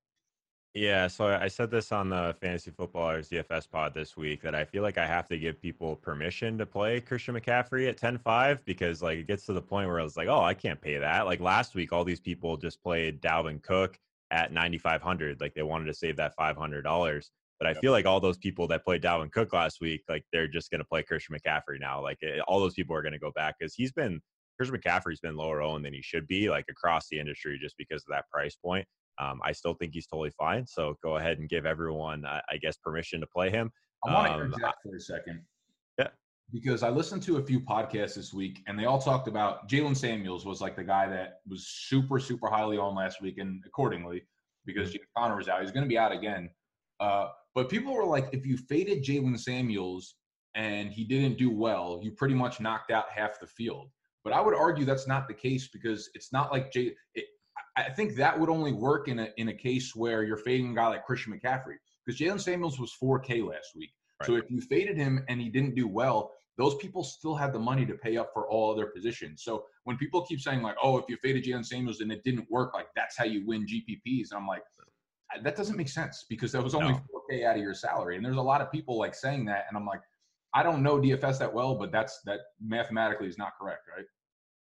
Yeah, 0.73 1.07
so 1.07 1.27
I 1.27 1.47
said 1.47 1.71
this 1.71 1.93
on 1.93 2.09
the 2.09 2.35
Fantasy 2.41 2.71
Footballers 2.71 3.29
DFS 3.29 3.71
pod 3.71 3.93
this 3.93 4.17
week 4.17 4.41
that 4.41 4.53
I 4.53 4.65
feel 4.65 4.83
like 4.83 4.97
I 4.97 5.07
have 5.07 5.29
to 5.29 5.39
give 5.39 5.59
people 5.61 5.95
permission 5.95 6.57
to 6.57 6.65
play 6.65 6.99
Christian 6.99 7.33
McCaffrey 7.33 7.87
at 7.87 7.97
10-5 7.97 8.59
because 8.65 9.01
like 9.01 9.17
it 9.17 9.27
gets 9.27 9.45
to 9.45 9.53
the 9.53 9.61
point 9.61 9.87
where 9.87 9.99
I 9.99 10.03
was 10.03 10.17
like, 10.17 10.27
oh, 10.27 10.43
I 10.43 10.53
can't 10.53 10.79
pay 10.79 10.97
that. 10.97 11.25
Like 11.25 11.39
last 11.39 11.73
week, 11.73 11.93
all 11.93 12.03
these 12.03 12.19
people 12.19 12.57
just 12.57 12.83
played 12.83 13.21
Dalvin 13.21 13.63
Cook 13.63 13.97
at 14.31 14.51
9,500. 14.51 15.39
Like 15.41 15.53
they 15.53 15.63
wanted 15.63 15.85
to 15.85 15.93
save 15.93 16.17
that 16.17 16.33
$500. 16.39 17.23
But 17.59 17.67
I 17.67 17.73
feel 17.73 17.91
like 17.91 18.05
all 18.05 18.19
those 18.19 18.37
people 18.37 18.67
that 18.67 18.85
played 18.85 19.01
Dalvin 19.01 19.31
Cook 19.31 19.51
last 19.51 19.81
week, 19.81 20.03
like 20.07 20.23
they're 20.31 20.47
just 20.47 20.69
going 20.69 20.79
to 20.79 20.85
play 20.85 21.01
Christian 21.01 21.35
McCaffrey 21.35 21.79
now. 21.79 22.01
Like 22.01 22.19
it, 22.21 22.37
eh, 22.37 22.41
all 22.47 22.59
those 22.59 22.75
people 22.75 22.95
are 22.95 23.01
going 23.01 23.13
to 23.13 23.19
go 23.19 23.31
back 23.31 23.55
because 23.59 23.73
he's 23.73 23.91
been 23.91 24.21
Christian 24.57 24.77
McCaffrey's 24.77 25.19
been 25.19 25.35
lower 25.35 25.61
owned 25.61 25.83
than 25.83 25.93
he 25.93 26.01
should 26.01 26.27
be, 26.27 26.49
like 26.49 26.65
across 26.69 27.07
the 27.09 27.19
industry, 27.19 27.57
just 27.59 27.75
because 27.77 28.03
of 28.03 28.09
that 28.09 28.29
price 28.31 28.55
point. 28.55 28.85
Um, 29.19 29.39
I 29.43 29.53
still 29.53 29.73
think 29.73 29.93
he's 29.93 30.05
totally 30.05 30.31
fine. 30.37 30.67
So 30.67 30.97
go 31.03 31.17
ahead 31.17 31.39
and 31.39 31.49
give 31.49 31.65
everyone, 31.65 32.25
uh, 32.25 32.41
I 32.51 32.57
guess, 32.57 32.77
permission 32.77 33.19
to 33.21 33.27
play 33.27 33.49
him. 33.49 33.71
I 34.05 34.13
want 34.13 34.27
to 34.27 34.33
um, 34.33 34.41
interject 34.41 34.77
for 34.83 34.95
a 34.95 34.99
second. 34.99 35.41
Because 36.53 36.81
I 36.81 36.89
listened 36.89 37.23
to 37.23 37.37
a 37.37 37.43
few 37.43 37.59
podcasts 37.59 38.15
this 38.15 38.33
week, 38.33 38.63
and 38.67 38.79
they 38.79 38.85
all 38.85 39.01
talked 39.01 39.27
about 39.27 39.67
Jaylen 39.67 39.97
Samuels 39.97 40.45
was 40.45 40.61
like 40.61 40.77
the 40.77 40.83
guy 40.83 41.07
that 41.09 41.41
was 41.47 41.67
super, 41.67 42.19
super 42.19 42.47
highly 42.47 42.77
on 42.77 42.95
last 42.95 43.21
week, 43.21 43.37
and 43.37 43.61
accordingly, 43.65 44.23
because 44.65 44.89
mm-hmm. 44.89 44.97
James 44.97 45.07
Conner 45.17 45.35
was 45.35 45.49
out, 45.49 45.61
he's 45.61 45.71
going 45.71 45.83
to 45.83 45.89
be 45.89 45.97
out 45.97 46.13
again. 46.13 46.49
Uh, 46.99 47.27
but 47.53 47.69
people 47.69 47.93
were 47.93 48.05
like, 48.05 48.29
if 48.31 48.45
you 48.45 48.55
faded 48.55 49.03
Jaylen 49.03 49.37
Samuels 49.37 50.15
and 50.55 50.91
he 50.91 51.03
didn't 51.03 51.37
do 51.37 51.49
well, 51.49 51.99
you 52.01 52.11
pretty 52.11 52.33
much 52.33 52.59
knocked 52.59 52.91
out 52.91 53.05
half 53.13 53.39
the 53.39 53.47
field. 53.47 53.89
But 54.23 54.33
I 54.33 54.41
would 54.41 54.55
argue 54.55 54.85
that's 54.85 55.07
not 55.07 55.27
the 55.27 55.33
case 55.33 55.67
because 55.67 56.09
it's 56.13 56.31
not 56.33 56.51
like 56.51 56.71
Jay. 56.71 56.93
It, 57.15 57.25
I 57.75 57.89
think 57.89 58.15
that 58.15 58.37
would 58.37 58.49
only 58.49 58.73
work 58.73 59.07
in 59.07 59.19
a 59.19 59.29
in 59.37 59.49
a 59.49 59.53
case 59.53 59.95
where 59.95 60.23
you're 60.23 60.37
fading 60.37 60.71
a 60.71 60.75
guy 60.75 60.87
like 60.87 61.05
Christian 61.05 61.33
McCaffrey 61.33 61.75
because 62.05 62.19
Jalen 62.19 62.41
Samuels 62.41 62.79
was 62.79 62.93
4K 63.01 63.47
last 63.47 63.69
week. 63.75 63.91
Right. 64.19 64.27
So 64.27 64.35
if 64.35 64.49
you 64.49 64.59
faded 64.61 64.97
him 64.97 65.23
and 65.29 65.39
he 65.39 65.49
didn't 65.49 65.75
do 65.75 65.87
well, 65.87 66.31
those 66.57 66.75
people 66.75 67.03
still 67.03 67.35
had 67.35 67.53
the 67.53 67.59
money 67.59 67.85
to 67.85 67.93
pay 67.93 68.17
up 68.17 68.31
for 68.33 68.49
all 68.49 68.73
other 68.73 68.87
positions. 68.87 69.43
So 69.43 69.65
when 69.83 69.97
people 69.97 70.25
keep 70.25 70.41
saying 70.41 70.61
like, 70.61 70.75
"Oh, 70.81 70.97
if 70.97 71.05
you 71.07 71.17
faded 71.17 71.43
Jaylen 71.43 71.65
Samuels 71.65 72.01
and 72.01 72.11
it 72.11 72.23
didn't 72.23 72.49
work, 72.49 72.73
like 72.73 72.87
that's 72.95 73.17
how 73.17 73.25
you 73.25 73.45
win 73.45 73.65
GPPs," 73.65 74.31
and 74.31 74.39
I'm 74.39 74.47
like, 74.47 74.63
that 75.43 75.55
doesn't 75.55 75.75
make 75.75 75.89
sense 75.89 76.25
because 76.29 76.51
that 76.53 76.63
was 76.63 76.73
only 76.73 76.93
no. 76.93 77.01
4K 77.31 77.45
out 77.45 77.57
of 77.57 77.61
your 77.61 77.73
salary. 77.73 78.15
And 78.15 78.25
there's 78.25 78.37
a 78.37 78.41
lot 78.41 78.61
of 78.61 78.71
people 78.71 78.97
like 78.97 79.13
saying 79.13 79.45
that. 79.45 79.65
And 79.67 79.77
I'm 79.77 79.85
like, 79.85 80.01
I 80.53 80.63
don't 80.63 80.81
know 80.81 80.97
DFS 80.97 81.37
that 81.39 81.53
well, 81.53 81.75
but 81.75 81.91
that's 81.91 82.21
that 82.25 82.39
mathematically 82.61 83.27
is 83.27 83.37
not 83.37 83.51
correct, 83.59 83.81
right? 83.95 84.05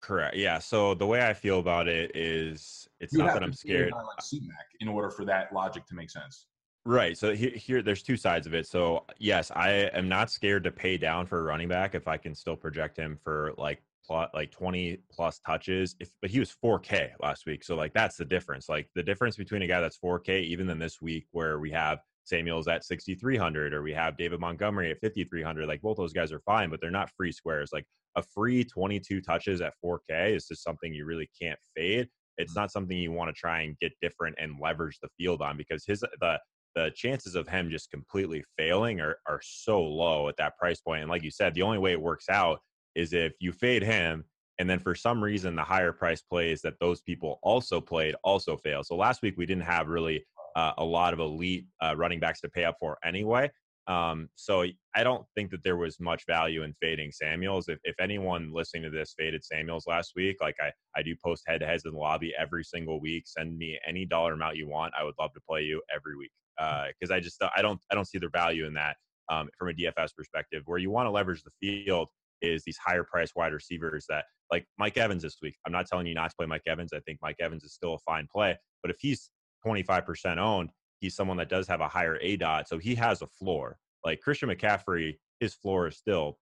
Correct. 0.01 0.37
Yeah. 0.37 0.59
So 0.59 0.95
the 0.95 1.07
way 1.07 1.27
I 1.27 1.35
feel 1.35 1.59
about 1.59 1.89
it 1.89 2.17
is 2.17 2.89
it's 3.01 3.13
you 3.13 3.19
not 3.19 3.35
that 3.35 3.43
I'm 3.43 3.53
scared. 3.53 3.93
Like 3.93 4.23
C-Mac 4.23 4.67
in 4.81 4.89
order 4.89 5.11
for 5.11 5.25
that 5.27 5.53
logic 5.53 5.87
to 5.87 5.95
make 5.95 6.11
sense. 6.11 6.47
Right. 6.85 7.19
So 7.19 7.35
here, 7.35 7.51
here, 7.51 7.83
there's 7.83 8.03
two 8.03 8.17
sides 8.17 8.47
of 8.47 8.55
it. 8.55 8.67
So 8.67 9.05
yes, 9.19 9.51
I 9.55 9.71
am 9.93 10.09
not 10.09 10.31
scared 10.31 10.65
to 10.65 10.71
pay 10.71 10.97
down 10.97 11.27
for 11.27 11.41
a 11.41 11.43
running 11.43 11.69
back 11.69 11.95
if 11.95 12.09
I 12.09 12.17
can 12.17 12.35
still 12.35 12.57
project 12.57 12.97
him 12.97 13.19
for 13.23 13.53
like 13.59 13.83
plot 14.09 14.31
like 14.33 14.51
20 14.51 14.99
plus 15.13 15.39
touches 15.41 15.95
if 16.01 16.09
but 16.23 16.31
he 16.31 16.41
was 16.41 16.55
4k 16.65 17.11
last 17.21 17.45
week 17.47 17.63
so 17.63 17.77
like 17.77 17.93
that's 17.93 18.17
the 18.17 18.25
difference 18.25 18.69
like 18.69 18.89
the 18.95 19.03
difference 19.03 19.37
between 19.37 19.63
a 19.63 19.67
guy 19.67 19.81
that's 19.81 19.99
4k 19.99 20.43
even 20.45 20.67
than 20.67 20.79
this 20.79 21.01
week 21.03 21.27
where 21.33 21.59
we 21.59 21.71
have 21.71 21.99
samuels 22.25 22.69
at 22.69 22.85
6300 22.85 23.75
or 23.75 23.83
we 23.83 23.93
have 23.93 24.17
david 24.17 24.41
montgomery 24.41 24.91
at 24.91 25.01
5300 25.01 25.69
like 25.69 25.83
both 25.83 25.99
those 25.99 26.15
guys 26.15 26.33
are 26.33 26.41
fine 26.41 26.71
but 26.71 26.81
they're 26.81 26.91
not 26.91 27.11
free 27.17 27.33
squares 27.33 27.71
like 27.73 27.85
a 28.17 28.23
free 28.23 28.65
22 28.65 29.21
touches 29.21 29.61
at 29.61 29.75
4k 29.85 30.35
is 30.35 30.49
just 30.49 30.65
something 30.65 30.95
you 30.95 31.05
really 31.05 31.29
can't 31.41 31.59
fade 31.77 32.09
it's 32.39 32.53
mm-hmm. 32.53 32.61
not 32.61 32.73
something 32.73 32.97
you 32.97 33.13
want 33.13 33.29
to 33.29 33.39
try 33.39 33.61
and 33.61 33.79
get 33.79 33.93
different 34.01 34.37
and 34.39 34.55
leverage 34.61 34.99
the 35.03 35.09
field 35.19 35.43
on 35.43 35.57
because 35.57 35.85
his 35.87 36.01
the 36.21 36.39
the 36.79 36.93
chances 36.95 37.35
of 37.35 37.49
him 37.49 37.71
just 37.71 37.91
completely 37.91 38.45
failing 38.57 39.01
are, 39.01 39.17
are 39.27 39.41
so 39.43 39.83
low 39.83 40.29
at 40.29 40.37
that 40.37 40.57
price 40.57 40.81
point. 40.81 41.03
And 41.03 41.11
like 41.11 41.25
you 41.25 41.31
said, 41.31 41.53
the 41.53 41.63
only 41.63 41.79
way 41.79 41.91
it 41.91 42.01
works 42.01 42.29
out 42.29 42.61
is 42.95 43.13
if 43.13 43.33
you 43.41 43.51
fade 43.53 43.83
him 43.83 44.25
and 44.61 44.71
then 44.71 44.79
for 44.79 44.95
some 44.95 45.23
reason 45.23 45.57
the 45.57 45.63
higher 45.63 45.93
price 45.93 46.23
plays 46.23 46.63
that 46.63 46.79
those 46.81 47.01
people 47.01 47.41
also 47.43 47.81
played 47.81 48.15
also 48.23 48.57
fail. 48.57 48.85
So 48.85 48.95
last 48.95 49.23
week 49.23 49.35
we 49.37 49.47
didn't 49.47 49.65
have 49.65 49.89
really 49.89 50.25
uh, 50.55 50.73
a 50.79 50.85
lot 50.85 51.13
of 51.13 51.19
elite 51.19 51.67
uh, 51.83 51.95
running 51.97 52.21
backs 52.21 52.41
to 52.43 52.49
pay 52.49 52.65
up 52.65 52.77
for 52.79 52.97
anyway. 53.05 53.51
Um, 53.89 54.29
so 54.37 54.65
I 54.95 55.03
don't 55.03 55.27
think 55.35 55.51
that 55.51 55.65
there 55.65 55.79
was 55.79 55.99
much 55.99 56.27
value 56.27 56.63
in 56.63 56.75
fading 56.81 57.11
Samuels. 57.11 57.69
If, 57.69 57.79
if 57.83 57.99
anyone 57.99 58.53
listening 58.53 58.85
to 58.85 58.91
this 58.91 59.15
faded 59.19 59.45
Samuels 59.45 59.87
last 59.89 60.13
week, 60.15 60.37
like 60.41 60.57
I, 60.61 60.71
I 60.95 61.03
do 61.03 61.17
post 61.25 61.43
head 61.47 61.61
to 61.61 61.67
heads 61.67 61.87
in 61.87 61.93
the 61.93 61.99
lobby 61.99 62.35
every 62.39 62.63
single 62.63 63.01
week. 63.01 63.25
Send 63.27 63.57
me 63.59 63.81
any 63.87 64.05
dollar 64.05 64.35
amount 64.35 64.57
you 64.57 64.69
want. 64.69 64.93
I 64.99 65.03
would 65.03 65.15
love 65.19 65.33
to 65.35 65.41
play 65.41 65.63
you 65.63 65.83
every 65.93 66.17
week 66.17 66.31
because 66.59 67.11
uh, 67.11 67.15
I 67.15 67.21
just 67.21 67.43
I 67.57 67.63
don't 67.63 67.81
I 67.91 67.95
don't 67.95 68.07
see 68.07 68.19
the 68.19 68.29
value 68.29 68.67
in 68.67 68.75
that 68.75 68.97
um, 69.31 69.49
from 69.59 69.69
a 69.69 69.73
DFS 69.73 70.11
perspective. 70.17 70.63
Where 70.67 70.79
you 70.79 70.91
want 70.91 71.07
to 71.07 71.11
leverage 71.11 71.43
the 71.43 71.51
field 71.61 72.09
is 72.43 72.63
these 72.65 72.79
higher 72.79 73.05
priced 73.05 73.35
wide 73.37 73.53
receivers 73.53 74.07
that 74.09 74.25
like 74.51 74.67
Mike 74.79 74.97
Evans 74.97 75.23
this 75.23 75.37
week. 75.43 75.57
I'm 75.67 75.73
not 75.73 75.87
telling 75.87 76.07
you 76.07 76.15
not 76.15 76.31
to 76.31 76.37
play 76.37 76.47
Mike 76.47 76.63
Evans. 76.67 76.93
I 76.93 77.01
think 77.01 77.19
Mike 77.23 77.37
Evans 77.41 77.65
is 77.65 77.73
still 77.73 77.95
a 77.95 77.99
fine 77.99 78.27
play, 78.33 78.57
but 78.83 78.91
if 78.91 78.97
he's 79.01 79.31
25% 79.67 80.39
owned, 80.39 80.71
he's 81.01 81.15
someone 81.15 81.37
that 81.37 81.49
does 81.49 81.67
have 81.69 81.81
a 81.81 81.89
higher 81.89 82.19
aDOT, 82.21 82.67
so 82.67 82.79
he 82.79 82.95
has 82.95 83.23
a 83.23 83.27
floor. 83.27 83.77
Like 84.05 84.21
Christian 84.21 84.49
McCaffrey, 84.49 85.19
his 85.41 85.55
floor 85.55 85.89
is 85.89 85.97
still 85.97 86.39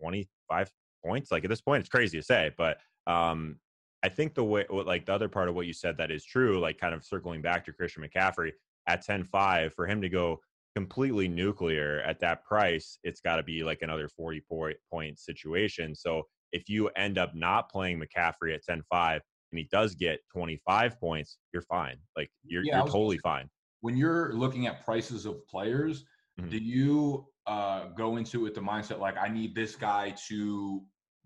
25 0.00 0.70
points. 1.04 1.30
Like 1.30 1.44
at 1.44 1.50
this 1.50 1.60
point, 1.60 1.80
it's 1.80 1.88
crazy 1.88 2.18
to 2.18 2.22
say, 2.22 2.52
but 2.56 2.78
um, 3.06 3.56
I 4.02 4.08
think 4.08 4.34
the 4.34 4.44
way, 4.44 4.64
like 4.70 5.06
the 5.06 5.12
other 5.12 5.28
part 5.28 5.48
of 5.48 5.54
what 5.54 5.66
you 5.66 5.72
said 5.72 5.96
that 5.98 6.10
is 6.10 6.24
true, 6.24 6.60
like 6.60 6.78
kind 6.78 6.94
of 6.94 7.04
circling 7.04 7.42
back 7.42 7.64
to 7.64 7.72
Christian 7.72 8.02
McCaffrey 8.02 8.52
at 8.86 9.04
10 9.04 9.24
5, 9.24 9.74
for 9.74 9.86
him 9.86 10.00
to 10.02 10.08
go 10.08 10.38
completely 10.74 11.28
nuclear 11.28 12.00
at 12.02 12.20
that 12.20 12.44
price, 12.44 12.98
it's 13.02 13.20
got 13.20 13.36
to 13.36 13.42
be 13.42 13.62
like 13.62 13.82
another 13.82 14.08
40 14.08 14.42
point 14.90 15.18
situation. 15.18 15.94
So 15.94 16.22
if 16.52 16.68
you 16.68 16.88
end 16.96 17.18
up 17.18 17.34
not 17.34 17.70
playing 17.70 18.00
McCaffrey 18.00 18.54
at 18.54 18.64
10 18.64 18.82
5 18.90 19.20
and 19.52 19.58
he 19.58 19.68
does 19.70 19.94
get 19.94 20.20
25 20.32 20.98
points, 21.00 21.38
you're 21.52 21.62
fine. 21.62 21.96
Like 22.16 22.30
you're, 22.44 22.64
yeah, 22.64 22.78
you're 22.78 22.86
totally 22.86 23.18
fine. 23.18 23.48
when 23.80 23.96
you're 23.96 24.32
looking 24.32 24.66
at 24.66 24.84
prices 24.84 25.26
of 25.26 25.46
players, 25.46 26.04
mm-hmm. 26.40 26.50
do 26.50 26.58
you 26.58 27.26
uh, 27.46 27.86
go 27.96 28.16
into 28.16 28.40
it 28.40 28.42
with 28.42 28.54
the 28.54 28.60
mindset 28.60 28.98
like 28.98 29.16
I 29.16 29.28
need 29.28 29.54
this 29.54 29.74
guy 29.74 30.14
to 30.28 30.82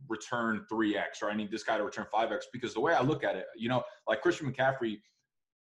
return 0.08 0.64
3x 0.70 1.22
or 1.22 1.30
I 1.30 1.34
need 1.34 1.50
this 1.50 1.64
guy 1.64 1.76
to 1.76 1.84
return 1.84 2.06
5x? 2.14 2.42
Because 2.52 2.74
the 2.74 2.80
way 2.80 2.94
I 2.94 3.02
look 3.02 3.24
at 3.24 3.36
it, 3.36 3.46
you 3.56 3.68
know, 3.68 3.82
like 4.08 4.22
Christian 4.22 4.50
McCaffrey, 4.50 4.98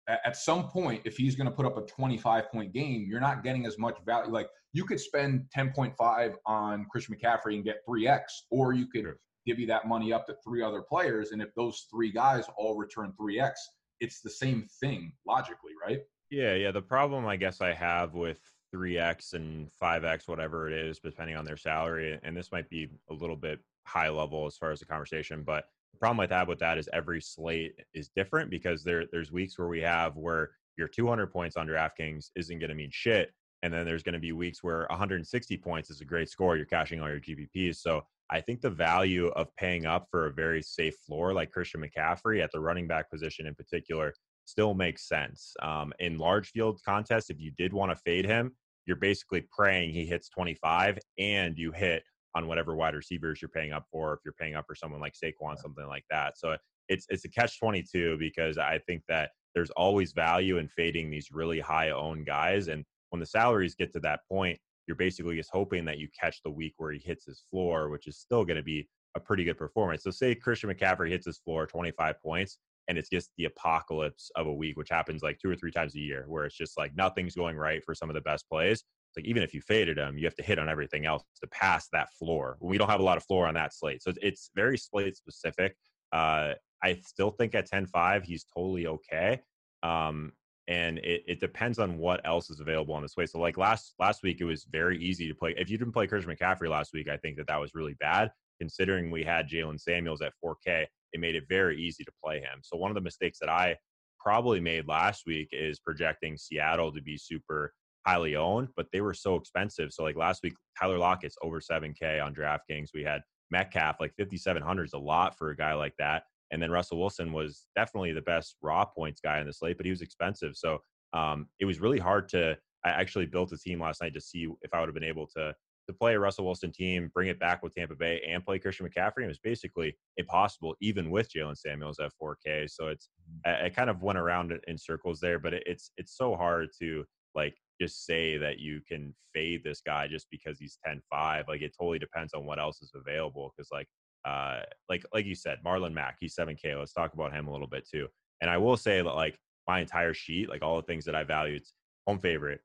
at 0.08 0.36
some 0.36 0.68
point, 0.68 1.02
if 1.04 1.16
he's 1.16 1.36
going 1.36 1.48
to 1.48 1.54
put 1.54 1.66
up 1.66 1.76
a 1.76 1.82
25 1.82 2.50
point 2.50 2.72
game, 2.72 3.06
you're 3.08 3.20
not 3.20 3.44
getting 3.44 3.66
as 3.66 3.78
much 3.78 3.96
value. 4.04 4.32
Like 4.32 4.48
you 4.72 4.84
could 4.84 5.00
spend 5.00 5.44
10.5 5.56 6.34
on 6.46 6.86
Christian 6.90 7.14
McCaffrey 7.14 7.54
and 7.54 7.64
get 7.64 7.86
3x, 7.88 8.22
or 8.50 8.72
you 8.72 8.86
could 8.86 9.02
sure. 9.02 9.18
give 9.46 9.58
you 9.58 9.66
that 9.66 9.86
money 9.86 10.12
up 10.12 10.26
to 10.26 10.34
three 10.44 10.62
other 10.62 10.82
players. 10.82 11.30
And 11.30 11.40
if 11.40 11.54
those 11.54 11.86
three 11.90 12.10
guys 12.10 12.44
all 12.56 12.76
return 12.76 13.12
3x, 13.20 13.52
it's 14.00 14.20
the 14.20 14.30
same 14.30 14.66
thing 14.80 15.12
logically, 15.26 15.72
right? 15.86 16.00
Yeah, 16.30 16.54
yeah. 16.54 16.72
The 16.72 16.82
problem 16.82 17.26
I 17.26 17.36
guess 17.36 17.60
I 17.60 17.72
have 17.72 18.14
with 18.14 18.40
3x 18.74 19.34
and 19.34 19.68
5x, 19.80 20.26
whatever 20.26 20.68
it 20.68 20.72
is, 20.72 20.98
depending 20.98 21.36
on 21.36 21.44
their 21.44 21.56
salary, 21.56 22.18
and 22.22 22.36
this 22.36 22.50
might 22.50 22.68
be 22.68 22.88
a 23.10 23.14
little 23.14 23.36
bit 23.36 23.60
high 23.86 24.08
level 24.08 24.46
as 24.46 24.56
far 24.56 24.72
as 24.72 24.80
the 24.80 24.86
conversation, 24.86 25.42
but 25.44 25.64
the 25.92 25.98
problem 25.98 26.20
I 26.20 26.34
have 26.34 26.48
with 26.48 26.58
that 26.60 26.78
is 26.78 26.88
every 26.92 27.20
slate 27.20 27.74
is 27.94 28.10
different 28.14 28.50
because 28.50 28.82
there 28.82 29.04
there's 29.12 29.32
weeks 29.32 29.58
where 29.58 29.68
we 29.68 29.80
have 29.80 30.16
where 30.16 30.50
your 30.76 30.88
200 30.88 31.26
points 31.28 31.56
on 31.56 31.66
DraftKings 31.66 32.30
isn't 32.34 32.58
going 32.58 32.70
to 32.70 32.74
mean 32.74 32.90
shit, 32.92 33.30
and 33.62 33.72
then 33.72 33.84
there's 33.84 34.02
going 34.02 34.14
to 34.14 34.18
be 34.18 34.32
weeks 34.32 34.62
where 34.62 34.86
160 34.90 35.56
points 35.58 35.90
is 35.90 36.00
a 36.00 36.04
great 36.04 36.28
score. 36.28 36.56
You're 36.56 36.66
cashing 36.66 37.00
all 37.00 37.08
your 37.08 37.20
GPPs, 37.20 37.76
so 37.76 38.02
I 38.30 38.40
think 38.40 38.62
the 38.62 38.70
value 38.70 39.28
of 39.28 39.54
paying 39.56 39.84
up 39.84 40.06
for 40.10 40.26
a 40.26 40.32
very 40.32 40.62
safe 40.62 40.96
floor 41.06 41.34
like 41.34 41.50
Christian 41.50 41.82
McCaffrey 41.82 42.42
at 42.42 42.50
the 42.50 42.60
running 42.60 42.88
back 42.88 43.10
position 43.10 43.46
in 43.46 43.54
particular 43.54 44.14
still 44.46 44.72
makes 44.72 45.06
sense. 45.06 45.54
Um, 45.62 45.92
in 45.98 46.18
large 46.18 46.48
field 46.48 46.80
contests, 46.84 47.28
if 47.28 47.38
you 47.38 47.52
did 47.58 47.72
want 47.72 47.92
to 47.92 47.96
fade 47.96 48.24
him, 48.24 48.52
you're 48.86 48.96
basically 48.96 49.46
praying 49.52 49.92
he 49.92 50.06
hits 50.06 50.28
25 50.30 50.98
and 51.18 51.56
you 51.58 51.72
hit 51.72 52.02
on 52.34 52.46
whatever 52.46 52.74
wide 52.74 52.94
receivers 52.94 53.40
you're 53.40 53.48
paying 53.48 53.72
up 53.72 53.86
for. 53.90 54.14
If 54.14 54.20
you're 54.24 54.34
paying 54.38 54.54
up 54.54 54.64
for 54.66 54.74
someone 54.74 55.00
like 55.00 55.14
Saquon, 55.14 55.58
something 55.58 55.86
like 55.86 56.04
that. 56.10 56.38
So 56.38 56.56
it's 56.88 57.06
it's 57.08 57.24
a 57.24 57.28
catch 57.28 57.58
22 57.58 58.16
because 58.18 58.58
I 58.58 58.78
think 58.86 59.02
that 59.08 59.30
there's 59.54 59.70
always 59.70 60.12
value 60.12 60.58
in 60.58 60.68
fading 60.68 61.10
these 61.10 61.28
really 61.30 61.60
high 61.60 61.90
owned 61.90 62.26
guys. 62.26 62.68
And 62.68 62.84
when 63.10 63.20
the 63.20 63.26
salaries 63.26 63.74
get 63.74 63.92
to 63.92 64.00
that 64.00 64.20
point, 64.30 64.58
you're 64.86 64.96
basically 64.96 65.36
just 65.36 65.50
hoping 65.52 65.84
that 65.84 65.98
you 65.98 66.08
catch 66.18 66.42
the 66.42 66.50
week 66.50 66.74
where 66.78 66.92
he 66.92 66.98
hits 66.98 67.24
his 67.26 67.44
floor, 67.50 67.88
which 67.90 68.06
is 68.06 68.18
still 68.18 68.44
going 68.44 68.56
to 68.56 68.62
be 68.62 68.88
a 69.14 69.20
pretty 69.20 69.44
good 69.44 69.58
performance. 69.58 70.02
So 70.02 70.10
say 70.10 70.34
Christian 70.34 70.70
McCaffrey 70.70 71.10
hits 71.10 71.26
his 71.26 71.38
floor 71.38 71.66
25 71.66 72.20
points 72.22 72.58
and 72.88 72.98
it's 72.98 73.08
just 73.08 73.30
the 73.38 73.44
apocalypse 73.44 74.30
of 74.36 74.46
a 74.46 74.52
week, 74.52 74.76
which 74.76 74.90
happens 74.90 75.22
like 75.22 75.38
two 75.38 75.50
or 75.50 75.56
three 75.56 75.70
times 75.70 75.94
a 75.94 76.00
year, 76.00 76.24
where 76.26 76.44
it's 76.44 76.56
just 76.56 76.76
like 76.76 76.96
nothing's 76.96 77.34
going 77.34 77.56
right 77.56 77.82
for 77.84 77.94
some 77.94 78.10
of 78.10 78.14
the 78.14 78.20
best 78.22 78.48
plays. 78.48 78.82
Like 79.16 79.26
even 79.26 79.42
if 79.42 79.54
you 79.54 79.60
faded 79.60 79.98
them, 79.98 80.18
you 80.18 80.24
have 80.24 80.34
to 80.36 80.42
hit 80.42 80.58
on 80.58 80.68
everything 80.68 81.06
else 81.06 81.22
to 81.40 81.48
pass 81.48 81.88
that 81.92 82.08
floor. 82.18 82.56
We 82.60 82.78
don't 82.78 82.90
have 82.90 83.00
a 83.00 83.04
lot 83.04 83.16
of 83.16 83.24
floor 83.24 83.46
on 83.46 83.54
that 83.54 83.74
slate, 83.74 84.02
so 84.02 84.12
it's 84.20 84.50
very 84.54 84.78
slate 84.78 85.16
specific. 85.16 85.76
Uh, 86.12 86.54
I 86.84 87.00
still 87.04 87.30
think 87.30 87.54
at 87.54 87.70
10-5, 87.70 88.24
he's 88.24 88.44
totally 88.54 88.86
okay. 88.86 89.40
Um, 89.82 90.32
and 90.68 90.98
it, 90.98 91.22
it 91.26 91.40
depends 91.40 91.78
on 91.78 91.98
what 91.98 92.20
else 92.24 92.50
is 92.50 92.60
available 92.60 92.94
on 92.94 93.02
this 93.02 93.16
way. 93.16 93.26
So 93.26 93.38
like 93.40 93.56
last 93.56 93.94
last 93.98 94.22
week, 94.22 94.40
it 94.40 94.44
was 94.44 94.64
very 94.70 95.02
easy 95.02 95.28
to 95.28 95.34
play. 95.34 95.54
If 95.58 95.68
you 95.68 95.76
didn't 95.76 95.92
play 95.92 96.06
Christian 96.06 96.34
McCaffrey 96.34 96.68
last 96.68 96.92
week, 96.92 97.08
I 97.08 97.16
think 97.16 97.36
that 97.38 97.48
that 97.48 97.60
was 97.60 97.74
really 97.74 97.94
bad 97.98 98.30
considering 98.60 99.10
we 99.10 99.24
had 99.24 99.48
Jaylen 99.48 99.80
Samuels 99.80 100.22
at 100.22 100.32
4K 100.44 100.86
it 101.12 101.20
made 101.20 101.34
it 101.34 101.44
very 101.48 101.80
easy 101.80 102.04
to 102.04 102.12
play 102.22 102.40
him. 102.40 102.60
So 102.62 102.76
one 102.76 102.90
of 102.90 102.94
the 102.94 103.00
mistakes 103.00 103.38
that 103.40 103.48
I 103.48 103.76
probably 104.18 104.60
made 104.60 104.88
last 104.88 105.24
week 105.26 105.48
is 105.52 105.80
projecting 105.80 106.36
Seattle 106.36 106.92
to 106.92 107.02
be 107.02 107.16
super 107.16 107.72
highly 108.06 108.36
owned, 108.36 108.68
but 108.76 108.86
they 108.92 109.00
were 109.00 109.14
so 109.14 109.36
expensive. 109.36 109.92
So 109.92 110.02
like 110.02 110.16
last 110.16 110.42
week, 110.42 110.54
Tyler 110.78 110.98
Lockett's 110.98 111.36
over 111.42 111.60
7K 111.60 112.24
on 112.24 112.34
DraftKings. 112.34 112.88
We 112.94 113.04
had 113.04 113.22
Metcalf 113.50 113.96
like 114.00 114.14
5,700 114.18 114.84
is 114.84 114.92
a 114.94 114.98
lot 114.98 115.36
for 115.36 115.50
a 115.50 115.56
guy 115.56 115.74
like 115.74 115.94
that. 115.98 116.24
And 116.50 116.62
then 116.62 116.70
Russell 116.70 116.98
Wilson 116.98 117.32
was 117.32 117.66
definitely 117.76 118.12
the 118.12 118.22
best 118.22 118.56
raw 118.62 118.84
points 118.84 119.20
guy 119.20 119.40
in 119.40 119.46
the 119.46 119.52
slate, 119.52 119.76
but 119.76 119.86
he 119.86 119.90
was 119.90 120.02
expensive. 120.02 120.56
So 120.56 120.78
um, 121.12 121.46
it 121.60 121.64
was 121.64 121.80
really 121.80 121.98
hard 121.98 122.28
to. 122.30 122.56
I 122.84 122.90
actually 122.90 123.26
built 123.26 123.52
a 123.52 123.58
team 123.58 123.80
last 123.80 124.02
night 124.02 124.12
to 124.14 124.20
see 124.20 124.48
if 124.62 124.74
I 124.74 124.80
would 124.80 124.88
have 124.88 124.94
been 124.94 125.04
able 125.04 125.28
to 125.36 125.54
to 125.88 125.92
play 125.92 126.14
a 126.14 126.18
Russell 126.18 126.44
Wilson 126.44 126.70
team, 126.70 127.10
bring 127.12 127.28
it 127.28 127.40
back 127.40 127.62
with 127.62 127.74
Tampa 127.74 127.94
Bay, 127.96 128.22
and 128.28 128.44
play 128.44 128.58
Christian 128.58 128.88
McCaffrey. 128.88 129.24
It 129.24 129.28
was 129.28 129.38
basically 129.38 129.96
impossible, 130.16 130.76
even 130.80 131.10
with 131.10 131.30
Jaylen 131.32 131.56
Samuels 131.56 131.98
at 131.98 132.12
4K. 132.22 132.70
So 132.70 132.88
it's 132.88 133.08
I, 133.44 133.64
I, 133.64 133.68
kind 133.68 133.90
of 133.90 134.02
went 134.02 134.18
around 134.18 134.52
in 134.68 134.78
circles 134.78 135.20
there, 135.20 135.38
but 135.38 135.54
it, 135.54 135.62
it's 135.66 135.90
it's 135.96 136.16
so 136.16 136.36
hard 136.36 136.68
to 136.80 137.04
like 137.34 137.56
just 137.82 138.06
say 138.06 138.36
that 138.38 138.58
you 138.58 138.80
can 138.86 139.14
fade 139.34 139.62
this 139.64 139.80
guy 139.80 140.06
just 140.06 140.26
because 140.30 140.58
he's 140.58 140.78
10-5. 140.86 141.48
Like 141.48 141.62
it 141.62 141.74
totally 141.78 141.98
depends 141.98 142.34
on 142.34 142.46
what 142.46 142.58
else 142.58 142.82
is 142.82 142.92
available. 142.94 143.52
Because 143.56 143.68
like 143.72 143.88
uh 144.24 144.60
like 144.88 145.04
like 145.12 145.26
you 145.26 145.34
said, 145.34 145.58
Marlon 145.64 145.92
Mack, 145.92 146.16
he's 146.20 146.36
7K. 146.36 146.78
Let's 146.78 146.92
talk 146.92 147.14
about 147.14 147.32
him 147.32 147.48
a 147.48 147.52
little 147.52 147.66
bit 147.66 147.88
too. 147.88 148.08
And 148.40 148.50
I 148.50 148.56
will 148.58 148.76
say 148.76 149.02
that 149.02 149.14
like 149.14 149.36
my 149.66 149.80
entire 149.80 150.14
sheet, 150.14 150.48
like 150.48 150.62
all 150.62 150.76
the 150.76 150.82
things 150.82 151.04
that 151.04 151.14
I 151.14 151.24
valued, 151.24 151.62
home 152.06 152.18
favorite, 152.18 152.60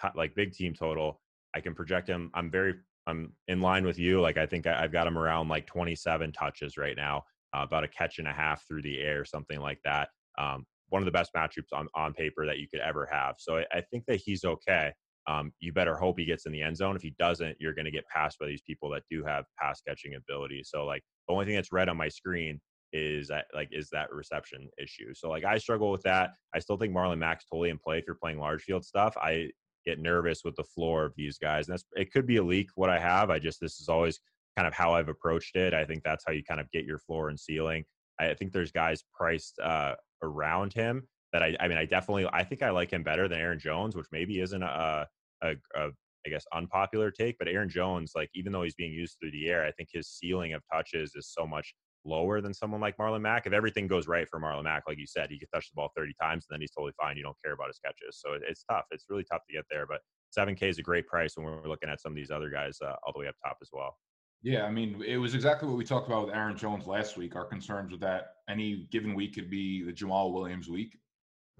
t- 0.00 0.08
like 0.14 0.34
big 0.34 0.52
team 0.52 0.74
total 0.74 1.20
I 1.54 1.60
can 1.60 1.74
project 1.74 2.08
him. 2.08 2.30
I'm 2.34 2.50
very 2.50 2.74
I'm 3.06 3.32
in 3.48 3.60
line 3.60 3.84
with 3.84 3.98
you. 3.98 4.20
Like 4.20 4.38
I 4.38 4.46
think 4.46 4.66
I, 4.66 4.80
have 4.80 4.92
got 4.92 5.06
him 5.06 5.18
around 5.18 5.48
like 5.48 5.66
27 5.66 6.32
touches 6.32 6.76
right 6.76 6.96
now, 6.96 7.24
uh, 7.54 7.62
about 7.62 7.84
a 7.84 7.88
catch 7.88 8.18
and 8.18 8.26
a 8.26 8.32
half 8.32 8.66
through 8.66 8.82
the 8.82 9.00
air, 9.00 9.24
something 9.24 9.60
like 9.60 9.78
that. 9.84 10.08
Um, 10.38 10.66
one 10.94 11.02
of 11.02 11.06
the 11.06 11.10
best 11.10 11.32
matchups 11.36 11.72
on, 11.72 11.88
on 11.96 12.14
paper 12.14 12.46
that 12.46 12.58
you 12.58 12.68
could 12.72 12.78
ever 12.78 13.04
have. 13.10 13.34
So 13.38 13.56
I, 13.56 13.64
I 13.72 13.80
think 13.90 14.04
that 14.06 14.20
he's 14.24 14.44
okay. 14.44 14.92
Um, 15.26 15.52
you 15.58 15.72
better 15.72 15.96
hope 15.96 16.20
he 16.20 16.24
gets 16.24 16.46
in 16.46 16.52
the 16.52 16.62
end 16.62 16.76
zone. 16.76 16.94
If 16.94 17.02
he 17.02 17.16
doesn't, 17.18 17.56
you're 17.58 17.74
going 17.74 17.86
to 17.86 17.90
get 17.90 18.06
passed 18.06 18.38
by 18.38 18.46
these 18.46 18.62
people 18.62 18.88
that 18.90 19.02
do 19.10 19.24
have 19.24 19.44
pass 19.60 19.80
catching 19.80 20.14
ability. 20.14 20.62
So 20.64 20.86
like 20.86 21.02
the 21.26 21.34
only 21.34 21.46
thing 21.46 21.56
that's 21.56 21.72
red 21.72 21.88
on 21.88 21.96
my 21.96 22.08
screen 22.08 22.60
is 22.92 23.26
that 23.26 23.46
like 23.52 23.70
is 23.72 23.88
that 23.90 24.12
reception 24.12 24.68
issue. 24.80 25.12
So 25.14 25.28
like 25.28 25.44
I 25.44 25.58
struggle 25.58 25.90
with 25.90 26.02
that. 26.02 26.30
I 26.54 26.60
still 26.60 26.76
think 26.76 26.94
Marlon 26.94 27.18
Mack's 27.18 27.44
totally 27.50 27.70
in 27.70 27.78
play 27.84 27.98
if 27.98 28.04
you're 28.06 28.14
playing 28.22 28.38
large 28.38 28.62
field 28.62 28.84
stuff. 28.84 29.16
I 29.16 29.48
get 29.84 29.98
nervous 29.98 30.42
with 30.44 30.54
the 30.54 30.62
floor 30.62 31.04
of 31.06 31.12
these 31.16 31.38
guys. 31.38 31.66
And 31.66 31.72
that's 31.72 31.84
it 31.96 32.12
could 32.12 32.24
be 32.24 32.36
a 32.36 32.44
leak 32.44 32.68
what 32.76 32.88
I 32.88 33.00
have. 33.00 33.30
I 33.30 33.40
just 33.40 33.60
this 33.60 33.80
is 33.80 33.88
always 33.88 34.20
kind 34.56 34.68
of 34.68 34.74
how 34.74 34.94
I've 34.94 35.08
approached 35.08 35.56
it. 35.56 35.74
I 35.74 35.84
think 35.84 36.04
that's 36.04 36.22
how 36.24 36.32
you 36.32 36.44
kind 36.44 36.60
of 36.60 36.70
get 36.70 36.84
your 36.84 36.98
floor 36.98 37.30
and 37.30 37.40
ceiling. 37.40 37.84
I 38.18 38.34
think 38.34 38.52
there's 38.52 38.72
guys 38.72 39.02
priced 39.12 39.58
uh, 39.60 39.94
around 40.22 40.72
him 40.72 41.08
that 41.32 41.42
I, 41.42 41.56
I 41.60 41.68
mean, 41.68 41.78
I 41.78 41.84
definitely, 41.84 42.28
I 42.32 42.44
think 42.44 42.62
I 42.62 42.70
like 42.70 42.92
him 42.92 43.02
better 43.02 43.28
than 43.28 43.40
Aaron 43.40 43.58
Jones, 43.58 43.96
which 43.96 44.06
maybe 44.12 44.40
isn't 44.40 44.62
a, 44.62 45.06
a, 45.42 45.54
a 45.76 45.90
I 46.26 46.30
guess 46.30 46.46
unpopular 46.54 47.10
take, 47.10 47.36
but 47.38 47.48
Aaron 47.48 47.68
Jones, 47.68 48.12
like 48.14 48.30
even 48.34 48.52
though 48.52 48.62
he's 48.62 48.74
being 48.74 48.92
used 48.92 49.18
through 49.20 49.32
the 49.32 49.48
air, 49.48 49.64
I 49.66 49.72
think 49.72 49.90
his 49.92 50.08
ceiling 50.08 50.54
of 50.54 50.62
touches 50.72 51.12
is 51.14 51.28
so 51.28 51.46
much 51.46 51.74
lower 52.06 52.40
than 52.40 52.54
someone 52.54 52.80
like 52.80 52.96
Marlon 52.96 53.20
Mack. 53.20 53.46
If 53.46 53.52
everything 53.52 53.86
goes 53.86 54.06
right 54.06 54.28
for 54.28 54.40
Marlon 54.40 54.64
Mack, 54.64 54.84
like 54.86 54.98
you 54.98 55.06
said, 55.06 55.30
he 55.30 55.38
could 55.38 55.48
touch 55.52 55.70
the 55.70 55.74
ball 55.74 55.90
30 55.96 56.12
times 56.20 56.46
and 56.48 56.54
then 56.54 56.60
he's 56.60 56.70
totally 56.70 56.92
fine. 57.00 57.16
You 57.16 57.22
don't 57.22 57.36
care 57.44 57.52
about 57.52 57.68
his 57.68 57.78
catches. 57.78 58.20
So 58.20 58.38
it's 58.46 58.64
tough. 58.70 58.84
It's 58.90 59.06
really 59.08 59.24
tough 59.24 59.42
to 59.48 59.54
get 59.54 59.64
there. 59.70 59.86
But 59.86 60.00
7K 60.36 60.62
is 60.62 60.78
a 60.78 60.82
great 60.82 61.06
price 61.06 61.36
when 61.36 61.46
we're 61.46 61.68
looking 61.68 61.90
at 61.90 62.00
some 62.00 62.12
of 62.12 62.16
these 62.16 62.30
other 62.30 62.50
guys 62.50 62.78
uh, 62.82 62.94
all 63.04 63.12
the 63.12 63.20
way 63.20 63.28
up 63.28 63.34
top 63.44 63.58
as 63.60 63.68
well. 63.72 63.96
Yeah, 64.44 64.64
I 64.64 64.70
mean, 64.70 65.02
it 65.04 65.16
was 65.16 65.34
exactly 65.34 65.68
what 65.68 65.76
we 65.76 65.84
talked 65.84 66.06
about 66.06 66.26
with 66.26 66.34
Aaron 66.34 66.56
Jones 66.56 66.86
last 66.86 67.16
week. 67.16 67.34
Our 67.34 67.44
concerns 67.44 67.90
with 67.90 68.00
that 68.02 68.34
any 68.48 68.86
given 68.92 69.14
week 69.14 69.34
could 69.34 69.50
be 69.50 69.82
the 69.82 69.92
Jamaal 69.92 70.32
Williams 70.32 70.68
week. 70.68 70.98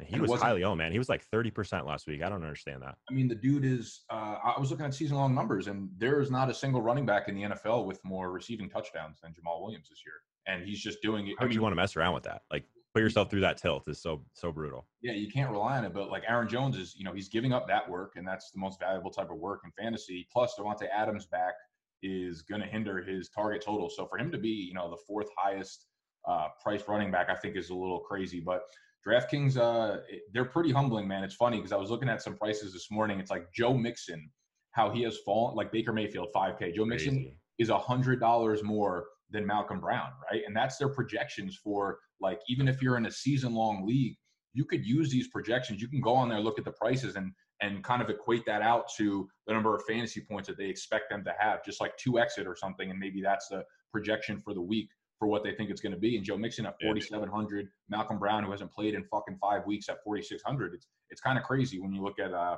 He 0.04 0.20
was 0.20 0.40
highly 0.40 0.64
owned, 0.64 0.78
man. 0.78 0.92
He 0.92 0.98
was 0.98 1.08
like 1.08 1.24
30% 1.30 1.86
last 1.86 2.06
week. 2.06 2.20
I 2.22 2.28
don't 2.28 2.42
understand 2.42 2.82
that. 2.82 2.96
I 3.08 3.14
mean, 3.14 3.28
the 3.28 3.34
dude 3.36 3.64
is, 3.64 4.02
uh, 4.10 4.36
I 4.44 4.58
was 4.58 4.70
looking 4.70 4.84
at 4.84 4.92
season 4.92 5.16
long 5.16 5.34
numbers, 5.34 5.68
and 5.68 5.88
there 5.96 6.20
is 6.20 6.32
not 6.32 6.50
a 6.50 6.54
single 6.54 6.82
running 6.82 7.06
back 7.06 7.28
in 7.28 7.36
the 7.36 7.42
NFL 7.42 7.86
with 7.86 8.04
more 8.04 8.32
receiving 8.32 8.68
touchdowns 8.68 9.20
than 9.22 9.32
Jamaal 9.32 9.62
Williams 9.62 9.88
this 9.88 10.02
year 10.04 10.14
and 10.46 10.64
he's 10.64 10.80
just 10.80 11.02
doing 11.02 11.28
it. 11.28 11.36
How 11.38 11.46
do 11.46 11.54
you 11.54 11.62
want 11.62 11.72
to 11.72 11.76
mess 11.76 11.96
around 11.96 12.14
with 12.14 12.24
that? 12.24 12.42
Like 12.50 12.64
put 12.94 13.02
yourself 13.02 13.30
through 13.30 13.40
that 13.40 13.56
tilt 13.56 13.88
is 13.88 14.00
so 14.00 14.24
so 14.34 14.52
brutal. 14.52 14.86
Yeah, 15.02 15.12
you 15.12 15.30
can't 15.30 15.50
rely 15.50 15.78
on 15.78 15.84
it. 15.84 15.94
But 15.94 16.10
like 16.10 16.22
Aaron 16.28 16.48
Jones 16.48 16.76
is, 16.76 16.94
you 16.96 17.04
know, 17.04 17.12
he's 17.12 17.28
giving 17.28 17.52
up 17.52 17.66
that 17.68 17.88
work, 17.88 18.14
and 18.16 18.26
that's 18.26 18.50
the 18.50 18.58
most 18.58 18.80
valuable 18.80 19.10
type 19.10 19.30
of 19.30 19.38
work 19.38 19.60
in 19.64 19.72
fantasy. 19.72 20.26
Plus, 20.32 20.54
Davante 20.58 20.86
Adams 20.94 21.26
back 21.26 21.54
is 22.02 22.42
going 22.42 22.60
to 22.60 22.66
hinder 22.66 23.02
his 23.02 23.28
target 23.30 23.62
total. 23.64 23.88
So 23.90 24.06
for 24.06 24.18
him 24.18 24.30
to 24.32 24.38
be, 24.38 24.48
you 24.48 24.74
know, 24.74 24.90
the 24.90 24.98
fourth 25.06 25.28
highest 25.36 25.86
uh, 26.28 26.48
price 26.62 26.82
running 26.88 27.10
back, 27.10 27.28
I 27.30 27.34
think 27.34 27.56
is 27.56 27.70
a 27.70 27.74
little 27.74 28.00
crazy. 28.00 28.40
But 28.40 28.62
DraftKings, 29.06 29.56
uh, 29.56 30.00
they're 30.32 30.44
pretty 30.44 30.72
humbling, 30.72 31.06
man. 31.06 31.24
It's 31.24 31.34
funny 31.34 31.58
because 31.58 31.72
I 31.72 31.76
was 31.76 31.90
looking 31.90 32.08
at 32.08 32.22
some 32.22 32.36
prices 32.36 32.72
this 32.72 32.90
morning. 32.90 33.20
It's 33.20 33.30
like 33.30 33.52
Joe 33.54 33.74
Mixon, 33.74 34.30
how 34.72 34.90
he 34.90 35.02
has 35.02 35.18
fallen, 35.24 35.54
like 35.54 35.72
Baker 35.72 35.92
Mayfield, 35.92 36.28
5K. 36.34 36.74
Joe 36.74 36.84
Mixon 36.84 37.14
crazy. 37.14 37.38
is 37.58 37.68
a 37.68 37.78
hundred 37.78 38.20
dollars 38.20 38.62
more 38.62 39.06
than 39.30 39.46
Malcolm 39.46 39.80
Brown, 39.80 40.10
right? 40.30 40.42
And 40.46 40.56
that's 40.56 40.78
their 40.78 40.88
projections 40.88 41.56
for 41.62 41.98
like 42.20 42.40
even 42.48 42.68
if 42.68 42.80
you're 42.80 42.96
in 42.96 43.06
a 43.06 43.10
season 43.10 43.54
long 43.54 43.86
league, 43.86 44.16
you 44.54 44.64
could 44.64 44.86
use 44.86 45.10
these 45.10 45.28
projections. 45.28 45.82
You 45.82 45.88
can 45.88 46.00
go 46.00 46.14
on 46.14 46.28
there, 46.28 46.40
look 46.40 46.58
at 46.58 46.64
the 46.64 46.72
prices, 46.72 47.16
and 47.16 47.32
and 47.64 47.82
kind 47.82 48.02
of 48.02 48.10
equate 48.10 48.44
that 48.46 48.62
out 48.62 48.88
to 48.96 49.28
the 49.46 49.52
number 49.52 49.74
of 49.74 49.82
fantasy 49.84 50.20
points 50.20 50.48
that 50.48 50.58
they 50.58 50.66
expect 50.66 51.10
them 51.10 51.24
to 51.24 51.32
have, 51.38 51.64
just 51.64 51.80
like 51.80 51.96
two 51.96 52.18
exit 52.18 52.46
or 52.46 52.54
something, 52.54 52.90
and 52.90 52.98
maybe 52.98 53.22
that's 53.22 53.48
the 53.48 53.64
projection 53.92 54.40
for 54.40 54.54
the 54.54 54.60
week 54.60 54.88
for 55.18 55.28
what 55.28 55.42
they 55.42 55.54
think 55.54 55.70
it's 55.70 55.80
going 55.80 55.92
to 55.92 55.98
be. 55.98 56.16
And 56.16 56.24
Joe 56.24 56.36
Mixon 56.36 56.66
at 56.66 56.74
4,700, 56.82 57.68
Malcolm 57.88 58.18
Brown, 58.18 58.44
who 58.44 58.50
hasn't 58.50 58.72
played 58.72 58.94
in 58.94 59.04
fucking 59.04 59.38
five 59.40 59.64
weeks, 59.66 59.88
at 59.88 60.02
4,600. 60.04 60.74
It's 60.74 60.86
it's 61.10 61.20
kind 61.20 61.38
of 61.38 61.44
crazy 61.44 61.80
when 61.80 61.92
you 61.92 62.02
look 62.02 62.18
at 62.18 62.32
uh, 62.34 62.56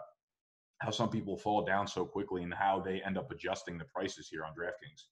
how 0.78 0.90
some 0.90 1.10
people 1.10 1.36
fall 1.36 1.64
down 1.64 1.86
so 1.86 2.04
quickly 2.04 2.42
and 2.42 2.52
how 2.52 2.80
they 2.80 3.02
end 3.02 3.18
up 3.18 3.30
adjusting 3.30 3.78
the 3.78 3.84
prices 3.84 4.28
here 4.30 4.44
on 4.44 4.52
DraftKings. 4.52 5.04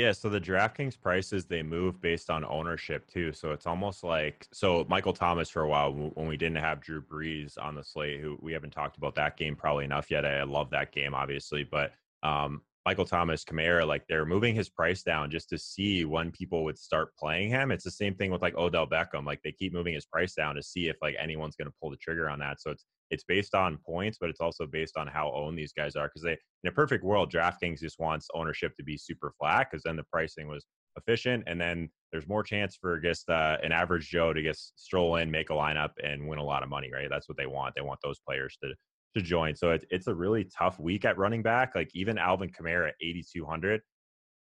Yeah, 0.00 0.12
so 0.12 0.30
the 0.30 0.40
DraftKings 0.40 0.98
prices 0.98 1.44
they 1.44 1.62
move 1.62 2.00
based 2.00 2.30
on 2.30 2.42
ownership 2.46 3.06
too. 3.06 3.34
So 3.34 3.50
it's 3.50 3.66
almost 3.66 4.02
like 4.02 4.48
so 4.50 4.86
Michael 4.88 5.12
Thomas 5.12 5.50
for 5.50 5.60
a 5.60 5.68
while 5.68 5.92
when 5.92 6.26
we 6.26 6.38
didn't 6.38 6.56
have 6.56 6.80
Drew 6.80 7.02
Brees 7.02 7.58
on 7.60 7.74
the 7.74 7.84
slate, 7.84 8.18
who 8.18 8.38
we 8.40 8.54
haven't 8.54 8.70
talked 8.70 8.96
about 8.96 9.14
that 9.16 9.36
game 9.36 9.56
probably 9.56 9.84
enough 9.84 10.10
yet. 10.10 10.24
I 10.24 10.42
love 10.44 10.70
that 10.70 10.92
game, 10.92 11.12
obviously, 11.12 11.64
but 11.64 11.92
um, 12.22 12.62
Michael 12.86 13.04
Thomas, 13.04 13.44
Kamara, 13.44 13.86
like 13.86 14.06
they're 14.08 14.24
moving 14.24 14.54
his 14.54 14.70
price 14.70 15.02
down 15.02 15.30
just 15.30 15.50
to 15.50 15.58
see 15.58 16.06
when 16.06 16.30
people 16.30 16.64
would 16.64 16.78
start 16.78 17.14
playing 17.18 17.50
him. 17.50 17.70
It's 17.70 17.84
the 17.84 17.90
same 17.90 18.14
thing 18.14 18.30
with 18.30 18.40
like 18.40 18.56
Odell 18.56 18.86
Beckham. 18.86 19.26
Like 19.26 19.42
they 19.42 19.52
keep 19.52 19.74
moving 19.74 19.92
his 19.92 20.06
price 20.06 20.32
down 20.32 20.54
to 20.54 20.62
see 20.62 20.88
if 20.88 20.96
like 21.02 21.14
anyone's 21.20 21.56
going 21.56 21.68
to 21.68 21.74
pull 21.78 21.90
the 21.90 21.98
trigger 21.98 22.30
on 22.30 22.38
that. 22.38 22.62
So 22.62 22.70
it's 22.70 22.86
it's 23.10 23.24
based 23.24 23.54
on 23.54 23.78
points, 23.84 24.18
but 24.20 24.30
it's 24.30 24.40
also 24.40 24.66
based 24.66 24.96
on 24.96 25.06
how 25.06 25.32
owned 25.32 25.58
these 25.58 25.72
guys 25.72 25.96
are. 25.96 26.08
Because 26.08 26.22
they, 26.22 26.32
in 26.64 26.68
a 26.68 26.72
perfect 26.72 27.04
world, 27.04 27.32
DraftKings 27.32 27.80
just 27.80 27.98
wants 27.98 28.28
ownership 28.34 28.76
to 28.76 28.84
be 28.84 28.96
super 28.96 29.32
flat 29.38 29.68
because 29.70 29.82
then 29.82 29.96
the 29.96 30.04
pricing 30.12 30.48
was 30.48 30.66
efficient, 30.96 31.44
and 31.46 31.60
then 31.60 31.88
there's 32.12 32.28
more 32.28 32.42
chance 32.42 32.76
for 32.80 32.98
just 32.98 33.28
uh, 33.28 33.56
an 33.62 33.72
average 33.72 34.08
Joe 34.08 34.32
to 34.32 34.42
just 34.42 34.72
stroll 34.76 35.16
in, 35.16 35.30
make 35.30 35.50
a 35.50 35.54
lineup, 35.54 35.90
and 36.02 36.26
win 36.26 36.38
a 36.38 36.44
lot 36.44 36.62
of 36.62 36.68
money. 36.68 36.90
Right? 36.92 37.08
That's 37.10 37.28
what 37.28 37.36
they 37.36 37.46
want. 37.46 37.74
They 37.74 37.82
want 37.82 38.00
those 38.02 38.20
players 38.26 38.56
to 38.62 38.74
to 39.16 39.22
join. 39.22 39.56
So 39.56 39.72
it, 39.72 39.84
it's 39.90 40.06
a 40.06 40.14
really 40.14 40.48
tough 40.56 40.78
week 40.78 41.04
at 41.04 41.18
running 41.18 41.42
back. 41.42 41.74
Like 41.74 41.90
even 41.94 42.16
Alvin 42.16 42.50
Kamara 42.50 42.88
at 42.88 42.94
8,200, 43.00 43.80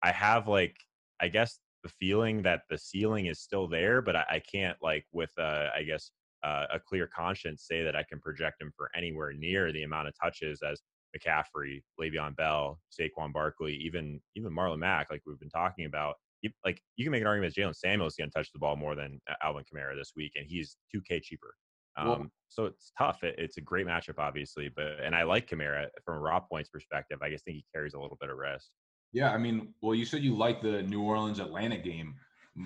I 0.04 0.12
have 0.12 0.48
like 0.48 0.76
I 1.20 1.28
guess 1.28 1.60
the 1.84 1.90
feeling 2.00 2.44
that 2.44 2.62
the 2.70 2.78
ceiling 2.78 3.26
is 3.26 3.40
still 3.40 3.68
there, 3.68 4.02
but 4.02 4.16
I, 4.16 4.26
I 4.30 4.40
can't 4.40 4.78
like 4.82 5.06
with 5.12 5.32
uh, 5.40 5.70
I 5.76 5.84
guess 5.84 6.12
uh, 6.44 6.66
a 6.74 6.80
clear 6.80 7.08
conscience 7.08 7.66
say 7.68 7.84
that 7.84 7.96
I 7.96 8.04
can 8.04 8.20
project 8.20 8.62
him 8.62 8.72
for 8.76 8.90
anywhere 8.96 9.34
near 9.34 9.72
the 9.72 9.84
amount 9.84 10.08
of 10.08 10.14
touches 10.22 10.62
as 10.62 10.82
McCaffrey, 11.16 11.82
Le'Veon 12.00 12.36
Bell, 12.36 12.80
Saquon 12.92 13.34
Barkley, 13.34 13.76
even 13.76 14.20
even 14.36 14.52
Marlon 14.52 14.80
Mack, 14.80 15.10
like 15.10 15.22
we've 15.26 15.40
been 15.40 15.50
talking 15.50 15.86
about. 15.86 16.16
You, 16.42 16.50
like 16.66 16.82
you 16.96 17.06
can 17.06 17.12
make 17.12 17.22
an 17.22 17.28
argument 17.28 17.54
that 17.54 17.62
Jaylen 17.62 17.76
Samuels 17.76 18.14
is 18.14 18.18
going 18.18 18.32
to 18.32 18.34
touch 18.34 18.52
the 18.52 18.58
ball 18.58 18.76
more 18.76 18.96
than 18.96 19.22
Alvin 19.44 19.64
Kamara 19.64 19.96
this 19.96 20.14
week, 20.16 20.32
and 20.36 20.46
he's 20.48 20.76
2K 20.96 21.22
cheaper. 21.22 21.54
Um, 21.98 22.08
well, 22.08 22.28
so 22.48 22.66
it's 22.66 22.92
tough. 22.98 23.24
It, 23.24 23.36
it's 23.38 23.58
a 23.58 23.62
great 23.62 23.86
matchup, 23.86 24.18
obviously, 24.18 24.70
but 24.76 25.00
and 25.04 25.16
I 25.16 25.24
like 25.24 25.48
Kamara 25.48 25.88
from 26.04 26.18
a 26.18 26.20
raw 26.20 26.40
points 26.40 26.70
perspective. 26.70 27.20
I 27.22 27.30
just 27.30 27.46
think 27.46 27.58
he 27.58 27.66
carries 27.74 27.94
a 27.94 28.00
little 28.00 28.18
bit 28.20 28.30
of 28.30 28.38
risk. 28.38 28.70
Yeah, 29.14 29.32
I 29.32 29.38
mean, 29.38 29.74
well, 29.82 29.94
you 29.94 30.06
said 30.06 30.24
you 30.24 30.36
like 30.36 30.62
the 30.62 30.82
New 30.84 31.02
Orleans 31.02 31.40
Atlanta 31.40 31.78
game. 31.78 32.16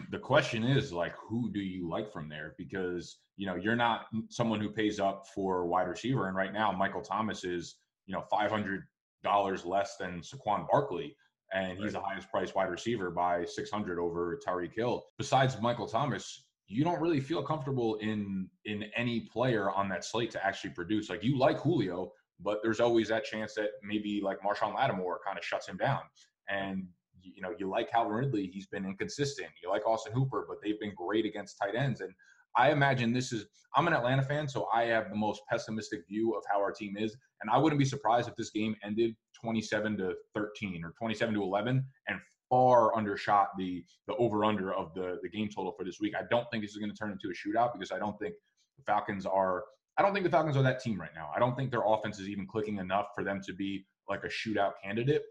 The 0.10 0.20
question 0.20 0.64
is 0.64 0.92
like, 0.92 1.14
who 1.16 1.52
do 1.52 1.60
you 1.60 1.88
like 1.88 2.12
from 2.12 2.28
there? 2.28 2.56
Because 2.58 3.20
you 3.38 3.46
know 3.46 3.56
you're 3.56 3.76
not 3.76 4.08
someone 4.30 4.60
who 4.60 4.70
pays 4.70 5.00
up 5.00 5.28
for 5.34 5.66
wide 5.68 5.88
receiver, 5.88 6.28
and 6.28 6.36
right 6.36 6.54
now 6.54 6.72
Michael 6.72 7.02
Thomas 7.02 7.44
is 7.44 7.76
you 8.08 8.14
know 8.14 8.22
five 8.22 8.50
hundred 8.50 8.84
dollars 9.24 9.66
less 9.66 9.98
than 9.98 10.22
Saquon 10.22 10.68
Barkley, 10.72 11.16
and 11.54 11.78
he's 11.78 11.86
right. 11.86 11.94
the 11.94 12.00
highest 12.00 12.32
priced 12.32 12.56
wide 12.56 12.70
receiver 12.70 13.12
by 13.12 13.46
six 13.46 13.70
hundred 13.70 14.00
over 14.00 14.40
Tyreek 14.46 14.74
Hill. 14.74 15.04
Besides 15.18 15.62
Michael 15.62 15.88
Thomas, 15.88 16.46
you 16.68 16.84
don't 16.84 17.00
really 17.00 17.20
feel 17.20 17.44
comfortable 17.44 17.96
in 17.96 18.50
in 18.66 18.86
any 18.96 19.22
player 19.22 19.70
on 19.72 19.88
that 19.90 20.04
slate 20.04 20.32
to 20.32 20.46
actually 20.46 20.72
produce. 20.72 21.10
Like 21.10 21.24
you 21.24 21.38
like 21.38 21.60
Julio, 21.60 22.12
but 22.40 22.60
there's 22.64 22.80
always 22.80 23.10
that 23.10 23.24
chance 23.24 23.54
that 23.56 23.70
maybe 23.84 24.22
like 24.24 24.40
Marshon 24.42 24.76
Lattimore 24.76 25.20
kind 25.26 25.38
of 25.38 25.46
shuts 25.46 25.68
him 25.68 25.78
down. 25.78 26.02
And 26.50 26.88
you 27.36 27.42
know, 27.42 27.54
you 27.58 27.70
like 27.70 27.92
Calvin 27.92 28.14
Ridley, 28.14 28.50
he's 28.54 28.68
been 28.68 28.86
inconsistent. 28.86 29.50
You 29.64 29.70
like 29.70 29.88
Austin 29.88 30.14
Hooper, 30.14 30.46
but 30.48 30.58
they've 30.64 30.80
been 30.80 30.94
great 30.96 31.26
against 31.26 31.58
tight 31.62 31.76
ends. 31.76 32.02
And 32.02 32.12
I 32.58 32.72
imagine 32.72 33.14
this 33.14 33.32
is 33.32 33.46
I'm 33.76 33.88
an 33.88 33.94
Atlanta 33.94 34.24
fan, 34.24 34.48
so 34.48 34.68
I 34.74 34.84
have 34.86 35.10
the 35.10 35.16
most 35.16 35.42
pessimistic 35.50 36.08
view 36.08 36.34
of 36.34 36.44
how 36.50 36.60
our 36.60 36.72
team 36.72 36.96
is. 36.98 37.16
And 37.42 37.52
I 37.52 37.58
wouldn't 37.58 37.80
be 37.80 37.86
surprised 37.86 38.30
if 38.30 38.36
this 38.36 38.52
game 38.52 38.76
ended 38.84 39.16
27 39.42 39.98
to 39.98 40.14
13 40.34 40.84
or 40.84 40.94
27 40.98 41.36
to 41.36 41.44
11 41.44 41.86
and 42.08 42.20
far 42.50 42.96
undershot 42.96 43.50
the 43.58 43.84
the 44.08 44.16
over 44.16 44.46
under 44.46 44.74
of 44.74 44.94
the 44.94 45.20
the 45.22 45.30
game 45.30 45.50
total 45.54 45.74
for 45.78 45.84
this 45.84 46.00
week. 46.00 46.14
I 46.18 46.24
don't 46.30 46.50
think 46.52 46.64
this 46.64 46.72
is 46.72 46.78
going 46.78 46.92
to 46.92 46.96
turn 46.96 47.12
into 47.12 47.30
a 47.30 47.34
shootout 47.34 47.74
because 47.74 47.92
I 47.92 48.00
don't 48.00 48.18
think 48.20 48.36
the 48.78 48.84
Falcons 48.84 49.26
are. 49.26 49.64
I 49.98 50.02
don't 50.02 50.14
think 50.14 50.26
the 50.26 50.32
Falcons 50.32 50.58
are 50.58 50.64
that 50.64 50.82
team 50.82 51.00
right 51.00 51.14
now. 51.16 51.30
I 51.36 51.40
don't 51.40 51.56
think 51.56 51.72
their 51.72 51.84
offense 51.86 52.20
is 52.20 52.28
even 52.28 52.48
clicking 52.48 52.78
enough 52.78 53.08
for 53.16 53.24
them 53.24 53.42
to 53.46 53.54
be 53.54 53.86
like 54.10 54.24
a 54.24 54.28
shootout 54.28 54.74
candidate. 54.84 55.24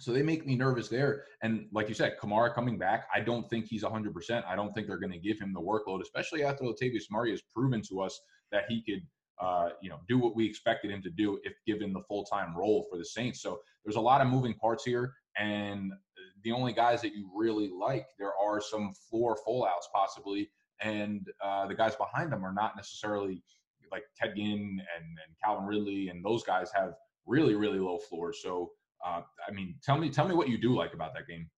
So 0.00 0.12
they 0.12 0.22
make 0.22 0.46
me 0.46 0.56
nervous 0.56 0.88
there. 0.88 1.24
And 1.42 1.66
like 1.72 1.88
you 1.88 1.94
said, 1.94 2.16
Kamara 2.20 2.52
coming 2.54 2.78
back, 2.78 3.06
I 3.14 3.20
don't 3.20 3.48
think 3.48 3.66
he's 3.66 3.84
100%. 3.84 4.44
I 4.44 4.56
don't 4.56 4.72
think 4.72 4.88
they're 4.88 4.98
going 4.98 5.12
to 5.12 5.18
give 5.18 5.38
him 5.38 5.52
the 5.52 5.60
workload, 5.60 6.02
especially 6.02 6.42
after 6.42 6.64
Latavius 6.64 7.04
Murray 7.10 7.30
has 7.30 7.42
proven 7.54 7.80
to 7.88 8.00
us 8.00 8.20
that 8.50 8.64
he 8.68 8.82
could, 8.82 9.02
uh, 9.40 9.70
you 9.80 9.90
know, 9.90 10.00
do 10.08 10.18
what 10.18 10.34
we 10.34 10.46
expected 10.46 10.90
him 10.90 11.00
to 11.02 11.10
do 11.10 11.38
if 11.44 11.52
given 11.66 11.92
the 11.92 12.02
full 12.08 12.24
time 12.24 12.56
role 12.56 12.86
for 12.90 12.98
the 12.98 13.04
Saints. 13.04 13.40
So 13.40 13.60
there's 13.84 13.96
a 13.96 14.00
lot 14.00 14.20
of 14.20 14.26
moving 14.26 14.54
parts 14.54 14.84
here. 14.84 15.14
And 15.38 15.92
the 16.42 16.52
only 16.52 16.72
guys 16.72 17.00
that 17.02 17.14
you 17.14 17.30
really 17.34 17.70
like, 17.70 18.06
there 18.18 18.32
are 18.36 18.60
some 18.60 18.92
floor 19.10 19.36
fallouts 19.46 19.86
possibly, 19.92 20.50
and 20.80 21.26
uh, 21.42 21.66
the 21.66 21.74
guys 21.74 21.96
behind 21.96 22.32
them 22.32 22.44
are 22.44 22.52
not 22.52 22.76
necessarily 22.76 23.42
like 23.90 24.04
Ted 24.16 24.34
Ginn 24.36 24.80
and, 24.96 25.04
and 25.06 25.36
Calvin 25.42 25.66
Ridley, 25.66 26.08
and 26.08 26.24
those 26.24 26.42
guys 26.42 26.70
have 26.74 26.94
really 27.26 27.54
really 27.54 27.78
low 27.78 27.98
floors. 27.98 28.40
So 28.42 28.70
uh, 29.04 29.22
I 29.46 29.52
mean, 29.52 29.76
tell 29.82 29.98
me 29.98 30.10
tell 30.10 30.26
me 30.26 30.34
what 30.34 30.48
you 30.48 30.58
do 30.58 30.74
like 30.74 30.94
about 30.94 31.14
that 31.14 31.28
game. 31.28 31.48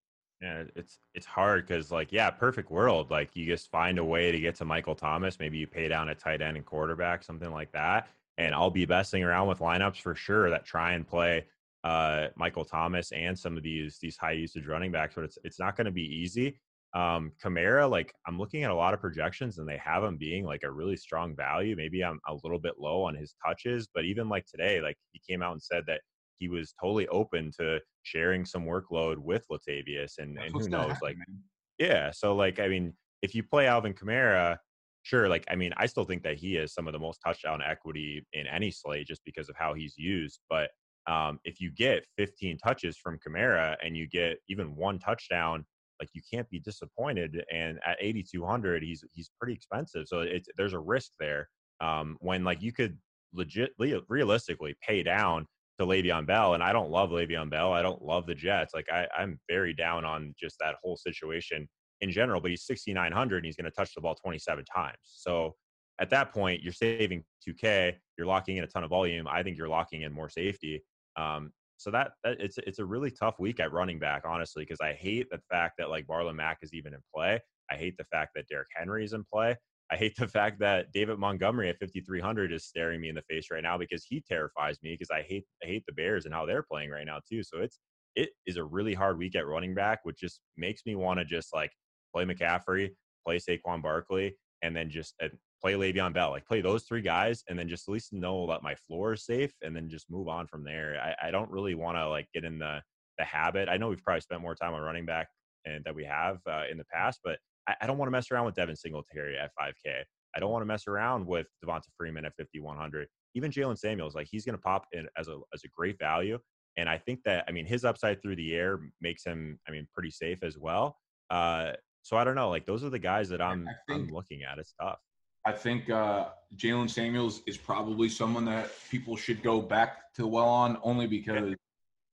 Yeah, 0.43 0.65
it's 0.75 0.99
it's 1.15 1.27
hard 1.27 1.67
because 1.67 1.91
like 1.91 2.13
yeah, 2.13 2.31
perfect 2.31 2.71
world. 2.71 3.11
Like 3.11 3.35
you 3.35 3.47
just 3.47 3.71
find 3.71 3.99
a 3.99 4.05
way 4.05 4.33
to 4.33 4.39
get 4.39 4.55
to 4.57 4.65
Michael 4.65 4.95
Thomas. 4.95 5.39
Maybe 5.39 5.59
you 5.59 5.67
pay 5.67 5.89
down 5.89 6.11
a 6.11 6.15
tight 6.15 6.43
end 6.43 6.57
and 6.57 6.67
quarterback, 6.67 7.25
something 7.25 7.51
like 7.51 7.73
that. 7.73 8.09
And 8.39 8.55
I'll 8.55 8.71
be 8.71 8.85
messing 8.85 9.23
around 9.23 9.49
with 9.49 9.61
lineups 9.61 10.01
for 10.01 10.15
sure 10.15 10.51
that 10.51 10.67
try 10.67 10.93
and 10.93 11.07
play 11.07 11.47
uh, 11.85 12.29
Michael 12.37 12.65
Thomas 12.65 13.13
and 13.13 13.39
some 13.39 13.57
of 13.57 13.63
these 13.63 13.99
these 13.99 14.17
high 14.17 14.33
usage 14.33 14.67
running 14.67 14.93
backs, 14.93 15.15
but 15.15 15.25
it's 15.25 15.39
it's 15.45 15.59
not 15.59 15.77
going 15.77 15.87
to 15.87 15.93
be 15.93 16.03
easy. 16.03 16.59
Um, 16.95 17.33
Kamara, 17.43 17.89
like 17.91 18.13
I'm 18.27 18.39
looking 18.39 18.65
at 18.65 18.71
a 18.71 18.75
lot 18.75 18.95
of 18.95 19.01
projections 19.01 19.59
and 19.59 19.69
they 19.69 19.77
have 19.79 20.03
him 20.03 20.17
being 20.17 20.45
like 20.45 20.63
a 20.65 20.71
really 20.71 20.97
strong 20.97 21.37
value. 21.37 21.77
Maybe 21.77 22.03
I'm 22.03 22.21
a 22.27 22.35
little 22.43 22.59
bit 22.59 22.75
low 22.79 23.03
on 23.05 23.15
his 23.15 23.35
touches, 23.45 23.89
but 23.95 24.05
even 24.05 24.29
like 24.29 24.47
today, 24.47 24.81
like 24.81 24.97
he 25.13 25.21
came 25.27 25.43
out 25.43 25.53
and 25.53 25.63
said 25.63 25.85
that 25.87 26.01
he 26.38 26.49
was 26.49 26.75
totally 26.81 27.09
open 27.09 27.51
to 27.61 27.81
sharing 28.03 28.44
some 28.44 28.64
workload 28.64 29.18
with 29.18 29.44
Latavius, 29.51 30.18
and, 30.18 30.38
and 30.38 30.53
who 30.53 30.68
knows, 30.68 30.96
like 31.03 31.16
man. 31.16 31.42
yeah. 31.79 32.11
So 32.11 32.35
like 32.35 32.61
I 32.61 32.68
mean, 32.68 32.94
if 33.22 33.35
you 33.35 33.42
play 33.42 33.66
Alvin 33.66 33.94
Kamara, 33.94 34.59
sure, 35.03 35.29
like 35.29 35.44
I 35.51 35.57
mean, 35.57 35.72
I 35.77 35.87
still 35.87 36.05
think 36.05 36.22
that 36.22 36.37
he 36.37 36.57
is 36.57 36.72
some 36.75 36.87
of 36.87 36.92
the 36.92 36.99
most 36.99 37.18
touchdown 37.25 37.61
equity 37.62 38.25
in 38.33 38.46
any 38.46 38.70
slate 38.70 39.07
just 39.07 39.22
because 39.25 39.49
of 39.49 39.57
how 39.57 39.75
he's 39.75 39.94
used, 39.96 40.40
but 40.49 40.70
um, 41.07 41.38
if 41.44 41.61
you 41.61 41.70
get 41.70 42.05
15 42.16 42.59
touches 42.59 42.96
from 42.96 43.18
Kamara 43.18 43.77
and 43.85 43.96
you 43.96 44.09
get 44.09 44.38
even 44.49 44.75
one 44.75 44.99
touchdown, 44.99 45.64
like 46.01 46.11
you 46.12 46.20
can't 46.31 46.49
be 46.51 46.59
disappointed. 46.59 47.44
And 47.53 47.79
at 47.87 47.96
8,200, 48.01 48.83
he's 48.83 49.05
he's 49.12 49.31
pretty 49.40 49.55
expensive, 49.55 50.07
so 50.07 50.20
it's 50.20 50.49
there's 50.57 50.72
a 50.72 50.79
risk 50.79 51.12
there. 51.18 51.49
Um, 51.81 52.16
when 52.20 52.42
like 52.42 52.62
you 52.62 52.72
could 52.72 52.99
legit 53.33 53.72
realistically 54.09 54.75
pay 54.81 55.03
down 55.03 55.46
to 55.79 55.87
Le'Veon 55.87 56.27
Bell, 56.27 56.55
and 56.55 56.62
I 56.62 56.73
don't 56.73 56.91
love 56.91 57.11
Le'Veon 57.11 57.51
Bell. 57.51 57.73
I 57.73 57.83
don't 57.83 58.03
love 58.03 58.27
the 58.27 58.35
Jets. 58.35 58.75
Like 58.75 58.87
I, 58.91 59.07
I'm 59.17 59.39
very 59.49 59.75
down 59.75 60.05
on 60.05 60.35
just 60.39 60.57
that 60.61 60.77
whole 60.83 60.97
situation 60.97 61.69
in 62.01 62.11
general. 62.11 62.41
But 62.41 62.51
he's 62.51 62.65
6,900 62.65 63.37
and 63.37 63.47
he's 63.47 63.57
going 63.57 63.65
to 63.65 63.71
touch 63.71 63.95
the 63.95 64.01
ball 64.01 64.15
27 64.15 64.65
times. 64.65 64.97
So 65.03 65.55
at 65.99 66.11
that 66.11 66.33
point, 66.33 66.62
you're 66.62 66.73
saving 66.73 67.25
2K. 67.47 67.95
You're 68.19 68.27
locking 68.27 68.57
in 68.57 68.65
a 68.65 68.67
ton 68.67 68.85
of 68.85 68.91
volume. 68.91 69.27
I 69.29 69.43
think 69.43 69.57
you're 69.57 69.69
locking 69.69 70.03
in 70.03 70.12
more 70.12 70.29
safety. 70.29 70.83
Um, 71.17 71.53
so 71.79 71.91
that, 71.91 72.12
that, 72.25 72.41
it's 72.41 72.59
it's 72.59 72.79
a 72.79 72.85
really 72.85 73.11
tough 73.11 73.39
week 73.39 73.61
at 73.61 73.73
running 73.73 73.99
back, 73.99 74.23
honestly, 74.27 74.62
because 74.62 74.81
I 74.81 74.95
hate 74.95 75.29
the 75.31 75.41
fact 75.51 75.75
that 75.79 75.91
like 75.91 76.07
Marlon 76.07 76.35
Mack 76.35 76.59
is 76.62 76.73
even 76.73 76.95
in 76.95 77.01
play. 77.15 77.39
I 77.71 77.77
hate 77.77 77.97
the 77.99 78.05
fact 78.05 78.33
that 78.35 78.49
Derrick 78.49 78.69
Henry 78.75 79.05
is 79.05 79.12
in 79.12 79.25
play. 79.31 79.57
I 79.90 79.96
hate 79.96 80.16
the 80.16 80.29
fact 80.29 80.59
that 80.61 80.92
David 80.92 81.18
Montgomery 81.18 81.68
at 81.68 81.79
5300 81.79 82.53
is 82.53 82.64
staring 82.64 83.01
me 83.01 83.09
in 83.09 83.14
the 83.14 83.22
face 83.22 83.49
right 83.51 83.62
now 83.62 83.79
because 83.79 84.05
he 84.05 84.22
terrifies 84.29 84.79
me 84.83 84.94
because 84.94 85.11
I 85.11 85.22
hate 85.22 85.44
I 85.62 85.66
hate 85.66 85.85
the 85.87 85.92
Bears 85.92 86.25
and 86.25 86.35
how 86.35 86.44
they're 86.44 86.64
playing 86.64 86.90
right 86.90 87.07
now 87.07 87.20
too. 87.29 87.42
So 87.42 87.59
it's 87.59 87.79
it 88.16 88.31
is 88.46 88.57
a 88.57 88.64
really 88.64 88.94
hard 88.94 89.18
week 89.18 89.37
at 89.37 89.46
running 89.46 89.75
back, 89.75 90.01
which 90.03 90.18
just 90.18 90.40
makes 90.57 90.83
me 90.87 90.96
want 90.96 91.18
to 91.20 91.25
just 91.25 91.55
like 91.55 91.70
play 92.12 92.25
McCaffrey, 92.25 92.90
play 93.25 93.38
Saquon 93.38 93.83
Barkley, 93.83 94.37
and 94.62 94.75
then 94.75 94.90
just 94.90 95.14
play 95.61 95.75
Le'Veon 95.75 96.12
Bell, 96.12 96.31
like 96.31 96.46
play 96.46 96.61
those 96.61 96.85
three 96.85 97.03
guys, 97.03 97.44
and 97.49 97.59
then 97.59 97.68
just 97.68 97.88
at 97.88 97.92
least 97.92 98.12
know 98.12 98.46
that 98.49 98.62
my 98.62 98.75
floor 98.75 99.12
is 99.12 99.25
safe, 99.25 99.53
and 99.62 99.77
then 99.77 99.88
just 99.88 100.11
move 100.11 100.29
on 100.29 100.46
from 100.46 100.64
there. 100.64 100.99
I, 101.01 101.29
I 101.29 101.31
don't 101.31 101.51
really 101.51 101.75
want 101.75 101.96
to 101.96 102.09
like 102.09 102.27
get 102.35 102.44
in 102.44 102.59
the 102.59 102.83
the 103.18 103.25
habit. 103.25 103.68
I 103.68 103.77
know 103.77 103.88
we've 103.88 104.03
probably 104.03 104.20
spent 104.20 104.42
more 104.42 104.55
time 104.55 104.75
on 104.75 104.83
running 104.83 105.07
back 105.07 105.29
and 105.64 105.83
that 105.85 105.94
we 105.94 106.05
have 106.05 106.38
uh, 106.49 106.64
in 106.70 106.79
the 106.79 106.85
past, 106.92 107.20
but 107.25 107.38
I, 107.68 107.74
I 107.81 107.87
don't 107.87 107.98
want 107.98 108.09
to 108.09 108.12
mess 108.12 108.31
around 108.31 108.46
with 108.46 108.55
Devin 108.55 108.76
Singletary 108.76 109.37
at 109.38 109.50
5K. 109.61 110.02
I 110.35 110.40
don't 110.40 110.50
want 110.50 110.62
to 110.62 110.66
mess 110.66 110.87
around 110.87 111.26
with 111.26 111.46
Devonta 111.64 111.88
Freeman 111.96 112.24
at 112.24 112.35
5100. 112.37 113.09
Even 113.35 113.50
Jaylen 113.50 113.79
Samuels, 113.79 114.14
like 114.14 114.29
he's 114.31 114.44
going 114.44 114.55
to 114.57 114.61
pop 114.62 114.85
in 114.92 115.07
as 115.16 115.29
a 115.29 115.38
as 115.55 115.64
a 115.64 115.68
great 115.76 115.98
value. 115.98 116.38
And 116.76 116.88
I 116.88 116.98
think 116.98 117.20
that 117.24 117.44
I 117.48 117.52
mean 117.52 117.66
his 117.66 117.85
upside 117.85 118.20
through 118.20 118.37
the 118.37 118.55
air 118.55 118.81
makes 119.00 119.24
him 119.24 119.59
I 119.66 119.70
mean 119.72 119.87
pretty 119.94 120.11
safe 120.11 120.38
as 120.42 120.59
well. 120.59 120.96
Uh, 121.31 121.72
So 122.02 122.16
I 122.16 122.22
don't 122.22 122.37
know. 122.37 122.50
Like 122.50 122.66
those 122.66 122.85
are 122.85 122.90
the 122.90 123.00
guys 123.00 123.29
that 123.31 123.40
I'm 123.40 123.64
think, 123.64 123.79
I'm 123.90 124.09
looking 124.14 124.42
at. 124.44 124.59
It's 124.59 124.74
tough. 124.81 125.00
I 125.44 125.52
think 125.52 125.90
uh, 125.90 126.29
Jaylen 126.57 126.88
Samuels 126.88 127.42
is 127.46 127.57
probably 127.57 128.09
someone 128.09 128.44
that 128.44 128.70
people 128.90 129.16
should 129.16 129.42
go 129.42 129.61
back 129.61 130.12
to 130.14 130.26
well 130.26 130.48
on 130.48 130.79
only 130.83 131.07
because 131.07 131.55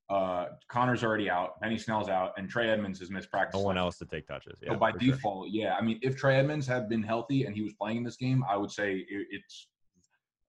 uh, 0.09 0.47
Conner's 0.67 1.03
already 1.03 1.29
out, 1.29 1.59
Benny 1.61 1.77
Snell's 1.77 2.09
out, 2.09 2.33
and 2.37 2.49
Trey 2.49 2.69
Edmonds 2.69 2.99
has 2.99 3.09
missed 3.09 3.31
practice. 3.31 3.59
No 3.59 3.65
one 3.65 3.77
else 3.77 3.97
to 3.99 4.05
take 4.05 4.27
touches. 4.27 4.59
Yeah, 4.61 4.71
so 4.71 4.77
by 4.77 4.91
default, 4.91 5.47
sure. 5.47 5.55
yeah. 5.55 5.75
I 5.75 5.81
mean, 5.81 5.99
if 6.01 6.17
Trey 6.17 6.37
Edmonds 6.37 6.67
had 6.67 6.89
been 6.89 7.01
healthy 7.01 7.45
and 7.45 7.55
he 7.55 7.61
was 7.61 7.73
playing 7.73 7.97
in 7.97 8.03
this 8.03 8.17
game, 8.17 8.43
I 8.49 8.57
would 8.57 8.71
say 8.71 8.97
it, 8.97 9.27
it's 9.31 9.67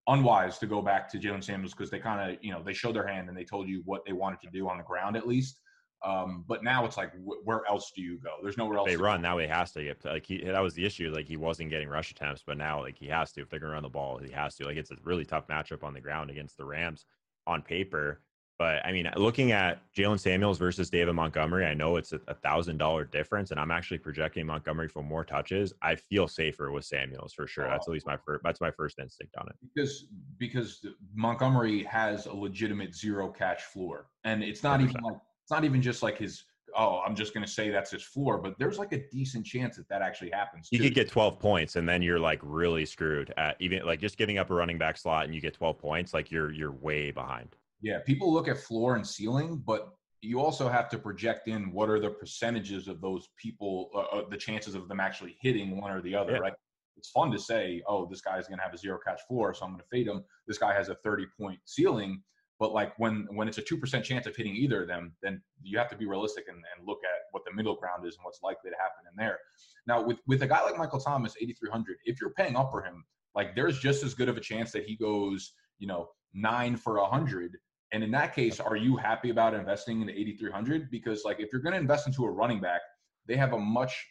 unwise 0.06 0.58
to 0.58 0.66
go 0.66 0.82
back 0.82 1.08
to 1.10 1.18
Jaylen 1.18 1.42
Samuels 1.42 1.72
because 1.72 1.90
they 1.90 1.98
kind 1.98 2.32
of, 2.32 2.38
you 2.42 2.52
know, 2.52 2.62
they 2.62 2.74
showed 2.74 2.96
their 2.96 3.06
hand 3.06 3.28
and 3.28 3.36
they 3.36 3.44
told 3.44 3.68
you 3.68 3.82
what 3.84 4.04
they 4.04 4.12
wanted 4.12 4.40
to 4.42 4.48
do 4.52 4.68
on 4.68 4.76
the 4.76 4.84
ground 4.84 5.16
at 5.16 5.26
least. 5.26 5.60
Um, 6.04 6.44
but 6.46 6.62
now 6.62 6.84
it's 6.84 6.98
like, 6.98 7.12
wh- 7.14 7.46
where 7.46 7.62
else 7.66 7.92
do 7.96 8.02
you 8.02 8.18
go? 8.18 8.34
There's 8.42 8.58
nowhere 8.58 8.76
else. 8.76 8.88
They 8.88 8.96
run 8.96 9.22
now. 9.22 9.38
He 9.38 9.46
has 9.46 9.72
to 9.72 9.82
get 9.82 10.04
like 10.04 10.26
he 10.26 10.44
that 10.44 10.60
was 10.62 10.74
the 10.74 10.84
issue. 10.84 11.10
Like 11.10 11.26
he 11.26 11.38
wasn't 11.38 11.70
getting 11.70 11.88
rush 11.88 12.10
attempts, 12.10 12.42
but 12.46 12.58
now 12.58 12.82
like 12.82 12.98
he 12.98 13.06
has 13.06 13.32
to. 13.32 13.40
If 13.40 13.48
they're 13.48 13.60
gonna 13.60 13.72
run 13.72 13.84
the 13.84 13.88
ball, 13.88 14.18
he 14.18 14.30
has 14.32 14.54
to. 14.56 14.66
Like 14.66 14.76
it's 14.76 14.90
a 14.90 14.96
really 15.02 15.24
tough 15.24 15.46
matchup 15.46 15.82
on 15.82 15.94
the 15.94 16.02
ground 16.02 16.28
against 16.28 16.58
the 16.58 16.64
Rams 16.66 17.06
on 17.46 17.62
paper. 17.62 18.20
But 18.58 18.86
I 18.86 18.92
mean, 18.92 19.10
looking 19.16 19.50
at 19.50 19.80
Jaylen 19.96 20.18
Samuels 20.18 20.58
versus 20.58 20.88
David 20.88 21.14
Montgomery, 21.14 21.66
I 21.66 21.74
know 21.74 21.96
it's 21.96 22.12
a 22.12 22.34
thousand 22.34 22.78
dollar 22.78 23.04
difference, 23.04 23.50
and 23.50 23.58
I'm 23.58 23.72
actually 23.72 23.98
projecting 23.98 24.46
Montgomery 24.46 24.88
for 24.88 25.02
more 25.02 25.24
touches. 25.24 25.72
I 25.82 25.96
feel 25.96 26.28
safer 26.28 26.70
with 26.70 26.84
Samuels 26.84 27.32
for 27.32 27.48
sure. 27.48 27.68
That's 27.68 27.88
at 27.88 27.92
least 27.92 28.06
my 28.06 28.16
first. 28.16 28.44
That's 28.44 28.60
my 28.60 28.70
first 28.70 29.00
instinct 29.00 29.34
on 29.36 29.48
it. 29.48 29.56
Because 29.74 30.06
because 30.38 30.86
Montgomery 31.14 31.82
has 31.84 32.26
a 32.26 32.32
legitimate 32.32 32.94
zero 32.94 33.28
catch 33.28 33.62
floor, 33.62 34.06
and 34.22 34.44
it's 34.44 34.62
not 34.62 34.78
100%. 34.78 34.84
even 34.84 35.02
like 35.02 35.16
it's 35.42 35.50
not 35.50 35.64
even 35.64 35.82
just 35.82 36.02
like 36.02 36.18
his 36.18 36.44
oh, 36.76 37.00
I'm 37.06 37.14
just 37.14 37.34
going 37.34 37.44
to 37.44 37.50
say 37.50 37.70
that's 37.70 37.90
his 37.90 38.02
floor, 38.02 38.38
but 38.38 38.58
there's 38.58 38.78
like 38.78 38.92
a 38.92 39.02
decent 39.10 39.46
chance 39.46 39.76
that 39.76 39.88
that 39.88 40.02
actually 40.02 40.30
happens. 40.30 40.68
You 40.70 40.80
could 40.80 40.94
get 40.94 41.08
12 41.08 41.38
points, 41.38 41.76
and 41.76 41.88
then 41.88 42.02
you're 42.02 42.18
like 42.20 42.40
really 42.42 42.84
screwed. 42.84 43.32
At 43.36 43.56
even 43.60 43.84
like 43.84 44.00
just 44.00 44.16
giving 44.16 44.38
up 44.38 44.50
a 44.50 44.54
running 44.54 44.78
back 44.78 44.96
slot, 44.96 45.24
and 45.24 45.34
you 45.34 45.40
get 45.40 45.54
12 45.54 45.78
points, 45.78 46.14
like 46.14 46.30
you're 46.30 46.52
you're 46.52 46.72
way 46.72 47.10
behind. 47.10 47.56
Yeah, 47.84 47.98
people 48.00 48.32
look 48.32 48.48
at 48.48 48.58
floor 48.58 48.96
and 48.96 49.06
ceiling, 49.06 49.62
but 49.64 49.90
you 50.20 50.40
also 50.40 50.68
have 50.68 50.88
to 50.88 50.98
project 50.98 51.48
in 51.48 51.70
what 51.70 51.90
are 51.90 52.00
the 52.00 52.10
percentages 52.10 52.88
of 52.88 53.00
those 53.00 53.28
people, 53.36 53.90
uh, 53.94 54.00
uh 54.16 54.28
the 54.28 54.36
chances 54.36 54.74
of 54.74 54.88
them 54.88 55.00
actually 55.00 55.36
hitting 55.40 55.80
one 55.80 55.90
or 55.90 56.00
the 56.00 56.14
other, 56.14 56.32
yeah. 56.32 56.38
right? 56.38 56.54
It's 56.96 57.10
fun 57.10 57.30
to 57.32 57.38
say, 57.38 57.82
oh, 57.86 58.06
this 58.06 58.20
guy's 58.20 58.46
going 58.48 58.58
to 58.58 58.64
have 58.64 58.72
a 58.72 58.78
zero 58.78 58.98
catch 59.06 59.20
floor, 59.28 59.52
so 59.52 59.64
I'm 59.64 59.72
going 59.72 59.82
to 59.82 59.88
fade 59.90 60.06
him. 60.06 60.24
This 60.46 60.58
guy 60.58 60.72
has 60.72 60.88
a 60.88 60.94
30 60.94 61.26
point 61.38 61.58
ceiling 61.64 62.22
but 62.60 62.72
like 62.72 62.98
when 62.98 63.26
when 63.30 63.48
it's 63.48 63.58
a 63.58 63.62
two 63.62 63.76
percent 63.76 64.04
chance 64.04 64.26
of 64.26 64.36
hitting 64.36 64.54
either 64.54 64.82
of 64.82 64.88
them, 64.88 65.12
then 65.22 65.42
you 65.62 65.76
have 65.78 65.90
to 65.90 65.96
be 65.96 66.06
realistic 66.06 66.44
and, 66.48 66.56
and 66.56 66.86
look 66.86 67.00
at 67.04 67.22
what 67.32 67.42
the 67.44 67.52
middle 67.52 67.74
ground 67.74 68.06
is 68.06 68.14
and 68.16 68.24
what's 68.24 68.42
likely 68.42 68.70
to 68.70 68.76
happen 68.76 69.04
in 69.10 69.16
there. 69.16 69.38
Now, 69.86 70.02
with 70.02 70.18
with 70.26 70.42
a 70.42 70.46
guy 70.46 70.62
like 70.62 70.78
Michael 70.78 71.00
Thomas, 71.00 71.34
eighty 71.40 71.52
three 71.52 71.70
hundred, 71.70 71.96
if 72.04 72.20
you're 72.20 72.30
paying 72.30 72.56
up 72.56 72.70
for 72.70 72.82
him, 72.82 73.04
like 73.34 73.56
there's 73.56 73.78
just 73.78 74.04
as 74.04 74.14
good 74.14 74.28
of 74.28 74.36
a 74.36 74.40
chance 74.40 74.70
that 74.72 74.84
he 74.84 74.96
goes, 74.96 75.52
you 75.78 75.86
know, 75.86 76.08
nine 76.32 76.76
for 76.76 76.98
a 76.98 77.06
hundred. 77.06 77.58
And 77.94 78.02
in 78.02 78.10
that 78.10 78.34
case, 78.34 78.58
are 78.58 78.74
you 78.74 78.96
happy 78.96 79.30
about 79.30 79.54
investing 79.54 80.00
in 80.00 80.08
the 80.08 80.12
8,300? 80.12 80.90
Because 80.90 81.22
like 81.24 81.38
if 81.38 81.50
you're 81.52 81.62
going 81.62 81.74
to 81.74 81.78
invest 81.78 82.08
into 82.08 82.24
a 82.24 82.30
running 82.30 82.60
back, 82.60 82.80
they 83.28 83.36
have 83.36 83.52
a 83.52 83.58
much 83.58 84.04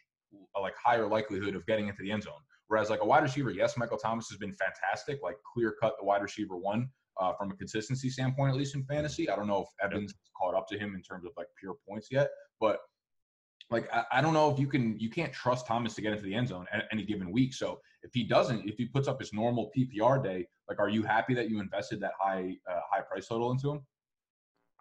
like 0.60 0.74
higher 0.82 1.06
likelihood 1.06 1.54
of 1.54 1.66
getting 1.66 1.90
into 1.90 2.02
the 2.02 2.10
end 2.10 2.24
zone. 2.24 2.40
Whereas 2.68 2.90
like 2.90 3.02
a 3.02 3.06
wide 3.06 3.24
receiver, 3.24 3.52
yes, 3.52 3.76
Michael 3.76 3.98
Thomas 3.98 4.30
has 4.30 4.38
been 4.38 4.54
fantastic, 4.54 5.20
like 5.22 5.36
clear 5.54 5.76
cut 5.82 5.96
the 6.00 6.06
wide 6.06 6.22
receiver 6.22 6.56
one 6.56 6.88
uh, 7.20 7.34
from 7.38 7.52
a 7.52 7.56
consistency 7.56 8.10
standpoint, 8.10 8.52
at 8.52 8.58
least 8.58 8.74
in 8.74 8.86
fantasy. 8.86 9.30
I 9.30 9.36
don't 9.36 9.48
know 9.48 9.64
if 9.64 9.68
Evans 9.84 10.14
yep. 10.14 10.32
caught 10.42 10.56
up 10.56 10.66
to 10.70 10.80
him 10.80 10.96
in 10.96 11.02
terms 11.02 11.26
of 11.26 11.34
like 11.36 11.48
pure 11.60 11.76
points 11.86 12.08
yet, 12.10 12.30
but 12.62 12.80
like 13.70 13.92
I, 13.94 14.04
I, 14.12 14.22
don't 14.22 14.34
know 14.34 14.52
if 14.52 14.60
you 14.60 14.68
can 14.68 15.00
you 15.00 15.10
can't 15.10 15.34
trust 15.34 15.66
Thomas 15.66 15.94
to 15.96 16.02
get 16.02 16.12
into 16.14 16.24
the 16.24 16.34
end 16.34 16.48
zone 16.48 16.66
at 16.72 16.86
any 16.92 17.04
given 17.04 17.32
week. 17.32 17.54
So 17.54 17.80
if 18.04 18.12
he 18.14 18.24
doesn't, 18.24 18.68
if 18.68 18.78
he 18.78 18.86
puts 18.86 19.08
up 19.08 19.20
his 19.20 19.34
normal 19.34 19.72
PPR 19.76 20.24
day, 20.24 20.48
like 20.70 20.80
are 20.80 20.90
you 20.90 21.04
happy 21.04 21.34
that 21.34 21.50
you 21.50 21.60
invested 21.60 22.00
that 22.02 22.12
high 22.20 22.58
uh, 22.70 22.80
high 22.90 23.02
price 23.02 23.28
total 23.28 23.52
into 23.52 23.72
him? 23.72 23.82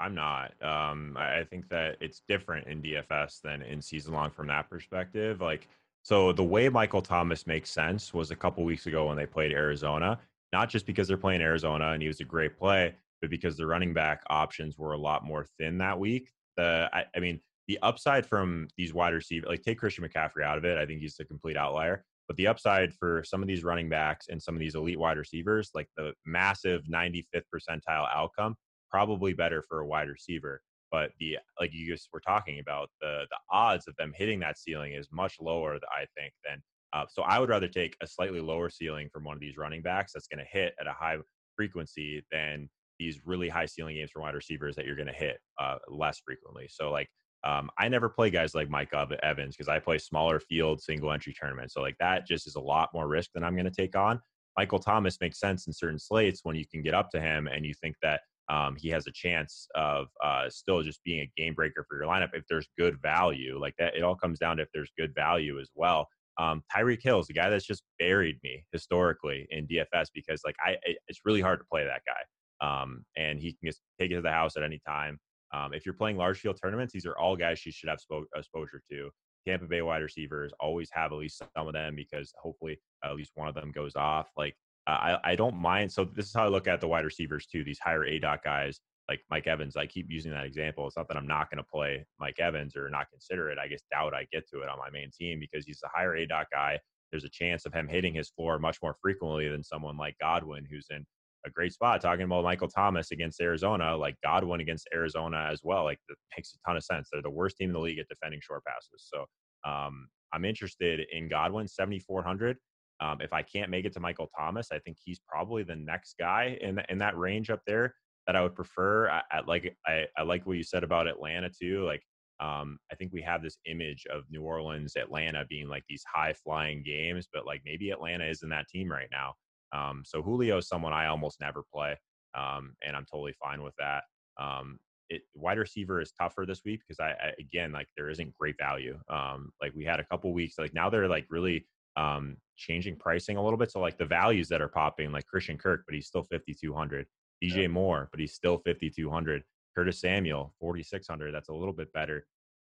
I'm 0.01 0.15
not. 0.15 0.53
Um, 0.63 1.17
I 1.17 1.45
think 1.49 1.69
that 1.69 1.97
it's 2.01 2.23
different 2.29 2.67
in 2.67 2.83
DFS 2.83 3.41
than 3.43 3.63
in 3.63 3.81
season 3.81 4.15
long 4.15 4.31
from 4.31 4.49
that 4.49 4.69
perspective. 4.69 5.41
Like, 5.41 5.69
so 6.03 6.33
the 6.33 6.43
way 6.43 6.69
Michael 6.69 7.03
Thomas 7.03 7.47
makes 7.47 7.71
sense 7.71 8.13
was 8.13 8.33
a 8.33 8.37
couple 8.37 8.65
weeks 8.65 8.87
ago 8.87 9.07
when 9.07 9.17
they 9.17 9.27
played 9.27 9.53
Arizona 9.53 10.19
not 10.53 10.69
just 10.69 10.87
because 10.87 11.09
they're 11.09 11.17
playing 11.17 11.41
Arizona 11.41 11.93
and 11.93 12.03
he 12.03 12.09
was 12.09 12.21
a 12.21 12.25
great 12.25 12.57
play, 12.57 12.95
but 13.21 13.31
because 13.31 13.57
the 13.57 13.67
running 13.67 13.95
back 13.95 14.23
options 14.29 14.79
were 14.79 14.93
a 14.93 14.99
lot 14.99 15.25
more 15.25 15.47
thin 15.59 15.79
that 15.79 15.99
week. 15.99 16.31
The 16.57 16.91
I, 16.93 17.05
I 17.17 17.21
mean, 17.21 17.41
the 17.69 17.79
upside 17.83 18.27
from 18.27 18.69
these 18.77 18.93
wide 18.93 19.15
receivers, 19.15 19.49
like 19.49 19.63
take 19.63 19.79
Christian 19.79 20.05
McCaffrey 20.05 20.43
out 20.45 20.59
of 20.59 20.65
it, 20.65 20.79
I 20.79 20.87
think 20.87 21.01
he's 21.01 21.19
a 21.21 21.25
complete 21.25 21.57
outlier. 21.57 22.05
But 22.29 22.37
the 22.37 22.47
upside 22.47 22.95
for 22.95 23.23
some 23.25 23.43
of 23.43 23.49
these 23.49 23.65
running 23.65 23.89
backs 23.89 24.27
and 24.29 24.43
some 24.43 24.55
of 24.55 24.61
these 24.61 24.75
elite 24.75 24.99
wide 24.99 25.19
receivers, 25.19 25.71
like 25.75 25.89
the 25.97 26.13
massive 26.25 26.83
95th 26.85 27.43
percentile 27.55 28.09
outcome, 28.15 28.55
probably 28.91 29.33
better 29.33 29.63
for 29.69 29.81
a 29.81 29.87
wide 29.87 30.09
receiver. 30.09 30.61
But 30.91 31.11
the 31.19 31.39
like 31.61 31.73
you 31.73 31.87
just 31.87 32.09
were 32.13 32.21
talking 32.21 32.61
about, 32.61 32.91
the 33.01 33.25
the 33.31 33.39
odds 33.51 33.89
of 33.89 33.97
them 33.97 34.13
hitting 34.15 34.41
that 34.41 34.59
ceiling 34.59 34.93
is 34.93 35.09
much 35.11 35.37
lower, 35.41 35.77
I 35.77 36.07
think, 36.17 36.33
than 36.45 36.63
uh, 36.93 37.07
so 37.09 37.23
I 37.23 37.39
would 37.39 37.49
rather 37.49 37.69
take 37.69 37.97
a 38.03 38.07
slightly 38.07 38.41
lower 38.41 38.69
ceiling 38.69 39.09
from 39.13 39.25
one 39.25 39.35
of 39.35 39.41
these 39.41 39.57
running 39.57 39.83
backs 39.83 40.13
that's 40.13 40.29
going 40.29 40.45
to 40.45 40.51
hit 40.51 40.75
at 40.81 40.87
a 40.87 40.93
high 40.93 41.17
frequency 41.57 42.23
than 42.31 42.69
these 42.99 43.21
really 43.25 43.49
high 43.49 43.67
ceiling 43.67 43.97
games 43.97 44.11
from 44.11 44.23
wide 44.23 44.35
receivers 44.35 44.77
that 44.77 44.85
you're 44.85 44.97
going 44.97 45.09
to 45.09 45.15
hit 45.15 45.39
uh, 45.59 45.77
less 45.89 46.21
frequently. 46.25 46.69
So 46.69 46.91
like 46.91 47.09
um, 47.45 47.71
I 47.79 47.89
never 47.89 48.09
play 48.09 48.31
guys 48.31 48.55
like 48.55 48.71
Mike 48.71 48.93
Evans 49.23 49.57
because 49.57 49.69
I 49.69 49.79
play 49.79 49.99
smaller 49.99 50.41
field 50.41 50.81
single 50.81 51.13
entry 51.13 51.35
tournaments. 51.35 51.75
So 51.75 51.81
like 51.81 51.97
that 51.99 52.27
just 52.27 52.47
is 52.47 52.55
a 52.55 52.61
lot 52.61 52.91
more 52.95 53.09
risk 53.09 53.31
than 53.35 53.45
I'm 53.45 53.55
going 53.55 53.65
to 53.65 53.71
take 53.71 53.97
on. 53.97 54.21
Michael 54.57 54.79
Thomas 54.79 55.21
makes 55.21 55.41
sense 55.41 55.67
in 55.67 55.73
certain 55.73 55.99
slates 55.99 56.41
when 56.43 56.57
you 56.57 56.67
can 56.67 56.83
get 56.83 56.95
up 56.95 57.11
to 57.11 57.21
him 57.21 57.47
and 57.47 57.65
you 57.65 57.75
think 57.75 57.97
that 58.03 58.21
um, 58.49 58.77
he 58.77 58.89
has 58.91 59.07
a 59.07 59.13
chance 59.13 59.67
of 59.75 60.09
uh, 60.23 60.49
still 60.51 60.83
just 60.83 61.03
being 61.05 61.21
a 61.21 61.41
game 61.41 61.55
breaker 61.55 61.85
for 61.89 61.97
your 61.97 62.07
lineup 62.07 62.31
if 62.35 62.45
there's 62.49 62.69
good 62.79 63.01
value 63.01 63.59
like 63.59 63.75
that. 63.79 63.95
It 63.97 64.03
all 64.03 64.17
comes 64.17 64.39
down 64.39 64.59
to 64.59 64.65
if 64.65 64.69
there's 64.75 64.91
good 64.99 65.15
value 65.15 65.59
as 65.59 65.71
well. 65.75 66.07
Um, 66.39 66.63
Tyreek 66.75 67.03
Hill 67.03 67.21
is 67.21 67.27
the 67.27 67.35
guy 67.35 67.51
that's 67.51 67.67
just 67.67 67.83
buried 67.99 68.37
me 68.43 68.65
historically 68.73 69.47
in 69.51 69.67
DFS 69.67 70.09
because 70.15 70.43
like 70.45 70.57
I, 70.61 70.77
it's 71.09 71.21
really 71.25 71.41
hard 71.41 71.61
to 71.61 71.65
play 71.71 71.85
that 71.85 72.03
guy. 72.07 72.23
Um, 72.67 73.05
and 73.17 73.41
he 73.41 73.53
can 73.53 73.69
just 73.69 73.81
take 73.99 74.11
it 74.11 74.17
to 74.17 74.23
the 74.23 74.31
house 74.31 74.57
at 74.57 74.63
any 74.63 74.81
time. 74.87 75.19
Um, 75.53 75.75
if 75.75 75.85
you're 75.85 75.95
playing 75.95 76.17
large 76.17 76.41
field 76.41 76.59
tournaments, 76.63 76.93
these 76.93 77.07
are 77.07 77.17
all 77.17 77.37
guys 77.37 77.65
you 77.67 77.73
should 77.73 77.89
have 77.89 77.99
spo- 77.99 78.25
exposure 78.35 78.83
to. 78.91 79.11
Tampa 79.47 79.67
Bay 79.67 79.83
wide 79.83 80.03
receivers 80.03 80.53
always 80.61 80.89
have 80.93 81.13
at 81.13 81.19
least 81.19 81.39
some 81.39 81.67
of 81.67 81.73
them 81.73 81.97
because 81.97 82.33
hopefully 82.41 82.79
at 83.05 83.15
least 83.17 83.33
one 83.35 83.49
of 83.49 83.55
them 83.55 83.73
goes 83.73 83.97
off. 83.97 84.29
Like 84.37 84.55
uh, 84.87 84.91
I, 84.91 85.33
I 85.33 85.37
don't 85.37 85.57
mind. 85.57 85.91
So 85.93 86.05
this 86.05 86.27
is 86.27 86.35
how 86.35 86.45
I 86.45 86.49
look 86.49 86.69
at 86.69 86.81
the 86.81 86.89
wide 86.89 87.05
receivers 87.05 87.47
too. 87.47 87.65
These 87.65 87.81
higher 87.81 88.07
aDOT 88.07 88.43
guys 88.45 88.81
like 89.09 89.21
Mike 89.31 89.47
Evans. 89.47 89.77
I 89.77 89.87
keep 89.87 90.07
using 90.09 90.33
that 90.33 90.45
example. 90.45 90.87
It's 90.87 90.97
not 90.97 91.09
that 91.09 91.17
I'm 91.17 91.27
not 91.27 91.51
going 91.51 91.59
to 91.59 91.71
play 91.71 92.05
Mike 92.21 92.39
Evans 92.39 92.77
or 92.77 92.89
not 92.89 93.11
consider 93.11 93.51
it. 93.51 93.59
I 93.59 93.69
just 93.69 93.85
doubt 93.91 94.15
I 94.15 94.27
get 94.33 94.49
to 94.51 94.63
it 94.63 94.69
on 94.69 94.79
my 94.79 94.91
main 94.91 95.11
team 95.11 95.41
because 95.41 95.67
he's 95.67 95.83
a 95.85 95.89
higher 95.89 96.17
aDOT 96.17 96.45
guy. 96.53 96.79
There's 97.11 97.25
a 97.25 97.31
chance 97.31 97.67
of 97.67 97.75
him 97.75 97.89
hitting 97.89 98.15
his 98.15 98.31
floor 98.31 98.59
much 98.59 98.79
more 98.83 98.97
frequently 99.03 99.49
than 99.49 99.63
someone 99.63 99.97
like 99.99 100.17
Godwin, 100.21 100.67
who's 100.71 100.87
in 100.91 101.05
a 101.47 101.51
great 101.51 101.73
spot. 101.73 102.01
Talking 102.01 102.25
about 102.25 102.45
Michael 102.45 102.69
Thomas 102.69 103.11
against 103.11 103.41
Arizona, 103.41 103.97
like 103.97 104.17
Godwin 104.23 104.61
against 104.61 104.89
Arizona 104.95 105.49
as 105.51 105.61
well. 105.63 105.85
Like 105.85 105.99
that 106.09 106.17
makes 106.37 106.55
a 106.55 106.69
ton 106.69 106.77
of 106.77 106.85
sense. 106.85 107.09
They're 107.13 107.23
the 107.23 107.31
worst 107.31 107.57
team 107.57 107.71
in 107.71 107.75
the 107.75 107.81
league 107.81 107.99
at 107.99 108.09
defending 108.09 108.41
short 108.43 108.63
passes. 108.65 109.09
So 109.13 109.25
um, 109.69 110.09
I'm 110.33 110.45
interested 110.45 111.01
in 111.13 111.29
Godwin, 111.29 111.69
7,400. 111.69 112.57
Um, 113.01 113.21
if 113.21 113.33
I 113.33 113.43
can't 113.43 113.71
make 113.71 113.85
it 113.85 113.93
to 113.95 114.01
Michael 114.01 114.29
Thomas, 114.39 114.69
I 114.73 114.79
think 114.79 114.97
he's 115.05 115.21
probably 115.29 115.63
the 115.65 115.77
next 115.77 116.15
guy 116.19 116.57
in 116.61 116.81
in 116.89 116.99
that 116.99 117.19
range 117.19 117.51
up 117.51 117.61
there 117.67 117.95
that 118.27 118.37
I 118.37 118.43
would 118.43 118.55
prefer. 118.55 119.11
I, 119.11 119.23
I 119.31 119.41
like 119.47 119.77
I, 119.87 120.05
I 120.17 120.23
like 120.23 120.47
what 120.47 120.57
you 120.57 120.63
said 120.63 120.85
about 120.85 121.09
Atlanta 121.09 121.51
too. 121.51 121.85
Like 121.85 122.03
um, 122.41 122.79
I 122.91 122.95
think 122.95 123.13
we 123.13 123.23
have 123.23 123.43
this 123.43 123.59
image 123.67 124.05
of 124.13 124.25
New 124.31 124.43
Orleans, 124.43 124.97
Atlanta 124.97 125.45
being 125.49 125.69
like 125.69 125.85
these 125.89 126.05
high 126.13 126.33
flying 126.33 126.83
games, 126.83 127.29
but 127.33 127.47
like 127.47 127.63
maybe 127.65 127.91
Atlanta 127.91 128.25
isn't 128.27 128.49
that 128.51 128.69
team 128.69 128.91
right 128.91 129.09
now. 129.11 129.35
Um, 129.73 130.03
so 130.05 130.23
Julio 130.23 130.59
is 130.59 130.69
someone 130.69 130.93
I 130.93 131.07
almost 131.07 131.41
never 131.41 131.63
play, 131.73 131.97
um, 132.37 132.75
and 132.87 132.97
I'm 132.97 133.07
totally 133.11 133.35
fine 133.43 133.63
with 133.63 133.75
that. 133.79 134.05
Um, 134.41 134.79
it, 135.09 135.23
wide 135.35 135.59
receiver 135.59 136.01
is 136.01 136.13
tougher 136.13 136.47
this 136.47 136.63
week 136.65 136.81
because 136.81 136.99
I, 136.99 137.11
I, 137.11 137.33
again 137.39 137.71
like 137.73 137.89
there 137.97 138.09
isn't 138.09 138.37
great 138.39 138.57
value. 138.59 138.99
Um, 139.11 139.53
like 139.61 139.73
we 139.75 139.85
had 139.85 140.01
a 140.01 140.05
couple 140.05 140.33
weeks, 140.33 140.59
like 140.59 140.75
now 140.75 140.89
they're 140.89 141.09
like 141.09 141.27
really 141.29 141.67
um, 141.97 142.37
changing 142.57 142.97
pricing 142.97 143.37
a 143.37 143.43
little 143.43 143.59
bit. 143.59 143.71
So 143.71 143.81
like 143.81 143.99
the 143.99 144.07
values 144.07 144.49
that 144.49 144.63
are 144.63 144.69
popping, 144.69 145.13
like 145.13 145.27
Christian 145.27 145.59
Kirk, 145.59 145.83
but 145.87 145.95
he's 145.95 146.07
still 146.07 146.23
5,200. 146.23 147.07
DJ 147.43 147.69
Moore, 147.69 148.09
but 148.13 148.21
he's 148.21 148.35
still 148.35 148.59
5,200. 148.59 149.43
Curtis 149.77 150.01
Samuel, 150.01 150.55
4,600. 150.61 151.35
That's 151.35 151.49
a 151.49 151.55
little 151.55 151.73
bit 151.73 151.93
better. 151.93 152.27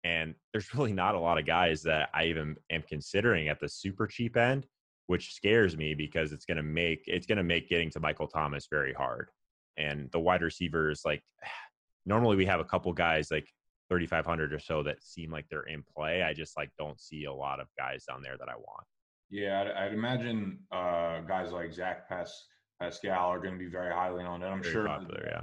And 0.05 0.35
there's 0.53 0.73
really 0.75 0.93
not 0.93 1.15
a 1.15 1.21
lot 1.21 1.39
of 1.39 1.47
guys 1.47 1.83
that 1.83 2.09
I 2.15 2.27
even 2.27 2.57
am 2.71 2.83
considering 2.89 3.49
at 3.49 3.61
the 3.61 3.69
super 3.69 4.07
cheap 4.07 4.37
end, 4.37 4.67
which 5.11 5.35
scares 5.35 5.77
me 5.77 5.93
because 5.93 6.31
it's 6.31 6.45
going 6.45 6.57
to 6.57 6.63
make 6.63 7.03
it's 7.09 7.27
going 7.27 7.37
to 7.37 7.43
make 7.43 7.69
getting 7.69 7.91
to 7.91 7.99
Michael 7.99 8.29
Thomas 8.29 8.69
very 8.71 8.93
hard. 8.93 9.29
And 9.77 10.09
the 10.13 10.21
wide 10.21 10.41
receivers, 10.41 11.03
like 11.05 11.21
normally 12.07 12.37
we 12.37 12.47
have 12.47 12.61
a 12.61 12.65
couple 12.65 12.93
guys 12.93 13.29
like 13.29 13.49
3,500 13.89 14.53
or 14.53 14.61
so 14.61 14.85
that 14.85 15.03
seem 15.03 15.33
like 15.33 15.47
they're 15.51 15.65
in 15.65 15.83
play. 15.97 16.23
I 16.23 16.33
just 16.33 16.57
like 16.57 16.71
don't 16.79 17.01
see 17.01 17.25
a 17.25 17.33
lot 17.33 17.59
of 17.59 17.67
guys 17.77 18.05
down 18.05 18.23
there 18.23 18.37
that 18.39 18.49
I 18.49 18.55
want. 18.55 18.87
Yeah, 19.31 19.63
I'd, 19.63 19.87
I'd 19.87 19.95
imagine 19.95 20.61
uh, 20.71 21.23
guys 21.23 21.51
like 21.51 21.73
Zach 21.73 22.09
Pas- 22.09 22.47
Pascal 22.81 23.31
are 23.31 23.41
going 23.41 23.55
to 23.55 23.59
be 23.59 23.69
very 23.69 23.93
highly 23.93 24.23
owned. 24.23 24.45
And 24.45 24.53
I'm 24.53 24.63
Very 24.63 24.73
sure 24.73 24.87
popular, 24.87 25.27
yeah. 25.29 25.41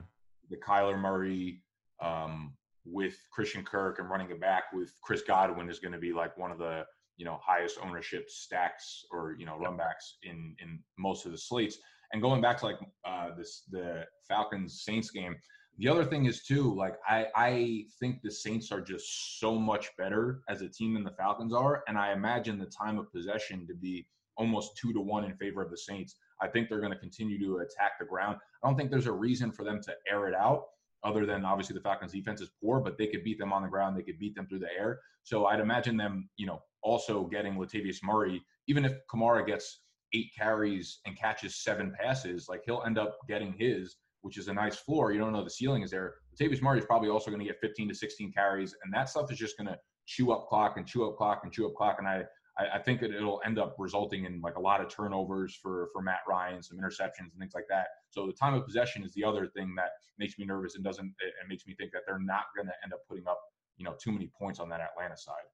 the 0.50 0.58
Kyler 0.66 0.98
Murray 0.98 1.62
um, 2.02 2.54
with 2.86 3.18
Christian 3.34 3.66
Kirk 3.66 4.00
and 4.00 4.10
running 4.10 4.32
it 4.32 4.40
back 4.40 4.72
with 4.72 4.94
Chris 5.04 5.24
Godwin 5.24 5.70
is 5.70 5.80
going 5.80 5.92
to 5.92 6.00
be 6.00 6.14
like 6.14 6.38
one 6.38 6.52
of 6.52 6.58
the 6.58 6.86
you 7.18 7.26
know 7.26 7.40
highest 7.44 7.78
ownership 7.84 8.30
stacks 8.30 9.06
or 9.12 9.36
you 9.38 9.46
know 9.46 9.58
run 9.58 9.78
backs 9.78 10.18
in 10.24 10.56
in 10.62 10.80
most 10.98 11.26
of 11.26 11.32
the 11.32 11.38
slates. 11.38 11.78
And 12.14 12.22
going 12.22 12.42
back 12.42 12.58
to 12.60 12.66
like 12.66 12.80
uh, 13.06 13.36
this 13.36 13.64
the 13.70 14.06
Falcons 14.28 14.84
Saints 14.84 15.12
game, 15.12 15.36
the 15.78 15.90
other 15.90 16.06
thing 16.06 16.26
is 16.26 16.44
too 16.44 16.74
like 16.76 16.96
I 17.08 17.28
I 17.36 17.86
think 18.00 18.22
the 18.22 18.32
Saints 18.32 18.72
are 18.72 18.82
just 18.82 19.40
so 19.40 19.56
much 19.56 19.90
better 19.98 20.42
as 20.48 20.62
a 20.62 20.70
team 20.70 20.94
than 20.94 21.04
the 21.04 21.12
Falcons 21.12 21.54
are, 21.54 21.84
and 21.88 21.98
I 21.98 22.14
imagine 22.14 22.58
the 22.58 22.66
time 22.66 22.98
of 22.98 23.12
possession 23.12 23.68
to 23.68 23.74
be 23.74 24.08
almost 24.38 24.78
two 24.78 24.94
to 24.94 25.02
one 25.02 25.26
in 25.26 25.36
favor 25.36 25.62
of 25.62 25.72
the 25.72 25.78
Saints. 25.78 26.16
I 26.42 26.48
think 26.48 26.70
they're 26.70 26.80
going 26.80 26.94
to 26.94 27.00
continue 27.00 27.40
to 27.40 27.58
attack 27.58 27.94
the 28.00 28.06
ground. 28.06 28.38
I 28.64 28.68
don't 28.68 28.78
think 28.78 28.92
there's 28.92 29.08
a 29.08 29.12
reason 29.12 29.52
for 29.52 29.64
them 29.64 29.82
to 29.82 29.96
air 30.10 30.28
it 30.28 30.36
out 30.36 30.66
other 31.04 31.26
than 31.26 31.46
obviously 31.46 31.74
the 31.74 31.82
Falcons 31.82 32.12
defense 32.12 32.42
is 32.42 32.50
poor, 32.62 32.80
but 32.80 32.98
they 32.98 33.08
could 33.08 33.24
beat 33.24 33.40
them 33.40 33.54
on 33.54 33.64
the 33.64 33.68
ground. 33.68 33.98
They 33.98 34.04
could 34.04 34.20
beat 34.20 34.36
them 34.36 34.48
through 34.48 34.60
the 34.60 34.72
air. 34.78 35.00
So 35.24 35.46
I'd 35.46 35.60
imagine 35.60 35.98
them, 35.98 36.30
you 36.38 36.48
know, 36.48 36.62
also 36.84 37.26
getting 37.26 37.56
Latavius 37.56 37.98
Murray, 38.04 38.42
even 38.68 38.86
if 38.86 38.94
Kamara 39.12 39.46
gets 39.46 39.82
eight 40.14 40.32
carries 40.38 41.00
and 41.06 41.18
catches 41.18 41.56
seven 41.56 41.94
passes, 42.00 42.48
like 42.48 42.62
he'll 42.66 42.84
end 42.86 42.98
up 42.98 43.18
getting 43.28 43.54
his, 43.58 43.98
which 44.22 44.38
is 44.38 44.48
a 44.48 44.54
nice 44.54 44.78
floor. 44.78 45.12
You 45.12 45.20
don't 45.20 45.34
know 45.34 45.44
the 45.44 45.50
ceiling 45.50 45.84
is 45.84 45.92
there. 45.92 46.16
Latavius 46.40 46.62
Murray 46.62 46.80
is 46.80 46.86
probably 46.86 47.10
also 47.10 47.30
going 47.30 47.40
to 47.40 47.46
get 47.46 47.60
15 47.60 47.90
to 47.90 47.96
16 47.96 48.32
carries, 48.32 48.76
and 48.84 48.94
that 48.94 49.10
stuff 49.10 49.32
is 49.32 49.38
just 49.38 49.58
going 49.58 49.68
to 49.68 49.78
chew 50.06 50.32
up 50.32 50.48
clock 50.48 50.78
and 50.78 50.88
chew 50.88 51.08
up 51.08 51.18
clock 51.18 51.42
and 51.44 51.52
chew 51.52 51.68
up 51.68 51.76
clock. 51.76 51.98
And 52.00 52.08
I, 52.08 52.24
I, 52.58 52.80
think 52.80 53.02
that 53.02 53.12
it'll 53.12 53.42
end 53.46 53.60
up 53.60 53.76
resulting 53.78 54.26
in 54.26 54.42
like 54.42 54.56
a 54.56 54.60
lot 54.60 54.82
of 54.82 54.90
turnovers 54.90 55.56
for 55.62 55.90
for 55.94 56.02
Matt 56.02 56.22
Ryan, 56.28 56.64
some 56.64 56.78
interceptions 56.78 57.32
and 57.32 57.40
things 57.40 57.54
like 57.54 57.68
that. 57.70 57.88
So 58.10 58.26
the 58.26 58.34
time 58.34 58.54
of 58.54 58.66
possession 58.66 59.04
is 59.04 59.14
the 59.14 59.24
other 59.24 59.48
thing 59.48 59.76
that 59.76 59.90
makes 60.18 60.40
me 60.40 60.46
nervous 60.46 60.76
and 60.76 60.84
doesn't 60.84 61.06
and 61.06 61.50
makes 61.50 61.68
me 61.68 61.76
think 61.78 61.92
that 61.92 62.04
they're 62.08 62.20
not 62.20 62.46
going 62.56 62.68
to 62.68 62.74
end 62.84 62.94
up 62.94 63.02
putting 63.08 63.28
up 63.28 63.40
you 63.78 63.86
know 63.86 63.96
too 64.02 64.12
many 64.12 64.30
points 64.40 64.60
on 64.60 64.70
that 64.70 64.82
Atlanta 64.82 65.18
side. 65.18 65.46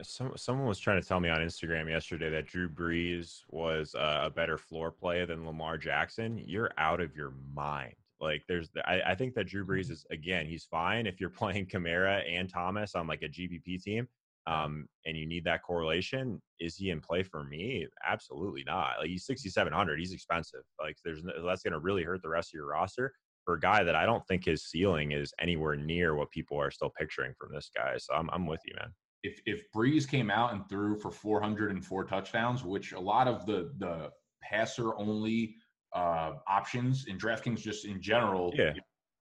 Some, 0.00 0.32
someone 0.36 0.66
was 0.66 0.78
trying 0.78 1.00
to 1.00 1.06
tell 1.06 1.20
me 1.20 1.28
on 1.28 1.40
Instagram 1.40 1.88
yesterday 1.88 2.30
that 2.30 2.46
Drew 2.46 2.68
Brees 2.68 3.40
was 3.48 3.94
uh, 3.94 4.22
a 4.24 4.30
better 4.30 4.56
floor 4.56 4.90
play 4.90 5.24
than 5.24 5.46
Lamar 5.46 5.76
Jackson. 5.76 6.42
You're 6.46 6.72
out 6.78 7.00
of 7.00 7.14
your 7.14 7.34
mind. 7.54 7.94
Like 8.20 8.42
there's, 8.48 8.70
I, 8.86 9.02
I 9.08 9.14
think 9.14 9.34
that 9.34 9.48
Drew 9.48 9.66
Brees 9.66 9.90
is 9.90 10.06
again, 10.10 10.46
he's 10.46 10.64
fine 10.64 11.06
if 11.06 11.20
you're 11.20 11.30
playing 11.30 11.66
Kamara 11.66 12.22
and 12.28 12.48
Thomas 12.48 12.94
on 12.94 13.06
like 13.06 13.22
a 13.22 13.28
GPP 13.28 13.82
team, 13.82 14.08
um, 14.46 14.88
and 15.04 15.16
you 15.16 15.26
need 15.26 15.44
that 15.44 15.62
correlation. 15.62 16.40
Is 16.58 16.76
he 16.76 16.90
in 16.90 17.00
play 17.00 17.22
for 17.22 17.44
me? 17.44 17.86
Absolutely 18.06 18.64
not. 18.64 18.94
Like 19.00 19.08
he's 19.08 19.26
6,700. 19.26 19.98
He's 19.98 20.12
expensive. 20.12 20.62
Like 20.80 20.96
there's 21.04 21.22
no, 21.22 21.32
that's 21.44 21.62
going 21.62 21.74
to 21.74 21.80
really 21.80 22.02
hurt 22.02 22.22
the 22.22 22.28
rest 22.28 22.50
of 22.50 22.54
your 22.54 22.68
roster 22.68 23.12
for 23.44 23.54
a 23.54 23.60
guy 23.60 23.82
that 23.82 23.96
I 23.96 24.06
don't 24.06 24.26
think 24.26 24.44
his 24.44 24.64
ceiling 24.64 25.12
is 25.12 25.34
anywhere 25.40 25.76
near 25.76 26.14
what 26.14 26.30
people 26.30 26.58
are 26.60 26.70
still 26.70 26.92
picturing 26.96 27.34
from 27.38 27.52
this 27.52 27.70
guy. 27.76 27.96
So 27.98 28.14
I'm, 28.14 28.30
I'm 28.32 28.46
with 28.46 28.60
you, 28.64 28.74
man 28.80 28.92
if 29.22 29.40
if 29.46 29.62
Brees 29.74 30.08
came 30.08 30.30
out 30.30 30.52
and 30.52 30.68
threw 30.68 30.96
for 30.96 31.10
404 31.10 32.04
touchdowns, 32.04 32.64
which 32.64 32.92
a 32.92 33.00
lot 33.00 33.28
of 33.28 33.46
the 33.46 33.72
the 33.78 34.10
passer 34.42 34.96
only 34.96 35.56
uh, 35.94 36.32
options 36.48 37.06
in 37.06 37.18
DraftKings 37.18 37.60
just 37.60 37.84
in 37.84 38.00
general, 38.00 38.52
yeah. 38.56 38.72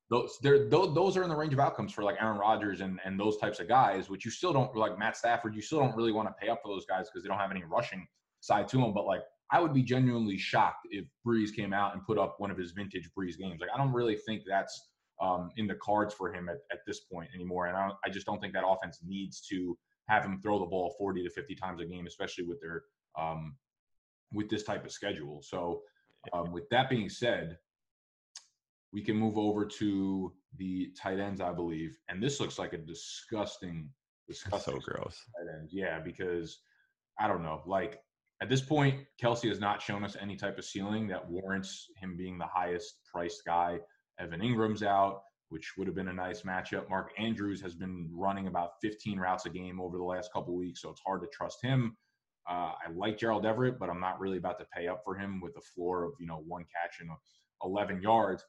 Those, 0.09 0.37
those 0.41 0.93
those 0.93 1.15
are 1.15 1.23
in 1.23 1.29
the 1.29 1.35
range 1.35 1.53
of 1.53 1.59
outcomes 1.59 1.93
for 1.93 2.03
like 2.03 2.17
Aaron 2.19 2.37
Rodgers 2.37 2.81
and, 2.81 2.99
and 3.05 3.17
those 3.17 3.37
types 3.37 3.61
of 3.61 3.69
guys, 3.69 4.09
which 4.09 4.25
you 4.25 4.31
still 4.31 4.51
don't 4.51 4.75
like 4.75 4.99
Matt 4.99 5.15
Stafford. 5.15 5.55
You 5.55 5.61
still 5.61 5.79
don't 5.79 5.95
really 5.95 6.11
want 6.11 6.27
to 6.27 6.33
pay 6.33 6.49
up 6.49 6.59
for 6.61 6.67
those 6.67 6.85
guys 6.85 7.07
because 7.07 7.23
they 7.23 7.29
don't 7.29 7.37
have 7.37 7.49
any 7.49 7.63
rushing 7.63 8.05
side 8.41 8.67
to 8.69 8.77
them. 8.77 8.93
But 8.93 9.05
like, 9.05 9.21
I 9.51 9.61
would 9.61 9.73
be 9.73 9.83
genuinely 9.83 10.37
shocked 10.37 10.85
if 10.89 11.05
Brees 11.25 11.55
came 11.55 11.71
out 11.71 11.93
and 11.93 12.05
put 12.05 12.17
up 12.17 12.35
one 12.39 12.51
of 12.51 12.57
his 12.57 12.71
vintage 12.71 13.09
Brees 13.17 13.37
games. 13.37 13.61
Like, 13.61 13.69
I 13.73 13.77
don't 13.77 13.93
really 13.93 14.17
think 14.17 14.41
that's 14.45 14.89
um, 15.21 15.49
in 15.55 15.65
the 15.65 15.75
cards 15.75 16.13
for 16.13 16.33
him 16.33 16.49
at, 16.49 16.57
at 16.73 16.79
this 16.85 17.01
point 17.01 17.29
anymore. 17.33 17.67
And 17.67 17.77
I, 17.77 17.91
I 18.05 18.09
just 18.09 18.25
don't 18.25 18.41
think 18.41 18.53
that 18.53 18.65
offense 18.67 18.99
needs 19.05 19.39
to 19.49 19.77
have 20.11 20.25
him 20.25 20.39
throw 20.41 20.59
the 20.59 20.65
ball 20.65 20.93
40 20.97 21.23
to 21.23 21.29
50 21.29 21.55
times 21.55 21.81
a 21.81 21.85
game, 21.85 22.05
especially 22.05 22.43
with 22.43 22.59
their 22.59 22.83
um, 23.17 23.55
with 24.33 24.49
this 24.49 24.63
type 24.63 24.85
of 24.85 24.91
schedule. 24.91 25.41
So, 25.41 25.81
um, 26.33 26.51
with 26.51 26.69
that 26.69 26.89
being 26.89 27.09
said, 27.09 27.57
we 28.91 29.01
can 29.01 29.15
move 29.15 29.37
over 29.37 29.65
to 29.65 30.33
the 30.57 30.91
tight 31.01 31.19
ends, 31.19 31.39
I 31.39 31.53
believe, 31.53 31.97
and 32.09 32.21
this 32.21 32.39
looks 32.39 32.59
like 32.59 32.73
a 32.73 32.77
disgusting, 32.77 33.89
disgusting. 34.27 34.73
So 34.73 34.79
gross. 34.79 35.25
Tight 35.37 35.57
ends, 35.57 35.71
yeah, 35.73 35.99
because 35.99 36.59
I 37.19 37.27
don't 37.27 37.43
know, 37.43 37.61
like. 37.65 38.01
At 38.41 38.49
this 38.49 38.61
point, 38.61 39.05
Kelce 39.21 39.47
has 39.49 39.59
not 39.59 39.83
shown 39.83 40.03
us 40.03 40.17
any 40.19 40.35
type 40.35 40.57
of 40.57 40.65
ceiling 40.65 41.07
that 41.09 41.29
warrants 41.29 41.91
him 41.95 42.17
being 42.17 42.39
the 42.39 42.47
highest 42.47 42.95
priced 43.05 43.45
guy. 43.45 43.77
Evan 44.19 44.39
Engram's 44.39 44.81
out 44.81 45.21
which 45.51 45.73
would 45.77 45.85
have 45.85 45.95
been 45.95 46.07
a 46.07 46.13
nice 46.13 46.43
matchup. 46.43 46.89
Mark 46.89 47.11
Andrews 47.17 47.61
has 47.61 47.75
been 47.75 48.09
running 48.13 48.47
about 48.47 48.71
15 48.81 49.19
routes 49.19 49.45
a 49.45 49.49
game 49.49 49.81
over 49.81 49.97
the 49.97 50.03
last 50.03 50.31
couple 50.31 50.55
weeks, 50.55 50.81
so 50.81 50.89
it's 50.89 51.01
hard 51.05 51.21
to 51.21 51.27
trust 51.33 51.61
him. 51.61 51.97
Uh, 52.49 52.71
I 52.85 52.89
like 52.95 53.17
Gerald 53.17 53.45
Everett, 53.45 53.77
but 53.77 53.89
I'm 53.89 53.99
not 53.99 54.19
really 54.19 54.37
about 54.37 54.59
to 54.59 54.65
pay 54.73 54.87
up 54.87 55.01
for 55.03 55.13
him 55.15 55.41
with 55.41 55.55
a 55.57 55.61
floor 55.61 56.05
of 56.05 56.13
you 56.19 56.25
know 56.25 56.41
one 56.47 56.63
catch 56.63 57.01
and 57.01 57.09
11 57.63 58.01
yards. 58.01 58.43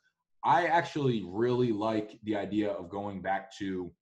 I 0.45 0.67
actually 0.67 1.25
really 1.27 1.73
like 1.73 2.19
the 2.23 2.37
idea 2.37 2.71
of 2.71 2.89
going 2.89 3.21
back 3.21 3.57
to 3.59 3.93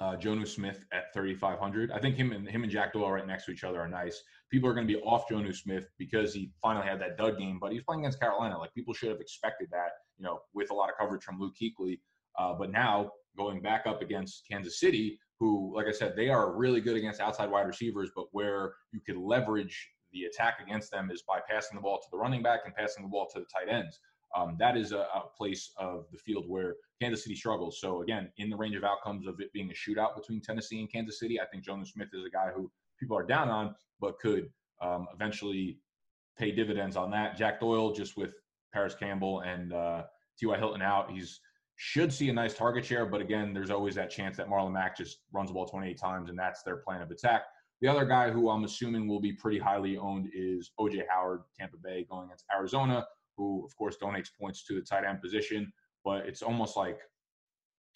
uh, 0.00 0.16
Jonnu 0.16 0.48
Smith 0.48 0.84
at 0.92 1.12
3,500. 1.14 1.90
I 1.92 1.98
think 1.98 2.16
him 2.16 2.32
and 2.32 2.48
him 2.48 2.62
and 2.62 2.72
Jack 2.72 2.92
Doyle 2.92 3.10
right 3.10 3.26
next 3.26 3.46
to 3.46 3.52
each 3.52 3.64
other 3.64 3.80
are 3.80 3.88
nice. 3.88 4.22
People 4.50 4.68
are 4.68 4.74
going 4.74 4.86
to 4.86 4.92
be 4.92 5.00
off 5.00 5.28
Jonnu 5.28 5.54
Smith 5.54 5.86
because 5.98 6.34
he 6.34 6.50
finally 6.60 6.86
had 6.86 7.00
that 7.00 7.16
dud 7.16 7.38
game, 7.38 7.58
but 7.60 7.72
he's 7.72 7.82
playing 7.82 8.00
against 8.02 8.20
Carolina. 8.20 8.58
Like 8.58 8.74
people 8.74 8.94
should 8.94 9.10
have 9.10 9.20
expected 9.20 9.68
that, 9.70 9.90
you 10.22 10.28
know, 10.28 10.40
with 10.54 10.70
a 10.70 10.74
lot 10.74 10.88
of 10.88 10.96
coverage 10.96 11.24
from 11.24 11.40
Luke 11.40 11.54
Kuechly. 11.60 11.98
Uh, 12.38 12.54
but 12.54 12.70
now 12.70 13.10
going 13.36 13.60
back 13.60 13.86
up 13.86 14.02
against 14.02 14.44
Kansas 14.48 14.78
City, 14.78 15.18
who, 15.40 15.72
like 15.74 15.86
I 15.86 15.92
said, 15.92 16.14
they 16.16 16.28
are 16.28 16.56
really 16.56 16.80
good 16.80 16.96
against 16.96 17.20
outside 17.20 17.50
wide 17.50 17.66
receivers, 17.66 18.10
but 18.14 18.26
where 18.30 18.74
you 18.92 19.00
could 19.04 19.16
leverage 19.16 19.90
the 20.12 20.24
attack 20.24 20.58
against 20.64 20.92
them 20.92 21.10
is 21.10 21.22
by 21.26 21.40
passing 21.50 21.74
the 21.74 21.80
ball 21.82 21.98
to 21.98 22.06
the 22.12 22.18
running 22.18 22.42
back 22.42 22.60
and 22.64 22.74
passing 22.74 23.02
the 23.02 23.08
ball 23.08 23.28
to 23.34 23.40
the 23.40 23.46
tight 23.46 23.72
ends. 23.72 23.98
Um, 24.36 24.56
that 24.60 24.76
is 24.76 24.92
a, 24.92 24.98
a, 24.98 25.24
place 25.36 25.72
of 25.76 26.06
the 26.10 26.18
field 26.18 26.44
where 26.48 26.76
Kansas 27.02 27.22
City 27.24 27.34
struggles. 27.34 27.80
So 27.80 28.02
again, 28.02 28.30
in 28.38 28.48
the 28.48 28.56
range 28.56 28.76
of 28.76 28.84
outcomes 28.84 29.26
of 29.26 29.40
it 29.40 29.52
being 29.52 29.70
a 29.70 29.74
shootout 29.74 30.16
between 30.16 30.40
Tennessee 30.40 30.80
and 30.80 30.90
Kansas 30.90 31.18
City, 31.18 31.38
I 31.38 31.44
think 31.46 31.64
Jonnu 31.64 31.86
Smith 31.86 32.08
is 32.14 32.24
a 32.24 32.30
guy 32.30 32.48
who 32.54 32.70
people 32.98 33.16
are 33.16 33.26
down 33.26 33.50
on, 33.50 33.74
but 34.00 34.18
could 34.20 34.48
um, 34.80 35.06
eventually 35.12 35.80
pay 36.38 36.50
dividends 36.50 36.96
on 36.96 37.10
that. 37.10 37.36
Jack 37.36 37.60
Doyle, 37.60 37.92
just 37.92 38.16
with 38.16 38.32
Parris 38.72 38.94
Campbell 38.94 39.40
and 39.40 39.72
uh, 39.72 40.04
T.Y. 40.38 40.56
Hilton 40.58 40.82
out, 40.82 41.10
he's 41.10 41.40
should 41.76 42.12
see 42.12 42.28
a 42.28 42.32
nice 42.32 42.54
target 42.54 42.84
share, 42.84 43.06
but 43.06 43.20
again, 43.20 43.52
there's 43.52 43.70
always 43.70 43.94
that 43.96 44.10
chance 44.10 44.36
that 44.36 44.48
Marlon 44.48 44.72
Mack 44.72 44.96
just 44.96 45.18
runs 45.32 45.50
the 45.50 45.54
ball 45.54 45.66
28 45.66 45.98
times, 45.98 46.30
and 46.30 46.38
that's 46.38 46.62
their 46.62 46.76
plan 46.76 47.02
of 47.02 47.10
attack. 47.10 47.42
The 47.80 47.88
other 47.88 48.04
guy 48.04 48.30
who 48.30 48.48
I'm 48.50 48.62
assuming 48.62 49.08
will 49.08 49.20
be 49.20 49.32
pretty 49.32 49.58
highly 49.58 49.96
owned 49.96 50.28
is 50.32 50.70
OJ 50.78 51.02
Howard, 51.10 51.40
Tampa 51.58 51.78
Bay, 51.82 52.06
going 52.08 52.26
against 52.26 52.44
Arizona, 52.54 53.04
who 53.36 53.64
of 53.64 53.76
course 53.76 53.96
donates 54.00 54.28
points 54.40 54.64
to 54.66 54.74
the 54.74 54.80
tight 54.80 55.04
end 55.04 55.20
position. 55.20 55.72
But 56.04 56.26
it's 56.26 56.42
almost 56.42 56.76
like, 56.76 57.00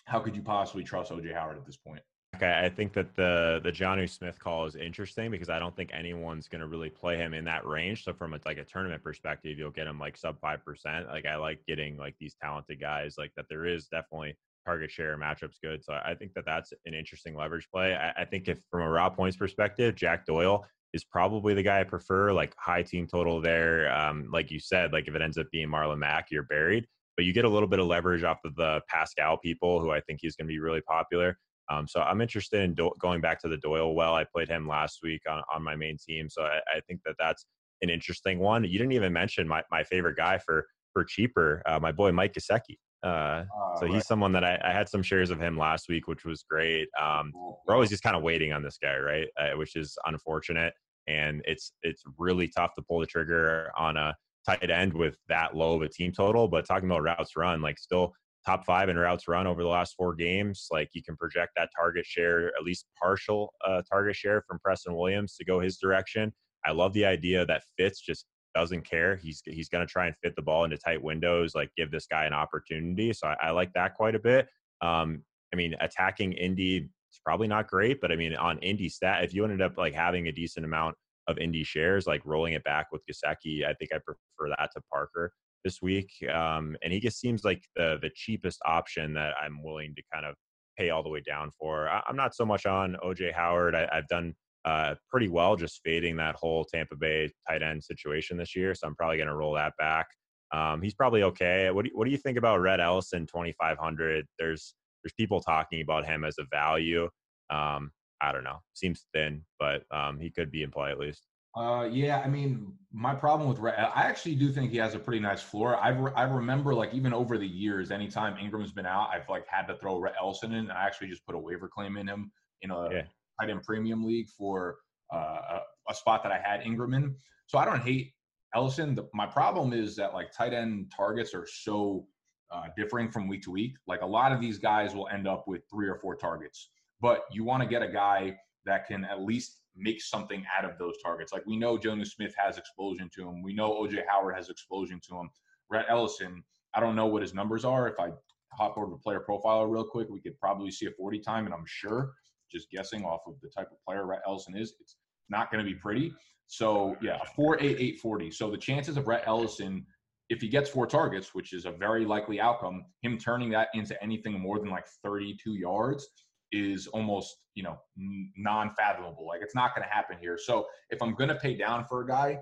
how 0.07 0.19
could 0.19 0.35
you 0.35 0.43
possibly 0.43 0.83
trust 0.83 1.13
OJ 1.13 1.33
Howard 1.33 1.57
at 1.57 1.65
this 1.65 1.77
point? 1.77 2.03
Okay, 2.37 2.61
I 2.63 2.69
think 2.69 2.93
that 2.93 3.15
the 3.15 3.61
the 3.65 3.73
Jonnu 3.73 4.09
Smith 4.11 4.39
call 4.39 4.67
is 4.67 4.77
interesting 4.77 5.31
because 5.31 5.49
I 5.49 5.59
don't 5.59 5.75
think 5.75 5.91
anyone's 5.95 6.49
going 6.49 6.61
to 6.61 6.67
really 6.67 6.91
play 6.91 7.17
him 7.17 7.33
in 7.33 7.45
that 7.45 7.67
range. 7.67 8.05
So 8.05 8.13
from 8.13 8.35
a, 8.35 8.41
like 8.45 8.59
a 8.59 8.65
tournament 8.65 9.03
perspective, 9.03 9.59
you'll 9.59 9.71
get 9.71 9.87
him 9.87 9.99
like 9.99 10.19
sub 10.19 10.39
five 10.41 10.63
percent. 10.65 11.07
Like 11.09 11.25
I 11.25 11.37
like 11.37 11.61
getting 11.67 11.97
like 11.97 12.15
these 12.21 12.37
talented 12.43 12.79
guys 12.79 13.15
like 13.17 13.33
that. 13.37 13.47
There 13.49 13.65
is 13.65 13.87
definitely 13.87 14.37
target 14.67 14.91
share 14.91 15.17
matchups 15.17 15.61
good. 15.63 15.83
So 15.83 15.95
I 16.05 16.15
think 16.15 16.35
that 16.35 16.45
that's 16.45 16.73
an 16.85 16.93
interesting 16.93 17.37
leverage 17.37 17.69
play. 17.73 17.95
I, 17.95 18.23
I 18.23 18.25
think 18.27 18.49
if 18.49 18.59
from 18.71 18.83
a 18.83 18.91
raw 18.91 19.09
points 19.09 19.37
perspective, 19.37 19.95
Jack 19.95 20.27
Doyle 20.27 20.67
is 20.93 21.05
probably 21.05 21.55
the 21.55 21.63
guy 21.63 21.81
I 21.81 21.85
prefer. 21.85 22.33
Like 22.33 22.55
high 22.59 22.83
team 22.83 23.07
total 23.07 23.41
there. 23.41 23.91
Um, 23.97 24.29
like 24.31 24.51
you 24.51 24.61
said, 24.61 24.93
like 24.93 25.09
if 25.09 25.15
it 25.15 25.23
ends 25.23 25.39
up 25.39 25.47
being 25.53 25.69
Marlon 25.69 25.99
Mack, 25.99 26.27
you're 26.31 26.43
buried. 26.43 26.87
But 27.17 27.25
you 27.25 27.33
get 27.33 27.47
a 27.47 27.49
little 27.49 27.69
bit 27.69 27.79
of 27.79 27.87
leverage 27.87 28.25
off 28.25 28.41
of 28.45 28.55
the 28.57 28.83
Pascal 28.89 29.39
people, 29.39 29.81
who 29.81 29.91
I 29.91 30.01
think 30.01 30.19
he's 30.21 30.37
going 30.37 30.47
to 30.47 30.53
be 30.53 30.59
really 30.59 30.83
popular. 30.83 31.39
Um, 31.69 31.89
so 31.89 32.01
I'm 32.01 32.21
interested 32.21 32.63
in 32.63 32.75
do- 32.75 32.93
going 33.01 33.21
back 33.21 33.41
to 33.43 33.49
the 33.49 33.57
Doyle 33.57 33.95
well. 33.95 34.15
I 34.15 34.25
played 34.25 34.49
him 34.49 34.69
last 34.69 35.01
week 35.03 35.23
on, 35.29 35.43
on 35.55 35.63
my 35.63 35.75
main 35.77 35.97
team, 35.99 36.29
so 36.29 36.43
I, 36.43 36.59
I, 36.77 36.81
think 36.87 37.01
that 37.05 37.17
that's 37.19 37.45
an 37.83 37.91
interesting 37.91 38.39
one. 38.39 38.65
You 38.65 38.79
didn't 38.79 38.93
even 38.93 39.13
mention 39.13 39.49
my, 39.49 39.63
my 39.71 39.83
favorite 39.83 40.17
guy 40.17 40.39
for 40.39 40.67
for 40.93 41.05
cheaper, 41.05 41.63
uh, 41.67 41.79
my 41.79 41.93
boy 41.93 42.11
Mike 42.13 42.33
Gesicki. 42.33 42.79
Uh, 43.03 43.45
oh, 43.55 43.75
so 43.79 43.87
he's 43.87 44.07
someone 44.07 44.33
that 44.33 44.43
I, 44.43 44.59
I, 44.65 44.73
had 44.73 44.89
some 44.89 45.03
shares 45.03 45.31
of 45.31 45.39
him 45.39 45.59
last 45.59 45.89
week, 45.89 46.09
which 46.09 46.25
was 46.25 46.43
great. 46.49 46.89
Um, 47.01 47.33
we're 47.67 47.75
always 47.75 47.91
just 47.91 48.03
kind 48.03 48.17
of 48.17 48.23
waiting 48.23 48.53
on 48.53 48.63
this 48.63 48.79
guy, 48.83 48.97
right? 48.97 49.29
Uh, 49.39 49.57
which 49.59 49.77
is 49.77 49.99
unfortunate, 50.07 50.73
and 51.07 51.43
it's 51.45 51.73
it's 51.83 52.03
really 52.17 52.49
tough 52.49 52.75
to 52.77 52.83
pull 52.83 53.01
the 53.01 53.07
trigger 53.07 53.71
on 53.77 53.97
a 53.99 54.17
tight 54.49 54.71
end 54.71 54.95
with 54.95 55.19
that 55.29 55.55
low 55.55 55.75
of 55.75 55.83
a 55.83 55.89
team 55.89 56.13
total. 56.13 56.49
But 56.49 56.65
talking 56.65 56.89
about 56.89 57.03
routes 57.03 57.37
run, 57.37 57.61
like 57.61 57.79
still 57.79 58.15
top 58.47 58.65
five 58.65 58.89
in 58.89 58.97
routes 58.97 59.27
run 59.27 59.47
over 59.47 59.63
the 59.63 59.69
last 59.69 59.95
four 59.97 60.15
games. 60.15 60.69
Like 60.71 60.91
you 60.93 61.03
can 61.03 61.17
project 61.17 61.53
that 61.57 61.71
target 61.77 62.07
share, 62.07 62.49
at 62.49 62.63
least 62.65 62.87
partial 63.01 63.53
uh, 63.67 63.83
target 63.91 64.15
share 64.15 64.43
from 64.47 64.59
Preston 64.61 64.95
Williams 64.95 65.35
to 65.37 65.45
go 65.45 65.59
his 65.61 65.79
direction. 65.79 66.33
I 66.65 66.71
love 66.71 66.93
the 66.93 67.05
idea 67.05 67.45
that 67.47 67.65
Fitz 67.77 68.01
just 68.01 68.27
doesn't 68.55 68.89
care. 68.89 69.17
He's 69.17 69.43
he's 69.45 69.69
going 69.69 69.87
to 69.87 69.93
try 69.93 70.07
and 70.07 70.17
fit 70.23 70.37
the 70.37 70.43
ball 70.43 70.65
into 70.65 70.79
tight 70.79 71.03
windows, 71.03 71.55
like 71.55 71.71
give 71.77 71.91
this 71.91 72.07
guy 72.07 72.25
an 72.25 72.33
opportunity. 72.33 73.13
So 73.13 73.29
I, 73.29 73.49
I 73.49 73.51
like 73.51 73.73
that 73.75 73.95
quite 73.95 74.15
a 74.15 74.21
bit. 74.21 74.49
Um, 74.81 75.23
I 75.53 75.57
mean, 75.57 75.75
attacking 75.81 76.33
Indy 76.33 76.77
is 76.79 77.21
probably 77.25 77.49
not 77.49 77.69
great, 77.69 78.01
but 78.01 78.13
I 78.13 78.17
mean, 78.17 78.35
on 78.37 78.59
Indy 78.59 78.89
stat, 78.89 79.25
if 79.25 79.35
you 79.35 79.45
ended 79.45 79.61
up 79.61 79.77
like 79.77 79.95
having 79.95 80.29
a 80.29 80.33
decent 80.33 80.65
amount 80.65 80.95
of 81.29 81.39
Indy 81.39 81.65
shares, 81.65 82.07
like 82.07 82.23
rolling 82.25 82.55
it 82.55 82.65
back 82.65 82.87
with 82.93 83.03
Gesicki, 83.07 83.67
I 83.67 83.75
think 83.75 83.93
I 83.93 83.99
prefer 83.99 84.55
that 84.57 84.71
to 84.75 84.81
Parker 84.91 85.33
this 85.67 85.83
week. 85.83 86.13
Um, 86.33 86.77
and 86.85 86.93
he 86.93 87.01
just 87.01 87.19
seems 87.19 87.43
like 87.43 87.65
the 87.75 87.99
the 88.01 88.11
cheapest 88.15 88.61
option 88.65 89.13
that 89.15 89.35
I'm 89.43 89.65
willing 89.65 89.95
to 89.97 90.03
kind 90.15 90.25
of 90.25 90.37
pay 90.79 90.91
all 90.91 91.03
the 91.03 91.09
way 91.09 91.23
down 91.27 91.51
for. 91.59 91.89
I, 91.89 92.03
am 92.09 92.15
not 92.15 92.37
so 92.37 92.47
much 92.47 92.67
on 92.67 92.97
OJ 93.05 93.33
Howard. 93.35 93.75
I, 93.75 93.89
have 93.93 94.07
done 94.07 94.33
uh, 94.65 94.95
pretty 95.11 95.29
well 95.29 95.57
just 95.57 95.81
fading 95.85 96.17
that 96.17 96.37
whole 96.37 96.65
Tampa 96.65 96.95
Bay 96.95 97.31
tight 97.49 97.65
end 97.65 97.83
situation 97.83 98.37
this 98.37 98.55
year, 98.55 98.75
so 98.75 98.87
I'm 98.87 98.95
probably 98.95 99.17
going 99.17 99.29
to 99.29 99.35
roll 99.35 99.55
that 99.55 99.73
back. 99.77 100.07
Um, 100.53 100.81
he's 100.81 100.95
probably 100.95 101.25
okay. 101.25 101.69
What 101.73 101.85
do, 101.85 101.91
you, 101.91 101.99
what 101.99 102.05
do 102.05 102.13
you 102.13 102.17
think 102.17 102.39
about 102.39 102.61
Rhett 102.61 102.81
Ellison 102.81 103.27
2500? 103.27 104.25
There's 104.39 104.75
there's 105.03 105.15
people 105.19 105.41
talking 105.41 105.81
about 105.81 106.07
him 106.07 106.25
as 106.25 106.37
a 106.39 106.45
value. 106.53 107.09
Um, 107.51 107.91
I 108.21 108.31
don't 108.33 108.45
know. 108.45 108.61
Seems 108.75 109.07
thin, 109.13 109.43
but 109.59 109.83
um, 109.91 110.21
he 110.21 110.31
could 110.31 110.53
be 110.53 110.63
in 110.63 110.71
play 110.71 110.91
at 110.93 110.99
least. 110.99 111.27
Uh, 111.57 111.89
yeah, 111.91 112.21
I 112.23 112.29
mean, 112.29 112.75
my 112.93 113.15
problem 113.15 113.49
with 113.49 113.61
I 113.61 114.03
actually 114.03 114.35
do 114.35 114.53
think 114.53 114.71
he 114.71 114.77
has 114.77 114.95
a 114.95 114.99
pretty 114.99 115.21
nice 115.21 115.43
floor. 115.43 115.77
I 115.77 115.89
re- 115.89 116.13
I 116.15 116.23
remember 116.23 116.75
like 116.75 116.93
even 116.93 117.13
over 117.13 117.39
the 117.39 117.47
years, 117.47 117.91
anytime 117.91 118.37
Engram's 118.37 118.73
been 118.73 118.87
out, 118.87 119.09
I've 119.13 119.29
like 119.29 119.47
had 119.49 119.67
to 119.67 119.77
throw 119.77 119.99
Rhett 119.99 120.15
Ellison 120.21 120.53
in. 120.53 120.59
and 120.61 120.73
I 120.73 120.85
actually 120.85 121.09
just 121.09 121.25
put 121.27 121.35
a 121.35 121.39
waiver 121.39 121.69
claim 121.69 121.97
in 121.97 122.07
him 122.07 122.31
in 122.63 122.71
a 122.71 122.91
yeah. 122.91 123.03
tight 123.41 123.51
end 123.51 123.63
premium 123.63 124.05
league 124.05 124.29
for 124.29 124.77
uh, 125.13 125.17
a, 125.17 125.61
a, 125.91 125.95
spot 125.95 126.23
that 126.23 126.33
I 126.33 126.39
had 126.43 126.61
Engram 126.61 126.95
in. 126.97 127.15
So 127.47 127.59
I 127.59 127.65
don't 127.65 127.83
hate 127.83 128.13
Ellison. 128.55 128.95
The, 128.95 129.09
my 129.15 129.27
problem 129.27 129.73
is 129.73 129.97
that 129.97 130.15
like 130.15 130.33
tight 130.37 130.53
end 130.53 130.93
targets 130.95 131.35
are 131.35 131.47
so 131.47 132.07
uh, 132.51 132.65
differing 132.77 133.11
from 133.11 133.29
week 133.29 133.43
to 133.43 133.51
week. 133.51 133.75
Like 133.87 134.03
a 134.03 134.07
lot 134.07 134.33
of 134.33 134.41
these 134.41 134.59
guys 134.59 134.95
will 134.95 135.09
end 135.09 135.27
up 135.27 135.47
with 135.47 135.63
three 135.71 135.89
or 135.89 135.97
four 135.97 136.17
targets, 136.17 136.71
but 137.01 137.25
you 137.31 137.45
want 137.45 137.63
to 137.63 137.69
get 137.69 137.83
a 137.83 137.89
guy 137.89 138.37
that 138.67 138.87
can 138.87 139.05
at 139.05 139.23
least 139.23 139.59
make 139.77 140.03
something 140.03 140.45
out 140.57 140.69
of 140.69 140.79
those 140.79 140.95
targets. 141.03 141.33
Like 141.33 141.47
we 141.47 141.57
know 141.57 141.77
Jonnu 141.77 142.07
Smith 142.07 142.35
has 142.37 142.59
explosion 142.59 143.11
to 143.15 143.29
him. 143.29 143.43
We 143.43 143.55
know 143.55 143.73
OJ 143.73 144.03
Howard 144.09 144.37
has 144.37 144.49
explosion 144.49 145.01
to 145.09 145.17
him. 145.17 145.31
Rhett 145.71 145.87
Ellison, 145.89 146.43
I 146.75 146.81
don't 146.81 146.97
know 146.97 147.07
what 147.07 147.23
his 147.23 147.35
numbers 147.35 147.65
are. 147.65 147.89
If 147.89 147.99
I 147.99 148.11
hop 148.53 148.77
over 148.79 148.91
to 148.91 148.99
player 148.99 149.25
profiler 149.29 149.71
real 149.71 149.85
quick, 149.85 150.09
we 150.09 150.21
could 150.21 150.39
probably 150.39 150.71
see 150.71 150.87
a 150.87 150.91
40 150.91 151.19
time, 151.21 151.45
and 151.45 151.55
I'm 151.55 151.65
sure, 151.67 152.13
just 152.51 152.71
guessing 152.71 153.05
off 153.05 153.21
of 153.27 153.35
the 153.43 153.49
type 153.49 153.69
of 153.71 153.79
player 153.87 154.07
Rhett 154.07 154.23
Ellison 154.27 154.57
is, 154.57 154.75
it's 154.81 154.97
not 155.29 155.51
going 155.51 155.65
to 155.65 155.71
be 155.71 155.77
pretty. 155.77 156.13
So 156.47 156.97
yeah, 157.03 157.19
a 157.23 157.41
4.8840. 157.41 158.33
So 158.33 158.51
the 158.51 158.57
chances 158.57 158.97
of 158.97 159.09
Rhett 159.09 159.25
Ellison, 159.27 159.85
if 160.29 160.41
he 160.41 160.49
gets 160.49 160.71
four 160.71 160.87
targets, 160.87 161.35
which 161.35 161.53
is 161.53 161.67
a 161.67 161.73
very 161.73 162.05
likely 162.05 162.41
outcome, 162.41 162.85
him 163.03 163.19
turning 163.19 163.51
that 163.51 163.69
into 163.75 164.01
anything 164.03 164.41
more 164.41 164.59
than 164.59 164.71
like 164.71 164.87
32 165.03 165.55
yards 165.55 166.09
is 166.53 166.87
almost 166.89 167.37
you 167.55 167.63
know 167.63 167.79
non-fathomable. 167.97 169.27
Like 169.27 169.41
it's 169.43 169.55
not 169.55 169.75
going 169.75 169.87
to 169.87 169.93
happen 169.95 170.17
here. 170.21 170.39
So 170.39 170.67
if 170.91 171.03
I'm 171.03 171.15
going 171.15 171.29
to 171.29 171.37
pay 171.37 171.57
down 171.57 171.87
for 171.87 172.03
a 172.03 172.07
guy, 172.07 172.41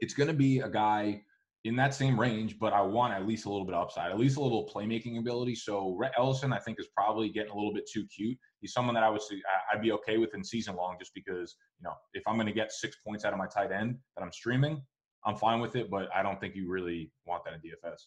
it's 0.00 0.14
going 0.14 0.28
to 0.28 0.34
be 0.34 0.60
a 0.60 0.68
guy 0.68 1.22
in 1.64 1.74
that 1.76 1.92
same 1.92 2.18
range, 2.18 2.58
but 2.58 2.72
I 2.72 2.80
want 2.80 3.12
at 3.12 3.26
least 3.26 3.44
a 3.46 3.50
little 3.50 3.66
bit 3.66 3.74
upside, 3.74 4.12
at 4.12 4.18
least 4.18 4.36
a 4.36 4.40
little 4.40 4.70
playmaking 4.72 5.18
ability. 5.18 5.56
So 5.56 6.00
Ellison, 6.16 6.52
I 6.52 6.58
think, 6.58 6.78
is 6.78 6.86
probably 6.96 7.28
getting 7.30 7.50
a 7.50 7.54
little 7.54 7.74
bit 7.74 7.88
too 7.92 8.06
cute. 8.06 8.38
He's 8.60 8.72
someone 8.72 8.94
that 8.94 9.02
I 9.02 9.10
would 9.10 9.22
say 9.22 9.42
I'd 9.72 9.82
be 9.82 9.92
okay 9.92 10.18
with 10.18 10.34
in 10.34 10.44
season 10.44 10.76
long, 10.76 10.96
just 10.98 11.12
because 11.14 11.56
you 11.78 11.84
know 11.84 11.94
if 12.14 12.22
I'm 12.26 12.36
going 12.36 12.46
to 12.46 12.52
get 12.52 12.72
six 12.72 12.96
points 13.06 13.24
out 13.24 13.32
of 13.32 13.38
my 13.38 13.46
tight 13.46 13.72
end 13.72 13.98
that 14.16 14.22
I'm 14.22 14.32
streaming, 14.32 14.82
I'm 15.24 15.36
fine 15.36 15.60
with 15.60 15.74
it. 15.76 15.90
But 15.90 16.08
I 16.14 16.22
don't 16.22 16.40
think 16.40 16.54
you 16.54 16.68
really 16.68 17.10
want 17.26 17.44
that 17.44 17.54
in 17.54 17.60
DFS. 17.60 17.98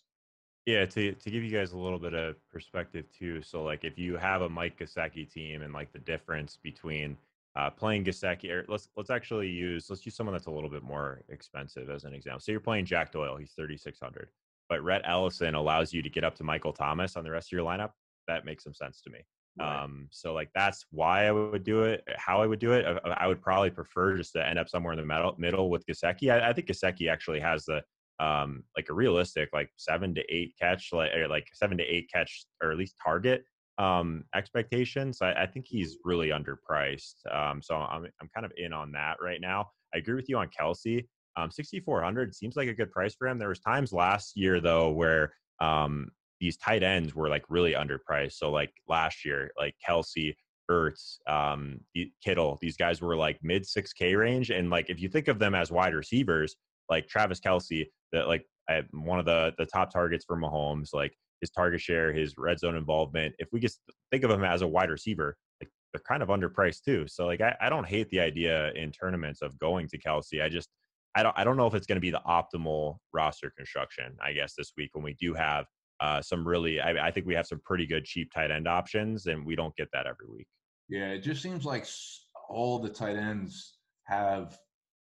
Yeah, 0.65 0.85
to 0.85 1.13
to 1.13 1.31
give 1.31 1.43
you 1.43 1.51
guys 1.51 1.71
a 1.71 1.77
little 1.77 1.97
bit 1.97 2.13
of 2.13 2.35
perspective 2.49 3.05
too. 3.11 3.41
So 3.41 3.63
like 3.63 3.83
if 3.83 3.97
you 3.97 4.15
have 4.17 4.41
a 4.41 4.49
Mike 4.49 4.77
Gesicki 4.77 5.31
team 5.31 5.63
and 5.63 5.73
like 5.73 5.91
the 5.91 5.99
difference 5.99 6.57
between 6.61 7.17
uh, 7.55 7.69
playing 7.69 8.05
Gesicki, 8.05 8.51
or 8.51 8.65
let's 8.67 8.89
let's 8.95 9.09
actually 9.09 9.47
use 9.47 9.89
let's 9.89 10.05
use 10.05 10.15
someone 10.15 10.33
that's 10.33 10.45
a 10.45 10.51
little 10.51 10.69
bit 10.69 10.83
more 10.83 11.23
expensive 11.29 11.89
as 11.89 12.03
an 12.03 12.13
example. 12.13 12.39
So 12.39 12.51
you're 12.51 12.61
playing 12.61 12.85
Jack 12.85 13.11
Doyle, 13.11 13.37
he's 13.37 13.53
3600, 13.53 14.29
but 14.69 14.83
Rhett 14.83 15.01
Ellison 15.03 15.55
allows 15.55 15.93
you 15.93 16.03
to 16.03 16.09
get 16.09 16.23
up 16.23 16.35
to 16.35 16.43
Michael 16.43 16.73
Thomas 16.73 17.15
on 17.15 17.23
the 17.23 17.31
rest 17.31 17.47
of 17.47 17.53
your 17.53 17.65
lineup. 17.65 17.91
That 18.27 18.45
makes 18.45 18.63
some 18.63 18.75
sense 18.75 19.01
to 19.01 19.09
me. 19.09 19.19
Right. 19.59 19.83
Um, 19.83 20.07
so 20.11 20.33
like 20.33 20.49
that's 20.53 20.85
why 20.91 21.25
I 21.25 21.31
would 21.31 21.63
do 21.63 21.83
it. 21.83 22.07
How 22.15 22.41
I 22.41 22.45
would 22.45 22.59
do 22.59 22.73
it, 22.73 22.85
I, 22.85 23.09
I 23.09 23.27
would 23.27 23.41
probably 23.41 23.71
prefer 23.71 24.15
just 24.15 24.33
to 24.33 24.47
end 24.47 24.59
up 24.59 24.69
somewhere 24.69 24.93
in 24.93 24.99
the 24.99 25.05
middle, 25.05 25.35
middle 25.39 25.69
with 25.69 25.85
Gesicki. 25.87 26.31
I, 26.31 26.49
I 26.49 26.53
think 26.53 26.67
Gesicki 26.67 27.11
actually 27.11 27.39
has 27.39 27.65
the 27.65 27.81
um, 28.21 28.63
like 28.77 28.87
a 28.89 28.93
realistic 28.93 29.49
like 29.51 29.69
seven 29.77 30.13
to 30.15 30.21
eight 30.29 30.53
catch, 30.59 30.89
like 30.93 31.11
like 31.27 31.47
seven 31.53 31.77
to 31.77 31.83
eight 31.83 32.09
catch 32.13 32.45
or 32.61 32.71
at 32.71 32.77
least 32.77 32.95
target 33.03 33.43
um, 33.77 34.23
expectations. 34.35 35.21
I, 35.21 35.33
I 35.33 35.45
think 35.47 35.65
he's 35.67 35.97
really 36.03 36.29
underpriced. 36.29 37.15
Um, 37.31 37.61
so 37.61 37.75
I'm 37.75 38.05
I'm 38.21 38.29
kind 38.33 38.45
of 38.45 38.51
in 38.57 38.73
on 38.73 38.91
that 38.93 39.17
right 39.21 39.41
now. 39.41 39.69
I 39.93 39.97
agree 39.97 40.15
with 40.15 40.29
you 40.29 40.37
on 40.37 40.49
Kelce. 40.57 41.05
Um, 41.37 41.49
6,400 41.49 42.35
seems 42.35 42.55
like 42.57 42.67
a 42.67 42.73
good 42.73 42.91
price 42.91 43.15
for 43.15 43.27
him. 43.27 43.39
There 43.39 43.49
was 43.49 43.59
times 43.59 43.93
last 43.93 44.35
year 44.35 44.59
though 44.59 44.91
where 44.91 45.33
um, 45.61 46.09
these 46.39 46.57
tight 46.57 46.83
ends 46.83 47.15
were 47.15 47.29
like 47.29 47.45
really 47.49 47.73
underpriced. 47.73 48.33
So 48.33 48.51
like 48.51 48.73
last 48.87 49.23
year, 49.23 49.51
like 49.57 49.75
Kelce, 49.87 50.35
Ertz, 50.69 51.17
um, 51.27 51.79
Kittle, 52.23 52.57
these 52.61 52.77
guys 52.77 53.01
were 53.01 53.15
like 53.15 53.39
mid 53.41 53.63
6K 53.63 54.17
range. 54.17 54.49
And 54.49 54.69
like 54.69 54.89
if 54.89 54.99
you 54.99 55.07
think 55.07 55.27
of 55.27 55.39
them 55.39 55.55
as 55.55 55.71
wide 55.71 55.93
receivers, 55.93 56.55
like 56.91 57.07
Travis 57.07 57.39
Kelce, 57.39 57.87
that 58.11 58.27
like 58.27 58.45
one 58.91 59.17
of 59.17 59.25
the 59.25 59.53
the 59.57 59.65
top 59.65 59.91
targets 59.91 60.25
for 60.25 60.37
Mahomes, 60.37 60.89
like 60.93 61.13
his 61.41 61.49
target 61.49 61.81
share, 61.81 62.13
his 62.13 62.35
red 62.37 62.59
zone 62.59 62.75
involvement. 62.75 63.33
If 63.39 63.49
we 63.51 63.59
just 63.59 63.79
think 64.11 64.23
of 64.23 64.29
him 64.29 64.43
as 64.43 64.61
a 64.61 64.67
wide 64.67 64.91
receiver, 64.91 65.35
like 65.59 65.71
they're 65.91 66.03
kind 66.07 66.21
of 66.21 66.29
underpriced 66.29 66.83
too. 66.85 67.07
So 67.07 67.25
like 67.25 67.41
I, 67.41 67.55
I 67.59 67.69
don't 67.69 67.87
hate 67.87 68.09
the 68.11 68.19
idea 68.19 68.71
in 68.73 68.91
tournaments 68.91 69.41
of 69.41 69.57
going 69.57 69.87
to 69.87 69.97
Kelce. 69.97 70.43
I 70.43 70.49
just 70.49 70.69
I 71.15 71.23
don't 71.23 71.35
I 71.35 71.43
don't 71.43 71.57
know 71.57 71.65
if 71.65 71.73
it's 71.73 71.87
going 71.87 71.97
to 71.97 72.01
be 72.01 72.11
the 72.11 72.21
optimal 72.27 72.97
roster 73.11 73.51
construction. 73.57 74.15
I 74.23 74.33
guess 74.33 74.53
this 74.55 74.73
week 74.77 74.91
when 74.93 75.03
we 75.03 75.15
do 75.19 75.33
have 75.33 75.65
uh, 76.01 76.19
some 76.19 76.45
really, 76.45 76.81
I, 76.81 77.07
I 77.07 77.11
think 77.11 77.27
we 77.27 77.35
have 77.35 77.45
some 77.45 77.61
pretty 77.63 77.85
good 77.85 78.05
cheap 78.05 78.31
tight 78.33 78.49
end 78.49 78.67
options, 78.67 79.27
and 79.27 79.45
we 79.45 79.55
don't 79.55 79.75
get 79.75 79.87
that 79.93 80.07
every 80.07 80.25
week. 80.27 80.47
Yeah, 80.89 81.09
it 81.09 81.19
just 81.19 81.43
seems 81.43 81.63
like 81.63 81.85
all 82.49 82.79
the 82.79 82.89
tight 82.89 83.17
ends 83.17 83.77
have, 84.05 84.57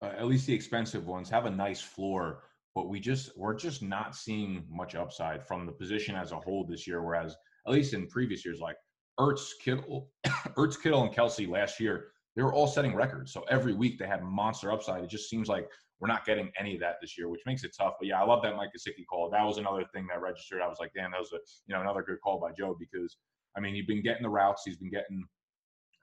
uh, 0.01 0.11
at 0.17 0.27
least 0.27 0.47
the 0.47 0.53
expensive 0.53 1.07
ones, 1.07 1.29
have 1.29 1.45
a 1.45 1.51
nice 1.51 1.81
floor 1.81 2.43
but 2.75 2.89
we 2.89 2.99
just 2.99 3.35
we're 3.37 3.55
just 3.55 3.81
not 3.81 4.15
seeing 4.15 4.65
much 4.69 4.95
upside 4.95 5.47
from 5.47 5.65
the 5.65 5.71
position 5.71 6.15
as 6.15 6.33
a 6.33 6.39
whole 6.39 6.65
this 6.65 6.85
year. 6.85 7.01
Whereas 7.01 7.35
at 7.65 7.73
least 7.73 7.93
in 7.93 8.05
previous 8.07 8.45
years, 8.45 8.59
like 8.59 8.75
Ertz, 9.19 9.51
Kittle, 9.63 10.11
Ertz, 10.27 10.79
Kittle, 10.79 11.03
and 11.03 11.15
Kelce 11.15 11.49
last 11.49 11.79
year, 11.79 12.07
they 12.35 12.43
were 12.43 12.53
all 12.53 12.67
setting 12.67 12.93
records. 12.93 13.31
So 13.31 13.45
every 13.49 13.73
week 13.73 13.97
they 13.97 14.07
had 14.07 14.21
monster 14.21 14.71
upside. 14.71 15.03
It 15.03 15.09
just 15.09 15.29
seems 15.29 15.47
like 15.47 15.67
we're 16.01 16.09
not 16.09 16.25
getting 16.25 16.51
any 16.59 16.75
of 16.75 16.81
that 16.81 16.97
this 16.99 17.17
year, 17.17 17.29
which 17.29 17.39
makes 17.45 17.63
it 17.63 17.73
tough. 17.79 17.93
But 17.97 18.09
yeah, 18.09 18.21
I 18.21 18.25
love 18.25 18.43
that 18.43 18.57
Mike 18.57 18.71
Gesicki 18.77 19.05
call. 19.09 19.29
That 19.29 19.45
was 19.45 19.57
another 19.57 19.85
thing 19.93 20.05
that 20.07 20.21
registered. 20.21 20.61
I 20.61 20.67
was 20.67 20.77
like, 20.81 20.91
damn, 20.93 21.11
that 21.11 21.21
was 21.21 21.31
a 21.31 21.39
you 21.67 21.73
know 21.73 21.81
another 21.81 22.03
good 22.03 22.19
call 22.21 22.41
by 22.41 22.51
Joe 22.51 22.75
because 22.77 23.15
I 23.55 23.61
mean 23.61 23.73
he's 23.73 23.85
been 23.85 24.03
getting 24.03 24.23
the 24.23 24.29
routes, 24.29 24.63
he's 24.65 24.75
been 24.75 24.91
getting 24.91 25.23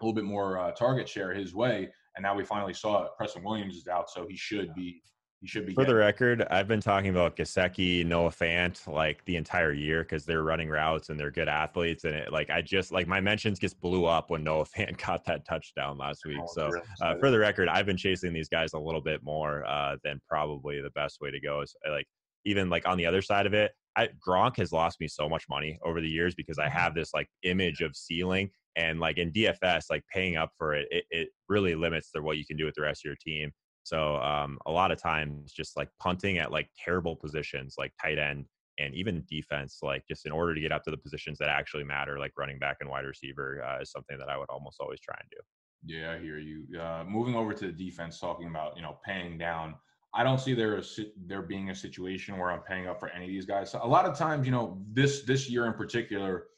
a 0.01 0.05
little 0.05 0.15
bit 0.15 0.25
more 0.25 0.59
uh, 0.59 0.71
target 0.71 1.07
share 1.07 1.35
his 1.35 1.55
way, 1.55 1.91
and 2.17 2.23
now 2.23 2.35
we 2.35 2.45
finally 2.45 2.75
saw 2.75 3.05
it. 3.05 3.11
Preston 3.17 3.43
Williams 3.43 3.77
is 3.77 3.87
out, 3.87 4.11
so 4.11 4.27
he 4.29 4.37
should 4.37 4.75
be 4.75 5.03
he 5.43 5.49
should 5.49 5.67
be. 5.67 5.75
For 5.75 5.85
the 5.85 5.95
record, 5.95 6.47
I've 6.51 6.69
been 6.69 6.81
talking 6.81 7.11
about 7.11 7.35
Gesicki, 7.37 8.07
Noah 8.07 8.31
Fant 8.31 8.87
like 8.87 9.25
the 9.25 9.35
entire 9.35 9.73
year 9.73 10.05
because 10.05 10.25
they're 10.25 10.45
running 10.45 10.69
routes 10.69 11.09
and 11.09 11.19
they're 11.19 11.33
good 11.33 11.49
athletes. 11.49 12.05
And 12.05 12.15
it 12.15 12.33
like 12.33 12.49
I 12.49 12.63
just 12.63 12.93
like 12.93 13.09
my 13.09 13.21
mentions 13.21 13.59
just 13.59 13.81
blew 13.81 14.05
up 14.05 14.31
when 14.31 14.45
Noah 14.45 14.65
Fant 14.77 15.05
got 15.05 15.25
that 15.25 15.45
touchdown 15.45 15.99
last 15.99 16.25
week. 16.25 16.39
Oh, 16.41 16.47
so 16.47 16.71
uh, 17.03 17.17
for 17.19 17.33
the 17.33 17.41
record, 17.41 17.69
I've 17.69 17.87
been 17.87 17.97
chasing 17.97 18.33
these 18.33 18.49
guys 18.49 18.73
a 18.75 18.79
little 18.79 19.01
bit 19.01 19.25
more 19.25 19.67
uh, 19.67 19.97
than 20.05 20.21
probably 20.29 20.81
the 20.81 20.91
best 20.91 21.21
way 21.21 21.33
to 21.33 21.41
go. 21.41 21.61
Is 21.61 21.75
like 21.91 22.07
even 22.45 22.71
like 22.71 22.87
on 22.87 22.97
the 22.97 23.07
other 23.07 23.23
side 23.23 23.47
of 23.47 23.55
it, 23.55 23.73
I, 23.97 24.09
Gronk 24.27 24.57
has 24.57 24.73
lost 24.73 25.01
me 25.01 25.09
so 25.09 25.29
much 25.29 25.45
money 25.49 25.79
over 25.85 26.01
the 26.01 26.09
years 26.09 26.35
because 26.35 26.59
I 26.59 26.67
mm-hmm. 26.67 26.79
have 26.79 26.95
this 26.95 27.13
like 27.13 27.29
image 27.43 27.81
of 27.81 27.95
ceiling 27.95 28.51
and 28.77 29.01
like 29.01 29.19
in 29.19 29.31
DFS, 29.33 29.85
like 29.91 30.03
paying 30.13 30.37
up 30.37 30.51
for 30.57 30.75
it, 30.75 30.89
it, 30.91 31.05
it 31.11 31.29
really 31.49 31.75
limits 31.75 32.11
the, 32.13 32.23
what 32.23 32.39
you 32.39 32.47
can 32.47 32.57
do 32.57 32.65
with 32.65 32.75
the 32.75 32.83
rest 32.83 33.03
of 33.05 33.09
your 33.09 33.17
team. 33.17 33.51
So 33.85 34.17
um, 34.17 34.59
a 34.67 34.71
lot 34.71 34.93
of 34.93 35.03
times, 35.03 35.53
just 35.53 35.77
like 35.77 35.89
punting 36.01 36.39
at 36.39 36.53
like 36.53 36.69
terrible 36.83 37.17
positions, 37.17 37.75
like 37.79 37.93
tight 38.01 38.19
end 38.19 38.47
and 38.79 38.95
even 38.95 39.25
defense, 39.29 39.79
like 39.83 40.05
just 40.09 40.25
in 40.25 40.33
order 40.33 40.55
to 40.55 40.61
get 40.61 40.73
up 40.73 40.85
to 40.85 40.91
the 40.91 40.97
positions 40.97 41.39
that 41.39 41.49
actually 41.49 41.85
matter, 41.85 42.19
like 42.19 42.33
running 42.39 42.59
back 42.59 42.79
and 42.81 42.89
wide 42.89 43.05
receiver, 43.05 43.63
uh, 43.63 43.83
is 43.83 43.91
something 43.91 44.19
that 44.19 44.29
I 44.29 44.39
would 44.39 44.49
almost 44.51 44.79
always 44.81 45.01
try 45.01 45.17
and 45.19 45.29
do. 45.31 45.39
Yeah, 45.85 46.13
I 46.13 46.19
hear 46.21 46.39
you. 46.39 46.65
Uh, 46.81 47.05
moving 47.07 47.35
over 47.35 47.53
to 47.53 47.67
the 47.67 47.73
defense, 47.73 48.21
talking 48.21 48.47
about 48.49 48.77
you 48.77 48.83
know 48.83 48.99
paying 49.05 49.37
down. 49.37 49.75
I 50.15 50.23
don't 50.23 50.39
see 50.39 50.55
there 50.55 50.83
there 51.27 51.43
being 51.43 51.71
a 51.71 51.75
situation 51.75 52.37
where 52.37 52.51
I'm 52.51 52.63
paying 52.63 52.87
up 52.87 53.01
for 53.01 53.09
any 53.09 53.25
of 53.25 53.31
these 53.31 53.47
guys. 53.47 53.71
So 53.71 53.81
a 53.83 53.87
lot 53.87 54.05
of 54.05 54.17
times, 54.17 54.47
you 54.47 54.53
know, 54.53 54.83
this 54.93 55.23
this 55.23 55.49
year 55.49 55.67
in 55.67 55.73
particular, 55.73 56.49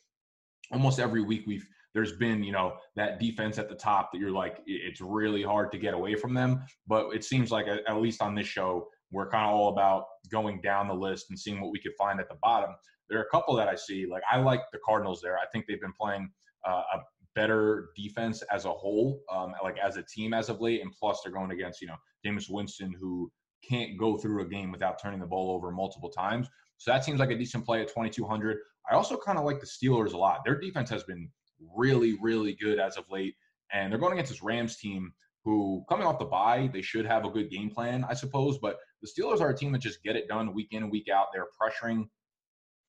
almost 0.73 0.99
every 0.99 1.23
week 1.23 1.45
we've 1.47 1.67
there's 1.95 2.17
been 2.17 2.43
you 2.43 2.53
know 2.53 2.75
that 2.97 3.21
defense 3.21 3.59
at 3.59 3.69
the 3.69 3.75
top 3.75 4.11
that 4.13 4.19
you're 4.19 4.31
like 4.31 4.59
it's 4.67 5.01
really 5.01 5.43
hard 5.43 5.71
to 5.73 5.79
get 5.79 5.95
away 5.95 6.17
from 6.17 6.35
them. 6.35 6.65
But 6.87 7.15
it 7.15 7.25
seems 7.25 7.51
like 7.51 7.67
at 7.69 7.97
least 7.97 8.21
on 8.21 8.35
this 8.35 8.47
show 8.47 8.89
we're 9.13 9.31
kind 9.31 9.47
of 9.47 9.55
all 9.55 9.69
about 9.69 10.05
going 10.31 10.61
down 10.61 10.89
the 10.89 10.95
list 10.95 11.27
and 11.31 11.39
seeing 11.39 11.61
what 11.61 11.71
we 11.71 11.81
could 11.81 11.93
find 11.97 12.19
at 12.19 12.29
the 12.29 12.37
bottom. 12.43 12.71
There 13.09 13.19
are 13.21 13.23
a 13.23 13.31
couple 13.31 13.55
that 13.57 13.69
I 13.69 13.77
see. 13.77 14.07
Like 14.11 14.23
I 14.31 14.39
like 14.39 14.63
the 14.73 14.79
Cardinals 14.85 15.21
there. 15.23 15.39
I 15.39 15.47
think 15.53 15.67
they've 15.67 15.81
been 15.81 15.93
playing 15.99 16.29
uh, 16.67 16.83
a 16.95 16.99
better 17.37 17.91
defense 17.97 18.43
as 18.51 18.65
a 18.65 18.73
whole, 18.73 19.21
um, 19.33 19.53
like 19.63 19.79
as 19.79 19.97
a 19.97 20.03
team 20.03 20.35
as 20.35 20.49
of 20.49 20.61
late. 20.61 20.83
And 20.83 20.93
plus, 20.93 21.21
they're 21.23 21.33
going 21.33 21.53
against 21.53 21.81
you 21.81 21.87
know 21.87 21.97
Jameis 22.27 22.51
Winston, 22.51 22.93
who 22.99 23.31
can't 23.69 23.99
go 23.99 24.17
through 24.17 24.43
a 24.43 24.49
game 24.49 24.71
without 24.71 25.01
turning 25.01 25.21
the 25.21 25.27
ball 25.27 25.55
over 25.55 25.71
multiple 25.71 26.11
times. 26.11 26.49
So 26.79 26.91
that 26.91 27.05
seems 27.05 27.21
like 27.21 27.31
a 27.31 27.39
decent 27.39 27.65
play 27.65 27.81
at 27.81 27.89
2,200. 27.89 28.59
I 28.91 28.95
also 28.95 29.17
kind 29.17 29.39
of 29.39 29.45
like 29.45 29.61
the 29.61 29.67
Steelers 29.67 30.13
a 30.13 30.17
lot. 30.17 30.41
Their 30.45 30.59
defense 30.59 30.91
has 30.91 31.05
been 31.05 31.31
really, 31.75 32.17
really 32.21 32.55
good 32.61 32.79
as 32.79 32.97
of 32.97 33.05
late. 33.11 33.35
And 33.73 33.91
they're 33.91 33.99
going 33.99 34.13
against 34.13 34.33
this 34.33 34.43
Rams 34.43 34.77
team 34.77 35.13
who, 35.45 35.85
coming 35.89 36.07
off 36.07 36.19
the 36.19 36.25
bye, 36.25 36.71
they 36.73 36.83
should 36.83 37.07
have 37.07 37.25
a 37.25 37.31
good 37.31 37.51
game 37.51 37.71
plan, 37.71 38.05
I 38.09 38.15
suppose. 38.15 38.59
But 38.59 38.79
the 39.03 39.09
Steelers 39.09 39.41
are 39.41 39.51
a 39.51 39.57
team 39.57 39.73
that 39.73 39.79
just 39.79 40.03
get 40.03 40.17
it 40.17 40.29
done 40.29 40.55
week 40.55 40.69
in 40.73 40.83
and 40.83 40.93
week 40.93 41.09
out. 41.09 41.29
They're 41.33 41.47
pressuring 41.61 42.09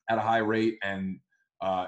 at 0.10 0.18
a 0.18 0.22
high 0.22 0.40
rate. 0.40 0.78
And 0.84 1.20
uh, 1.62 1.88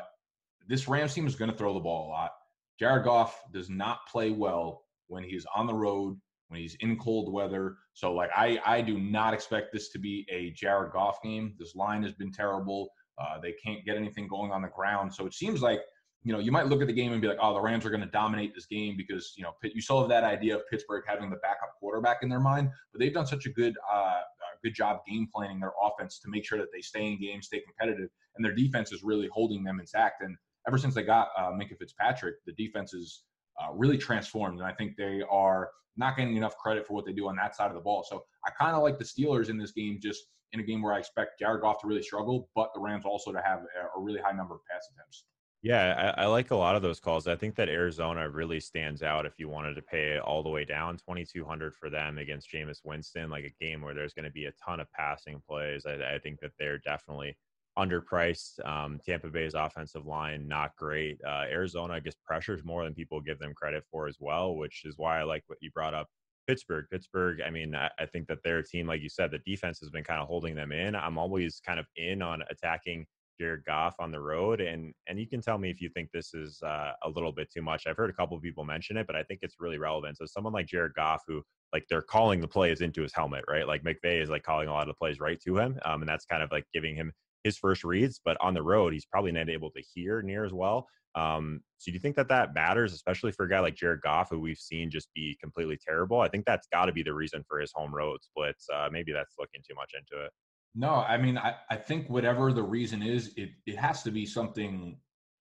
this 0.68 0.88
Rams 0.88 1.14
team 1.14 1.28
is 1.28 1.36
going 1.36 1.52
to 1.52 1.58
throw 1.58 1.74
the 1.74 1.80
ball 1.80 2.08
a 2.08 2.10
lot. 2.10 2.32
Jared 2.80 3.06
Goff 3.06 3.42
does 3.54 3.70
not 3.70 4.00
play 4.12 4.32
well 4.32 4.84
when 5.08 5.24
he's 5.24 5.46
on 5.56 5.68
the 5.68 5.74
road 5.74 6.20
when 6.48 6.60
he's 6.60 6.76
in 6.80 6.98
cold 6.98 7.32
weather. 7.32 7.78
So 7.94 8.14
like 8.14 8.30
I 8.36 8.60
I 8.66 8.82
do 8.82 9.00
not 9.00 9.34
expect 9.34 9.74
this 9.74 9.90
to 9.90 10.00
be 10.00 10.26
a 10.32 10.52
Jared 10.52 10.92
Goff 10.92 11.22
game. 11.22 11.56
This 11.60 11.76
line 11.76 12.04
has 12.04 12.14
been 12.14 12.32
terrible. 12.32 12.90
Uh, 13.18 13.40
they 13.42 13.54
can't 13.64 13.84
get 13.86 13.98
anything 13.98 14.28
going 14.28 14.52
on 14.52 14.62
the 14.62 14.68
ground. 14.68 15.14
So 15.14 15.26
it 15.26 15.34
seems 15.34 15.62
like 15.62 15.82
you 16.24 16.34
know 16.34 16.40
you 16.40 16.52
might 16.52 16.68
look 16.68 16.82
at 16.82 16.88
the 16.88 16.94
game 16.94 17.14
and 17.14 17.22
be 17.22 17.28
like, 17.28 17.40
oh, 17.42 17.54
the 17.54 17.62
Rams 17.62 17.86
are 17.86 17.90
going 17.90 18.02
to 18.02 18.08
dominate 18.08 18.54
this 18.54 18.66
game 18.66 18.96
because 18.98 19.34
you 19.38 19.44
know 19.44 19.54
you 19.64 19.82
still 19.82 20.00
have 20.00 20.10
that 20.10 20.24
idea 20.24 20.56
of 20.56 20.62
Pittsburgh 20.70 21.04
having 21.08 21.30
the 21.30 21.38
backup 21.38 21.72
quarterback 21.80 22.18
in 22.22 22.30
their 22.30 22.40
mind. 22.40 22.70
But 22.92 23.00
they've 23.00 23.14
done 23.14 23.28
such 23.28 23.46
a 23.46 23.50
good 23.50 23.76
uh, 23.92 24.22
good 24.64 24.74
job 24.74 25.00
game 25.08 25.28
planning 25.34 25.60
their 25.60 25.74
offense 25.82 26.20
to 26.20 26.30
make 26.30 26.46
sure 26.46 26.58
that 26.58 26.72
they 26.74 26.82
stay 26.82 27.08
in 27.08 27.20
games, 27.20 27.48
stay 27.48 27.62
competitive, 27.62 28.10
and 28.36 28.46
their 28.46 28.54
defense 28.54 28.92
is 28.92 29.04
really 29.04 29.30
holding 29.32 29.64
them 29.64 29.80
intact. 29.80 30.22
And 30.22 30.36
ever 30.68 30.78
since 30.78 30.96
they 30.96 31.04
got 31.04 31.30
uh, 31.38 31.52
Minkah 31.52 31.78
Fitzpatrick, 31.78 32.36
the 32.46 32.54
defense 32.54 32.94
is 32.94 33.24
uh, 33.60 33.74
really 33.74 33.98
transformed. 33.98 34.60
And 34.60 34.68
I 34.68 34.74
think 34.74 34.96
they 34.98 35.24
are 35.30 35.70
not 35.96 36.16
getting 36.16 36.38
enough 36.38 36.58
credit 36.58 36.86
for 36.86 36.94
what 36.94 37.06
they 37.06 37.14
do 37.14 37.28
on 37.28 37.36
that 37.38 37.56
side 37.56 37.68
of 37.68 37.74
the 37.74 37.82
ball. 37.82 38.06
So 38.08 38.24
I 38.46 38.52
kind 38.52 38.76
of 38.76 38.84
like 38.84 38.98
the 38.98 39.04
Steelers 39.04 39.50
in 39.50 39.58
this 39.58 39.72
game, 39.72 40.00
just 40.02 40.24
in 40.54 40.60
a 40.60 40.64
game 40.64 40.82
where 40.82 40.94
I 40.94 41.00
expect 41.00 41.40
Jared 41.40 41.62
Goff 41.62 41.82
to 41.82 41.88
really 41.88 42.04
struggle, 42.04 42.50
but 42.56 42.70
the 42.74 42.80
Rams 42.80 43.04
also 43.06 43.32
to 43.32 43.42
have 43.42 43.60
a, 43.60 44.00
a 44.00 44.02
really 44.02 44.22
high 44.22 44.32
number 44.32 44.56
of 44.56 44.62
pass 44.70 44.88
attempts. 44.94 45.26
Yeah, 45.64 46.14
I, 46.16 46.24
I, 46.24 46.26
like 46.28 46.52
a 46.52 46.56
lot 46.56 46.76
of 46.76 46.84
those 46.84 47.00
calls. 47.00 47.28
I 47.28 47.36
think 47.36 47.56
that 47.56 47.68
Arizona 47.68 48.30
really 48.30 48.60
stands 48.60 49.02
out 49.02 49.26
if 49.26 49.34
you 49.40 49.50
wanted 49.50 49.74
to 49.74 49.82
pay 49.82 50.20
all 50.20 50.44
the 50.44 50.50
way 50.50 50.64
down 50.64 50.98
2200 50.98 51.76
for 51.76 51.90
them 51.90 52.20
against 52.20 52.52
Jameis 52.52 52.82
Winston, 52.84 53.32
like 53.32 53.44
a 53.44 53.66
game 53.66 53.82
where 53.82 53.96
there's 53.96 54.14
going 54.14 54.26
to 54.26 54.32
be 54.32 54.46
a 54.46 54.54
ton 54.64 54.80
of 54.80 54.92
passing 54.94 55.42
plays. 55.48 55.86
I, 55.88 56.16
I 56.16 56.20
think 56.20 56.40
that 56.42 56.52
they're 56.60 56.78
definitely 56.78 57.36
underpriced. 57.78 58.66
Um, 58.66 59.00
Tampa 59.06 59.28
Bay's 59.28 59.54
offensive 59.54 60.06
line 60.06 60.48
not 60.48 60.72
great. 60.78 61.20
Uh, 61.26 61.46
Arizona, 61.50 61.94
I 61.94 62.00
guess, 62.00 62.16
pressures 62.26 62.64
more 62.64 62.84
than 62.84 62.94
people 62.94 63.22
give 63.22 63.40
them 63.40 63.54
credit 63.54 63.84
for 63.92 64.08
as 64.08 64.18
well, 64.20 64.56
which 64.56 64.84
is 64.86 64.96
why 64.98 65.20
I 65.20 65.24
like 65.24 65.44
what 65.48 65.60
you 65.62 65.72
brought 65.72 65.94
up. 65.94 66.08
Pittsburgh, 66.48 66.86
Pittsburgh. 66.90 67.42
I 67.46 67.50
mean, 67.50 67.76
I, 67.76 67.90
I 68.00 68.06
think 68.06 68.28
that 68.28 68.42
their 68.44 68.64
team, 68.64 68.88
like 68.88 69.02
you 69.02 69.10
said, 69.10 69.32
the 69.32 69.40
defense 69.40 69.80
has 69.80 69.90
been 69.90 70.04
kind 70.04 70.22
of 70.22 70.28
holding 70.28 70.56
them 70.56 70.72
in. 70.72 70.96
I'm 70.96 71.18
always 71.18 71.62
kind 71.66 71.80
of 71.80 71.86
in 71.98 72.22
on 72.22 72.42
attacking 72.50 73.06
Jared 73.40 73.66
Goff 73.66 73.96
on 74.00 74.12
the 74.12 74.20
road, 74.20 74.62
and 74.62 74.94
and 75.08 75.20
you 75.20 75.28
can 75.28 75.42
tell 75.42 75.58
me 75.58 75.70
if 75.70 75.82
you 75.82 75.90
think 75.90 76.10
this 76.12 76.34
is 76.34 76.60
uh, 76.64 76.94
a 77.04 77.10
little 77.10 77.32
bit 77.32 77.52
too 77.52 77.62
much. 77.62 77.86
I've 77.86 77.98
heard 77.98 78.10
a 78.10 78.14
couple 78.14 78.36
of 78.36 78.44
people 78.44 78.64
mention 78.64 78.98
it, 78.98 79.08
but 79.08 79.16
I 79.16 79.24
think 79.24 79.42
it's 79.44 79.58
really 79.60 79.78
relevant. 79.78 80.18
So 80.18 80.26
someone 80.26 80.54
like 80.54 80.68
Jared 80.68 80.94
Goff, 80.96 81.22
who 81.28 81.44
like 81.74 81.86
they're 81.90 82.02
calling 82.02 82.40
the 82.42 82.48
plays 82.48 82.82
into 82.82 83.02
his 83.02 83.14
helmet, 83.14 83.44
right? 83.48 83.68
Like 83.68 83.84
McVay 83.84 84.22
is 84.22 84.30
like 84.30 84.44
calling 84.44 84.70
a 84.70 84.72
lot 84.72 84.84
of 84.84 84.88
the 84.88 84.98
plays 84.98 85.20
right 85.20 85.40
to 85.42 85.58
him, 85.58 85.78
um, 85.86 86.02
and 86.02 86.10
that's 86.10 86.26
kind 86.26 86.42
of 86.42 86.52
like 86.52 86.66
giving 86.74 86.96
him 86.96 87.12
his 87.48 87.58
first 87.58 87.84
reads, 87.84 88.22
but 88.24 88.38
on 88.42 88.54
the 88.54 88.62
road, 88.62 88.94
he's 88.94 89.06
probably 89.06 89.32
not 89.32 89.50
able 89.50 89.72
to 89.72 89.82
hear 89.94 90.22
near 90.22 90.46
as 90.46 90.54
well. 90.54 90.88
Um, 91.16 91.62
so 91.80 91.92
do 91.92 91.94
you 91.94 92.00
think 92.00 92.16
that 92.18 92.30
that 92.30 92.54
matters, 92.54 92.94
especially 92.94 93.32
for 93.32 93.46
a 93.46 93.50
guy 93.50 93.60
like 93.60 93.76
Jared 93.76 94.02
Goff, 94.02 94.30
who 94.30 94.40
we've 94.40 94.58
seen 94.58 94.92
just 94.92 95.10
be 95.16 95.36
completely 95.42 95.78
terrible? 95.84 96.20
I 96.22 96.28
think 96.28 96.46
that's 96.46 96.68
got 96.72 96.86
to 96.86 96.92
be 96.92 97.02
the 97.02 97.14
reason 97.14 97.44
for 97.48 97.60
his 97.60 97.72
home 97.74 97.94
road 97.94 98.20
splits. 98.22 98.68
Uh, 98.72 98.90
maybe 98.92 99.12
that's 99.12 99.36
looking 99.40 99.62
too 99.68 99.76
much 99.76 99.94
into 99.98 100.24
it. 100.24 100.32
No, 100.76 100.90
I 100.90 101.18
mean, 101.18 101.38
I, 101.38 101.56
I 101.72 101.76
think 101.76 102.08
whatever 102.08 102.54
the 102.54 102.62
reason 102.62 103.02
is, 103.02 103.34
it, 103.36 103.50
it 103.66 103.78
has 103.78 104.04
to 104.04 104.12
be 104.12 104.28
something 104.28 105.00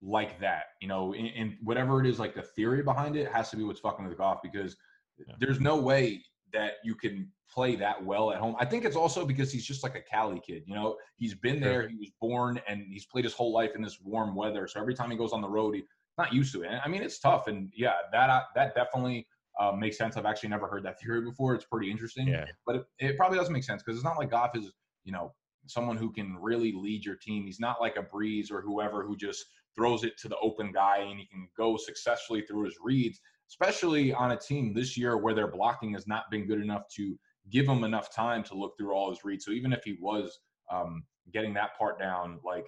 like 0.02 0.38
that, 0.40 0.64
you 0.82 0.88
know, 0.88 1.14
and, 1.14 1.56
whatever 1.62 1.98
it 2.00 2.06
is, 2.06 2.18
like 2.18 2.34
the 2.34 2.42
theory 2.42 2.82
behind 2.82 3.16
it 3.16 3.32
has 3.32 3.48
to 3.50 3.56
be 3.56 3.64
what's 3.64 3.80
fucking 3.80 4.06
with 4.06 4.18
Goff 4.18 4.40
because 4.42 4.76
yeah. 5.16 5.34
there's 5.40 5.60
no 5.60 5.76
way 5.76 6.22
that 6.54 6.74
you 6.82 6.94
can 6.94 7.28
play 7.50 7.76
that 7.76 8.02
well 8.02 8.32
at 8.32 8.38
home. 8.38 8.56
I 8.58 8.64
think 8.64 8.84
it's 8.84 8.96
also 8.96 9.26
because 9.26 9.52
he's 9.52 9.64
just 9.64 9.82
like 9.82 9.94
a 9.94 10.00
Cali 10.00 10.40
kid. 10.40 10.62
You 10.66 10.74
know, 10.74 10.96
he's 11.16 11.34
been 11.34 11.60
there, 11.60 11.86
he 11.88 11.96
was 11.96 12.10
born, 12.20 12.60
and 12.66 12.82
he's 12.88 13.06
played 13.06 13.24
his 13.24 13.34
whole 13.34 13.52
life 13.52 13.72
in 13.76 13.82
this 13.82 13.98
warm 14.02 14.34
weather. 14.34 14.66
So 14.66 14.80
every 14.80 14.94
time 14.94 15.10
he 15.10 15.16
goes 15.16 15.32
on 15.32 15.42
the 15.42 15.48
road, 15.48 15.74
he's 15.74 15.84
not 16.16 16.32
used 16.32 16.52
to 16.54 16.62
it. 16.62 16.68
And 16.68 16.80
I 16.84 16.88
mean, 16.88 17.02
it's 17.02 17.18
tough. 17.18 17.46
And 17.46 17.70
yeah, 17.76 17.94
that 18.12 18.30
uh, 18.30 18.42
that 18.54 18.74
definitely 18.74 19.26
uh, 19.60 19.72
makes 19.72 19.98
sense. 19.98 20.16
I've 20.16 20.26
actually 20.26 20.48
never 20.48 20.66
heard 20.66 20.84
that 20.84 21.00
theory 21.00 21.20
before. 21.20 21.54
It's 21.54 21.64
pretty 21.64 21.90
interesting. 21.90 22.28
Yeah. 22.28 22.46
But 22.66 22.76
it, 22.76 22.84
it 22.98 23.16
probably 23.16 23.38
doesn't 23.38 23.52
make 23.52 23.64
sense 23.64 23.82
because 23.82 23.98
it's 23.98 24.04
not 24.04 24.18
like 24.18 24.30
Goff 24.30 24.56
is, 24.56 24.72
you 25.04 25.12
know, 25.12 25.32
someone 25.66 25.96
who 25.96 26.12
can 26.12 26.36
really 26.40 26.72
lead 26.72 27.04
your 27.04 27.16
team. 27.16 27.46
He's 27.46 27.60
not 27.60 27.80
like 27.80 27.96
a 27.96 28.02
Brees 28.02 28.50
or 28.50 28.60
whoever 28.60 29.04
who 29.04 29.16
just 29.16 29.44
throws 29.76 30.04
it 30.04 30.16
to 30.18 30.28
the 30.28 30.36
open 30.38 30.72
guy 30.72 30.98
and 30.98 31.18
he 31.18 31.26
can 31.26 31.48
go 31.56 31.76
successfully 31.76 32.42
through 32.42 32.64
his 32.64 32.76
reads 32.82 33.20
especially 33.48 34.12
on 34.12 34.32
a 34.32 34.36
team 34.36 34.72
this 34.74 34.96
year 34.96 35.16
where 35.16 35.34
their 35.34 35.48
blocking 35.48 35.92
has 35.92 36.06
not 36.06 36.30
been 36.30 36.46
good 36.46 36.60
enough 36.60 36.82
to 36.96 37.18
give 37.50 37.66
him 37.66 37.84
enough 37.84 38.14
time 38.14 38.42
to 38.44 38.54
look 38.54 38.76
through 38.78 38.92
all 38.92 39.10
his 39.10 39.24
reads. 39.24 39.44
So 39.44 39.50
even 39.52 39.72
if 39.72 39.84
he 39.84 39.96
was 40.00 40.40
um, 40.72 41.04
getting 41.32 41.54
that 41.54 41.76
part 41.78 41.98
down, 41.98 42.40
like 42.44 42.66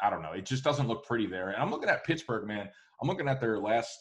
I 0.00 0.10
don't 0.10 0.22
know, 0.22 0.32
it 0.32 0.44
just 0.44 0.64
doesn't 0.64 0.88
look 0.88 1.06
pretty 1.06 1.26
there. 1.26 1.50
And 1.50 1.62
I'm 1.62 1.70
looking 1.70 1.88
at 1.88 2.04
Pittsburgh, 2.04 2.46
man. 2.46 2.68
I'm 3.00 3.08
looking 3.08 3.28
at 3.28 3.40
their 3.40 3.58
last 3.58 3.96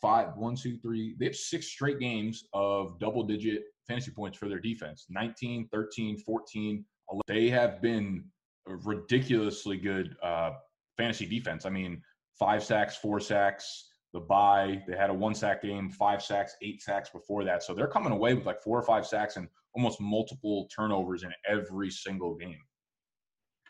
five, 0.00 0.36
one, 0.36 0.54
two, 0.54 0.76
three. 0.78 1.16
They 1.18 1.26
have 1.26 1.36
six 1.36 1.66
straight 1.66 1.98
games 1.98 2.44
of 2.52 2.98
double 2.98 3.22
digit 3.22 3.62
fantasy 3.88 4.10
points 4.10 4.38
for 4.38 4.48
their 4.48 4.60
defense 4.60 5.06
19, 5.08 5.68
13, 5.72 6.18
14. 6.18 6.84
11. 7.10 7.22
They 7.26 7.50
have 7.50 7.82
been 7.82 8.24
ridiculously 8.66 9.76
good 9.76 10.16
uh, 10.22 10.52
fantasy 10.96 11.26
defense. 11.26 11.66
I 11.66 11.70
mean, 11.70 12.02
five 12.38 12.64
sacks, 12.64 12.96
four 12.96 13.20
sacks, 13.20 13.90
the 14.14 14.20
bye. 14.20 14.80
They 14.86 14.96
had 14.96 15.10
a 15.10 15.14
one 15.14 15.34
sack 15.34 15.60
game, 15.60 15.90
five 15.90 16.22
sacks, 16.22 16.56
eight 16.62 16.80
sacks 16.80 17.10
before 17.10 17.44
that. 17.44 17.62
So 17.62 17.74
they're 17.74 17.88
coming 17.88 18.12
away 18.12 18.32
with 18.32 18.46
like 18.46 18.62
four 18.62 18.78
or 18.78 18.82
five 18.82 19.06
sacks 19.06 19.36
and 19.36 19.48
almost 19.74 20.00
multiple 20.00 20.68
turnovers 20.74 21.24
in 21.24 21.32
every 21.46 21.90
single 21.90 22.36
game. 22.36 22.60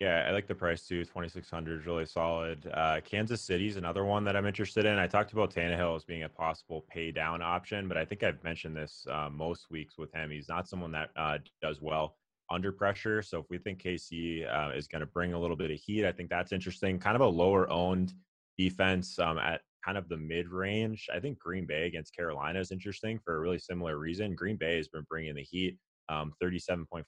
Yeah, 0.00 0.26
I 0.28 0.32
like 0.32 0.46
the 0.46 0.54
price 0.54 0.86
too. 0.86 1.04
Twenty 1.04 1.28
six 1.28 1.48
hundred 1.48 1.80
is 1.80 1.86
really 1.86 2.04
solid. 2.04 2.70
Uh, 2.74 3.00
Kansas 3.04 3.40
City's 3.40 3.76
another 3.76 4.04
one 4.04 4.22
that 4.24 4.36
I'm 4.36 4.44
interested 4.44 4.84
in. 4.84 4.98
I 4.98 5.06
talked 5.06 5.32
about 5.32 5.54
Tannehill 5.54 5.96
as 5.96 6.04
being 6.04 6.24
a 6.24 6.28
possible 6.28 6.84
pay 6.90 7.10
down 7.10 7.40
option, 7.40 7.88
but 7.88 7.96
I 7.96 8.04
think 8.04 8.22
I've 8.22 8.42
mentioned 8.44 8.76
this 8.76 9.06
uh, 9.10 9.30
most 9.30 9.70
weeks 9.70 9.96
with 9.96 10.12
him. 10.12 10.30
He's 10.30 10.48
not 10.48 10.68
someone 10.68 10.92
that 10.92 11.10
uh, 11.16 11.38
does 11.62 11.80
well 11.80 12.16
under 12.50 12.70
pressure. 12.70 13.22
So 13.22 13.38
if 13.38 13.46
we 13.48 13.56
think 13.56 13.82
KC 13.82 14.46
uh, 14.52 14.76
is 14.76 14.88
going 14.88 15.00
to 15.00 15.06
bring 15.06 15.32
a 15.32 15.38
little 15.38 15.56
bit 15.56 15.70
of 15.70 15.78
heat, 15.78 16.04
I 16.04 16.12
think 16.12 16.28
that's 16.28 16.52
interesting. 16.52 16.98
Kind 16.98 17.14
of 17.14 17.22
a 17.22 17.26
lower 17.26 17.70
owned 17.70 18.12
defense 18.58 19.18
um, 19.18 19.38
at 19.38 19.62
kind 19.84 19.98
of 19.98 20.08
the 20.08 20.16
mid 20.16 20.48
range. 20.48 21.08
I 21.14 21.20
think 21.20 21.38
Green 21.38 21.66
Bay 21.66 21.86
against 21.86 22.14
Carolina 22.16 22.60
is 22.60 22.70
interesting 22.70 23.18
for 23.24 23.36
a 23.36 23.40
really 23.40 23.58
similar 23.58 23.98
reason. 23.98 24.34
Green 24.34 24.56
Bay 24.56 24.76
has 24.76 24.88
been 24.88 25.06
bringing 25.08 25.34
the 25.34 25.42
heat. 25.42 25.76
Um, 26.08 26.32
37.4% 26.42 27.04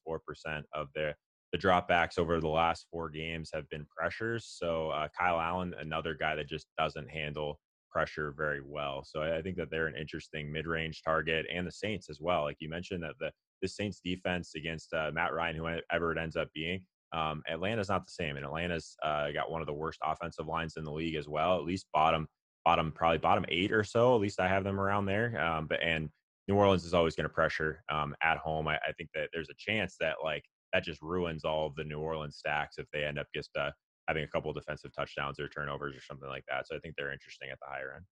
of 0.73 0.89
the 0.95 1.15
the 1.53 1.59
dropbacks 1.59 2.19
over 2.19 2.41
the 2.41 2.49
last 2.49 2.87
four 2.91 3.09
games 3.09 3.51
have 3.55 3.69
been 3.69 3.87
pressures. 3.87 4.47
So 4.59 4.91
uh, 4.91 5.07
Kyle 5.17 5.41
Allen, 5.41 5.75
another 5.79 6.15
guy 6.15 6.35
that 6.35 6.49
just 6.49 6.67
doesn't 6.77 7.09
handle 7.09 7.61
pressure 7.89 8.35
very 8.37 8.61
well. 8.61 9.05
So 9.07 9.21
I, 9.21 9.37
I 9.37 9.43
think 9.43 9.57
that 9.57 9.71
they're 9.71 9.87
an 9.87 9.97
interesting 9.97 10.51
mid-range 10.53 11.03
target, 11.03 11.47
and 11.53 11.67
the 11.67 11.73
Saints 11.73 12.11
as 12.11 12.21
well. 12.21 12.43
Like 12.43 12.57
you 12.59 12.69
mentioned, 12.69 13.03
that 13.05 13.15
the 13.21 13.31
the 13.63 13.69
Saints 13.69 14.01
defense 14.05 14.53
against 14.55 14.93
uh, 14.93 15.11
Matt 15.15 15.33
Ryan, 15.33 15.57
whoever 15.57 16.13
it 16.13 16.19
ends 16.19 16.37
up 16.37 16.49
being, 16.53 16.83
um, 17.13 17.43
Atlanta's 17.49 17.89
not 17.89 18.05
the 18.05 18.13
same, 18.13 18.37
and 18.37 18.45
Atlanta's 18.45 18.97
uh, 19.03 19.31
got 19.31 19.51
one 19.51 19.63
of 19.63 19.67
the 19.67 19.73
worst 19.73 19.99
offensive 20.05 20.47
lines 20.47 20.75
in 20.77 20.85
the 20.85 20.93
league 20.93 21.15
as 21.15 21.29
well. 21.29 21.57
At 21.57 21.65
least 21.65 21.87
bottom 21.95 22.29
bottom 22.67 22.91
probably 22.91 23.19
bottom 23.19 23.47
eight 23.49 23.73
or 23.73 23.85
so. 23.85 24.15
At 24.15 24.21
least 24.21 24.41
I 24.41 24.49
have 24.49 24.65
them 24.65 24.79
around 24.79 25.07
there. 25.07 25.41
Um, 25.41 25.69
but 25.69 25.81
and 25.83 26.11
New 26.49 26.57
Orleans 26.57 26.85
is 26.85 26.93
always 26.93 27.15
going 27.15 27.29
to 27.29 27.33
pressure 27.33 27.83
um, 27.91 28.15
at 28.23 28.39
home. 28.39 28.69
I, 28.69 28.75
I, 28.77 28.93
think 28.99 29.11
that 29.15 29.31
there's 29.33 29.49
a 29.49 29.55
chance 29.57 29.97
that 30.01 30.17
like 30.23 30.45
that 30.73 30.85
just 30.85 31.01
ruins 31.01 31.45
all 31.45 31.67
of 31.67 31.75
the 31.77 31.85
New 31.85 32.01
Orleans 32.01 32.37
stacks 32.37 32.77
if 32.79 32.87
they 32.93 33.05
end 33.05 33.19
up 33.19 33.27
just 33.35 33.51
uh, 33.57 33.71
having 34.09 34.25
a 34.25 34.29
couple 34.29 34.53
defensive 34.53 34.91
touchdowns 34.95 35.41
or 35.41 35.49
turnovers 35.49 35.97
or 35.97 36.01
something 36.01 36.29
like 36.29 36.45
that. 36.49 36.67
So 36.67 36.77
I 36.77 36.81
think 36.81 36.95
they're 36.97 37.13
interesting 37.13 37.51
at 37.51 37.59
the 37.61 37.67
higher 37.69 37.95
end. 37.97 38.05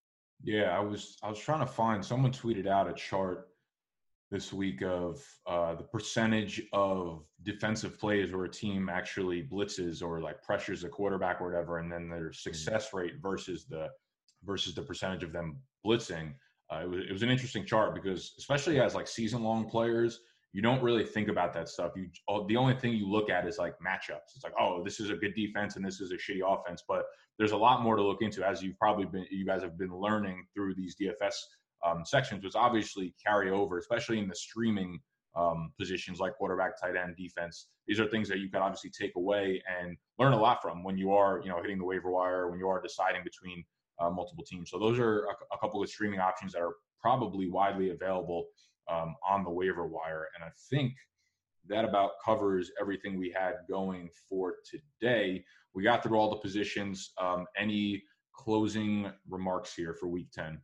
Yeah, 0.42 0.76
I 0.76 0.80
was 0.80 1.16
I 1.22 1.28
was 1.28 1.38
trying 1.38 1.60
to 1.60 1.66
find 1.66 2.04
someone 2.04 2.32
tweeted 2.32 2.68
out 2.68 2.88
a 2.88 2.94
chart 2.94 3.48
this 4.30 4.52
week 4.52 4.82
of 4.82 5.22
uh, 5.46 5.74
the 5.74 5.84
percentage 5.84 6.62
of 6.72 7.24
defensive 7.42 7.98
plays 7.98 8.32
where 8.32 8.44
a 8.44 8.50
team 8.50 8.88
actually 8.88 9.42
blitzes 9.42 10.02
or 10.02 10.20
like 10.20 10.42
pressures 10.42 10.84
a 10.84 10.88
quarterback 10.88 11.40
or 11.40 11.50
whatever, 11.50 11.78
and 11.78 11.90
then 11.90 12.08
their 12.08 12.28
mm-hmm. 12.28 12.32
success 12.32 12.92
rate 12.92 13.14
versus 13.20 13.66
the 13.66 13.88
versus 14.44 14.74
the 14.74 14.82
percentage 14.82 15.22
of 15.22 15.32
them 15.32 15.58
blitzing. 15.86 16.32
Uh, 16.72 16.80
it, 16.82 16.88
was, 16.88 17.00
it 17.08 17.12
was 17.12 17.22
an 17.22 17.30
interesting 17.30 17.64
chart 17.64 17.94
because 17.94 18.34
especially 18.38 18.80
as 18.80 18.94
like 18.94 19.06
season 19.06 19.42
long 19.42 19.68
players, 19.68 20.20
you 20.52 20.62
don't 20.62 20.82
really 20.82 21.04
think 21.04 21.28
about 21.28 21.52
that 21.52 21.68
stuff. 21.68 21.92
You 21.96 22.08
the 22.46 22.56
only 22.56 22.74
thing 22.74 22.92
you 22.92 23.10
look 23.10 23.28
at 23.28 23.46
is 23.46 23.58
like 23.58 23.74
matchups. 23.84 24.34
It's 24.36 24.44
like, 24.44 24.54
oh, 24.58 24.84
this 24.84 25.00
is 25.00 25.10
a 25.10 25.16
good 25.16 25.34
defense 25.34 25.76
and 25.76 25.84
this 25.84 26.00
is 26.00 26.12
a 26.12 26.14
shitty 26.14 26.42
offense. 26.46 26.84
But 26.86 27.04
there's 27.38 27.52
a 27.52 27.56
lot 27.56 27.82
more 27.82 27.96
to 27.96 28.02
look 28.02 28.22
into 28.22 28.46
as 28.46 28.62
you've 28.62 28.78
probably 28.78 29.04
been 29.04 29.26
you 29.30 29.44
guys 29.44 29.62
have 29.62 29.76
been 29.76 29.94
learning 29.94 30.46
through 30.54 30.74
these 30.76 30.94
DFS 30.96 31.34
um, 31.84 32.04
sections, 32.04 32.44
which 32.44 32.54
obviously 32.54 33.14
carry 33.24 33.50
over, 33.50 33.78
especially 33.78 34.18
in 34.18 34.28
the 34.28 34.34
streaming 34.34 35.00
um, 35.36 35.72
positions 35.78 36.20
like 36.20 36.36
quarterback, 36.36 36.80
tight 36.80 36.96
end, 36.96 37.16
defense. 37.16 37.66
These 37.86 38.00
are 38.00 38.06
things 38.06 38.28
that 38.28 38.38
you 38.38 38.48
can 38.48 38.62
obviously 38.62 38.90
take 38.90 39.16
away 39.16 39.62
and 39.80 39.96
learn 40.18 40.32
a 40.32 40.40
lot 40.40 40.62
from 40.62 40.84
when 40.84 40.96
you 40.96 41.12
are, 41.12 41.40
you 41.42 41.48
know, 41.48 41.60
hitting 41.60 41.78
the 41.78 41.84
waiver 41.84 42.10
wire, 42.10 42.48
when 42.48 42.58
you 42.58 42.68
are 42.68 42.80
deciding 42.80 43.22
between 43.24 43.64
uh, 43.98 44.10
multiple 44.10 44.44
teams. 44.44 44.70
So 44.70 44.78
those 44.78 44.98
are 44.98 45.26
a, 45.26 45.54
a, 45.54 45.58
couple 45.58 45.82
of 45.82 45.88
streaming 45.88 46.20
options 46.20 46.52
that 46.52 46.62
are 46.62 46.74
probably 47.00 47.48
widely 47.48 47.90
available 47.90 48.46
um, 48.90 49.14
on 49.28 49.44
the 49.44 49.50
waiver 49.50 49.86
wire. 49.86 50.28
And 50.34 50.44
I 50.44 50.50
think 50.70 50.94
that 51.68 51.84
about 51.84 52.12
covers 52.24 52.70
everything 52.80 53.18
we 53.18 53.34
had 53.36 53.54
going 53.68 54.10
for 54.28 54.56
today. 54.68 55.44
We 55.74 55.82
got 55.82 56.02
through 56.02 56.18
all 56.18 56.30
the 56.30 56.36
positions. 56.36 57.12
Um, 57.20 57.46
any 57.58 58.02
closing 58.34 59.10
remarks 59.28 59.74
here 59.74 59.94
for 59.94 60.08
week 60.08 60.30
10? 60.32 60.60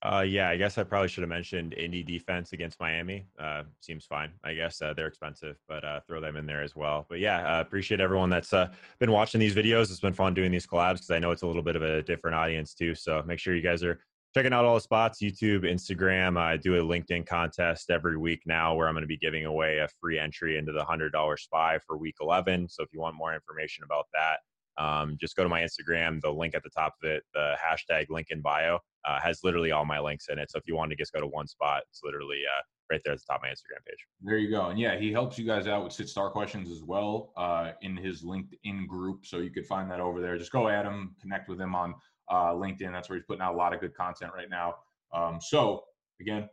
Uh, 0.00 0.24
yeah, 0.26 0.48
I 0.48 0.56
guess 0.56 0.78
I 0.78 0.84
probably 0.84 1.08
should 1.08 1.22
have 1.22 1.28
mentioned 1.28 1.74
Indy 1.74 2.04
defense 2.04 2.52
against 2.52 2.78
Miami. 2.78 3.26
Uh, 3.36 3.64
seems 3.80 4.04
fine. 4.04 4.30
I 4.44 4.54
guess 4.54 4.80
uh, 4.80 4.94
they're 4.94 5.08
expensive, 5.08 5.56
but 5.66 5.84
uh, 5.84 6.00
throw 6.06 6.20
them 6.20 6.36
in 6.36 6.46
there 6.46 6.62
as 6.62 6.76
well. 6.76 7.06
But 7.08 7.18
yeah, 7.18 7.58
uh, 7.58 7.60
appreciate 7.60 8.00
everyone 8.00 8.30
that's 8.30 8.52
uh, 8.52 8.68
been 9.00 9.10
watching 9.10 9.40
these 9.40 9.56
videos. 9.56 9.90
It's 9.90 9.98
been 9.98 10.12
fun 10.12 10.34
doing 10.34 10.52
these 10.52 10.68
collabs 10.68 10.94
because 10.94 11.10
I 11.10 11.18
know 11.18 11.32
it's 11.32 11.42
a 11.42 11.48
little 11.48 11.62
bit 11.62 11.74
of 11.74 11.82
a 11.82 12.02
different 12.02 12.36
audience 12.36 12.74
too. 12.74 12.94
So 12.94 13.24
make 13.26 13.40
sure 13.40 13.56
you 13.56 13.62
guys 13.62 13.82
are 13.82 13.98
checking 14.34 14.52
out 14.52 14.64
all 14.64 14.76
the 14.76 14.80
spots 14.80 15.20
YouTube, 15.20 15.64
Instagram. 15.64 16.38
I 16.38 16.56
do 16.56 16.76
a 16.76 16.82
LinkedIn 16.82 17.26
contest 17.26 17.90
every 17.90 18.16
week 18.16 18.42
now 18.46 18.76
where 18.76 18.86
I'm 18.86 18.94
going 18.94 19.02
to 19.02 19.08
be 19.08 19.16
giving 19.16 19.46
away 19.46 19.78
a 19.78 19.88
free 20.00 20.20
entry 20.20 20.58
into 20.58 20.70
the 20.70 20.84
$100 20.84 21.38
spy 21.40 21.78
for 21.84 21.98
week 21.98 22.16
11. 22.20 22.68
So 22.68 22.84
if 22.84 22.90
you 22.92 23.00
want 23.00 23.16
more 23.16 23.34
information 23.34 23.82
about 23.82 24.06
that, 24.14 24.38
um, 24.78 25.16
just 25.20 25.36
go 25.36 25.42
to 25.42 25.48
my 25.48 25.60
Instagram. 25.60 26.20
The 26.20 26.30
link 26.30 26.54
at 26.54 26.62
the 26.62 26.70
top 26.70 26.94
of 27.02 27.10
it, 27.10 27.22
the 27.34 27.54
hashtag 27.62 28.06
link 28.08 28.28
in 28.30 28.40
bio, 28.40 28.78
uh, 29.06 29.20
has 29.20 29.40
literally 29.42 29.72
all 29.72 29.84
my 29.84 30.00
links 30.00 30.26
in 30.30 30.38
it. 30.38 30.50
So 30.50 30.58
if 30.58 30.64
you 30.66 30.76
want 30.76 30.90
to 30.90 30.96
just 30.96 31.12
go 31.12 31.20
to 31.20 31.26
one 31.26 31.48
spot, 31.48 31.82
it's 31.90 32.00
literally 32.04 32.40
uh, 32.46 32.62
right 32.90 33.00
there 33.04 33.12
at 33.12 33.18
the 33.18 33.24
top 33.28 33.40
of 33.40 33.42
my 33.42 33.48
Instagram 33.48 33.84
page. 33.86 34.06
There 34.22 34.38
you 34.38 34.50
go. 34.50 34.66
And 34.66 34.78
yeah, 34.78 34.98
he 34.98 35.12
helps 35.12 35.38
you 35.38 35.46
guys 35.46 35.66
out 35.66 35.84
with 35.84 35.92
sit 35.92 36.08
star 36.08 36.30
questions 36.30 36.70
as 36.70 36.82
well 36.82 37.32
uh, 37.36 37.72
in 37.82 37.96
his 37.96 38.22
LinkedIn 38.22 38.86
group. 38.86 39.26
So 39.26 39.38
you 39.38 39.50
could 39.50 39.66
find 39.66 39.90
that 39.90 40.00
over 40.00 40.20
there. 40.20 40.38
Just 40.38 40.52
go 40.52 40.68
at 40.68 40.84
him, 40.84 41.14
connect 41.20 41.48
with 41.48 41.60
him 41.60 41.74
on 41.74 41.94
uh, 42.30 42.52
LinkedIn. 42.52 42.92
That's 42.92 43.08
where 43.08 43.18
he's 43.18 43.26
putting 43.26 43.42
out 43.42 43.54
a 43.54 43.56
lot 43.56 43.74
of 43.74 43.80
good 43.80 43.94
content 43.94 44.32
right 44.34 44.50
now. 44.50 44.76
Um, 45.12 45.38
so 45.40 45.84
again, 46.20 46.48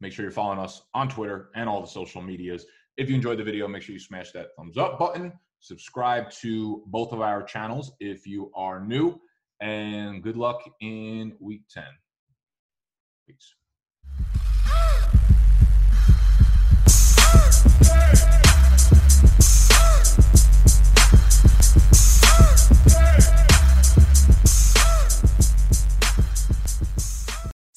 make 0.00 0.12
sure 0.12 0.24
you're 0.24 0.32
following 0.32 0.58
us 0.58 0.82
on 0.94 1.08
Twitter 1.08 1.50
and 1.54 1.68
all 1.68 1.80
the 1.80 1.86
social 1.86 2.22
medias. 2.22 2.66
If 2.96 3.08
you 3.08 3.14
enjoyed 3.14 3.38
the 3.38 3.44
video, 3.44 3.66
make 3.68 3.82
sure 3.82 3.94
you 3.94 3.98
smash 3.98 4.32
that 4.32 4.48
thumbs 4.56 4.76
up 4.76 4.98
button. 4.98 5.32
Subscribe 5.62 6.28
to 6.32 6.82
both 6.86 7.12
of 7.12 7.20
our 7.20 7.40
channels 7.40 7.92
if 8.00 8.26
you 8.26 8.50
are 8.52 8.80
new. 8.84 9.20
And 9.60 10.20
good 10.20 10.36
luck 10.36 10.60
in 10.80 11.36
week 11.38 11.62
10. 11.72 11.84
Peace. 13.28 13.54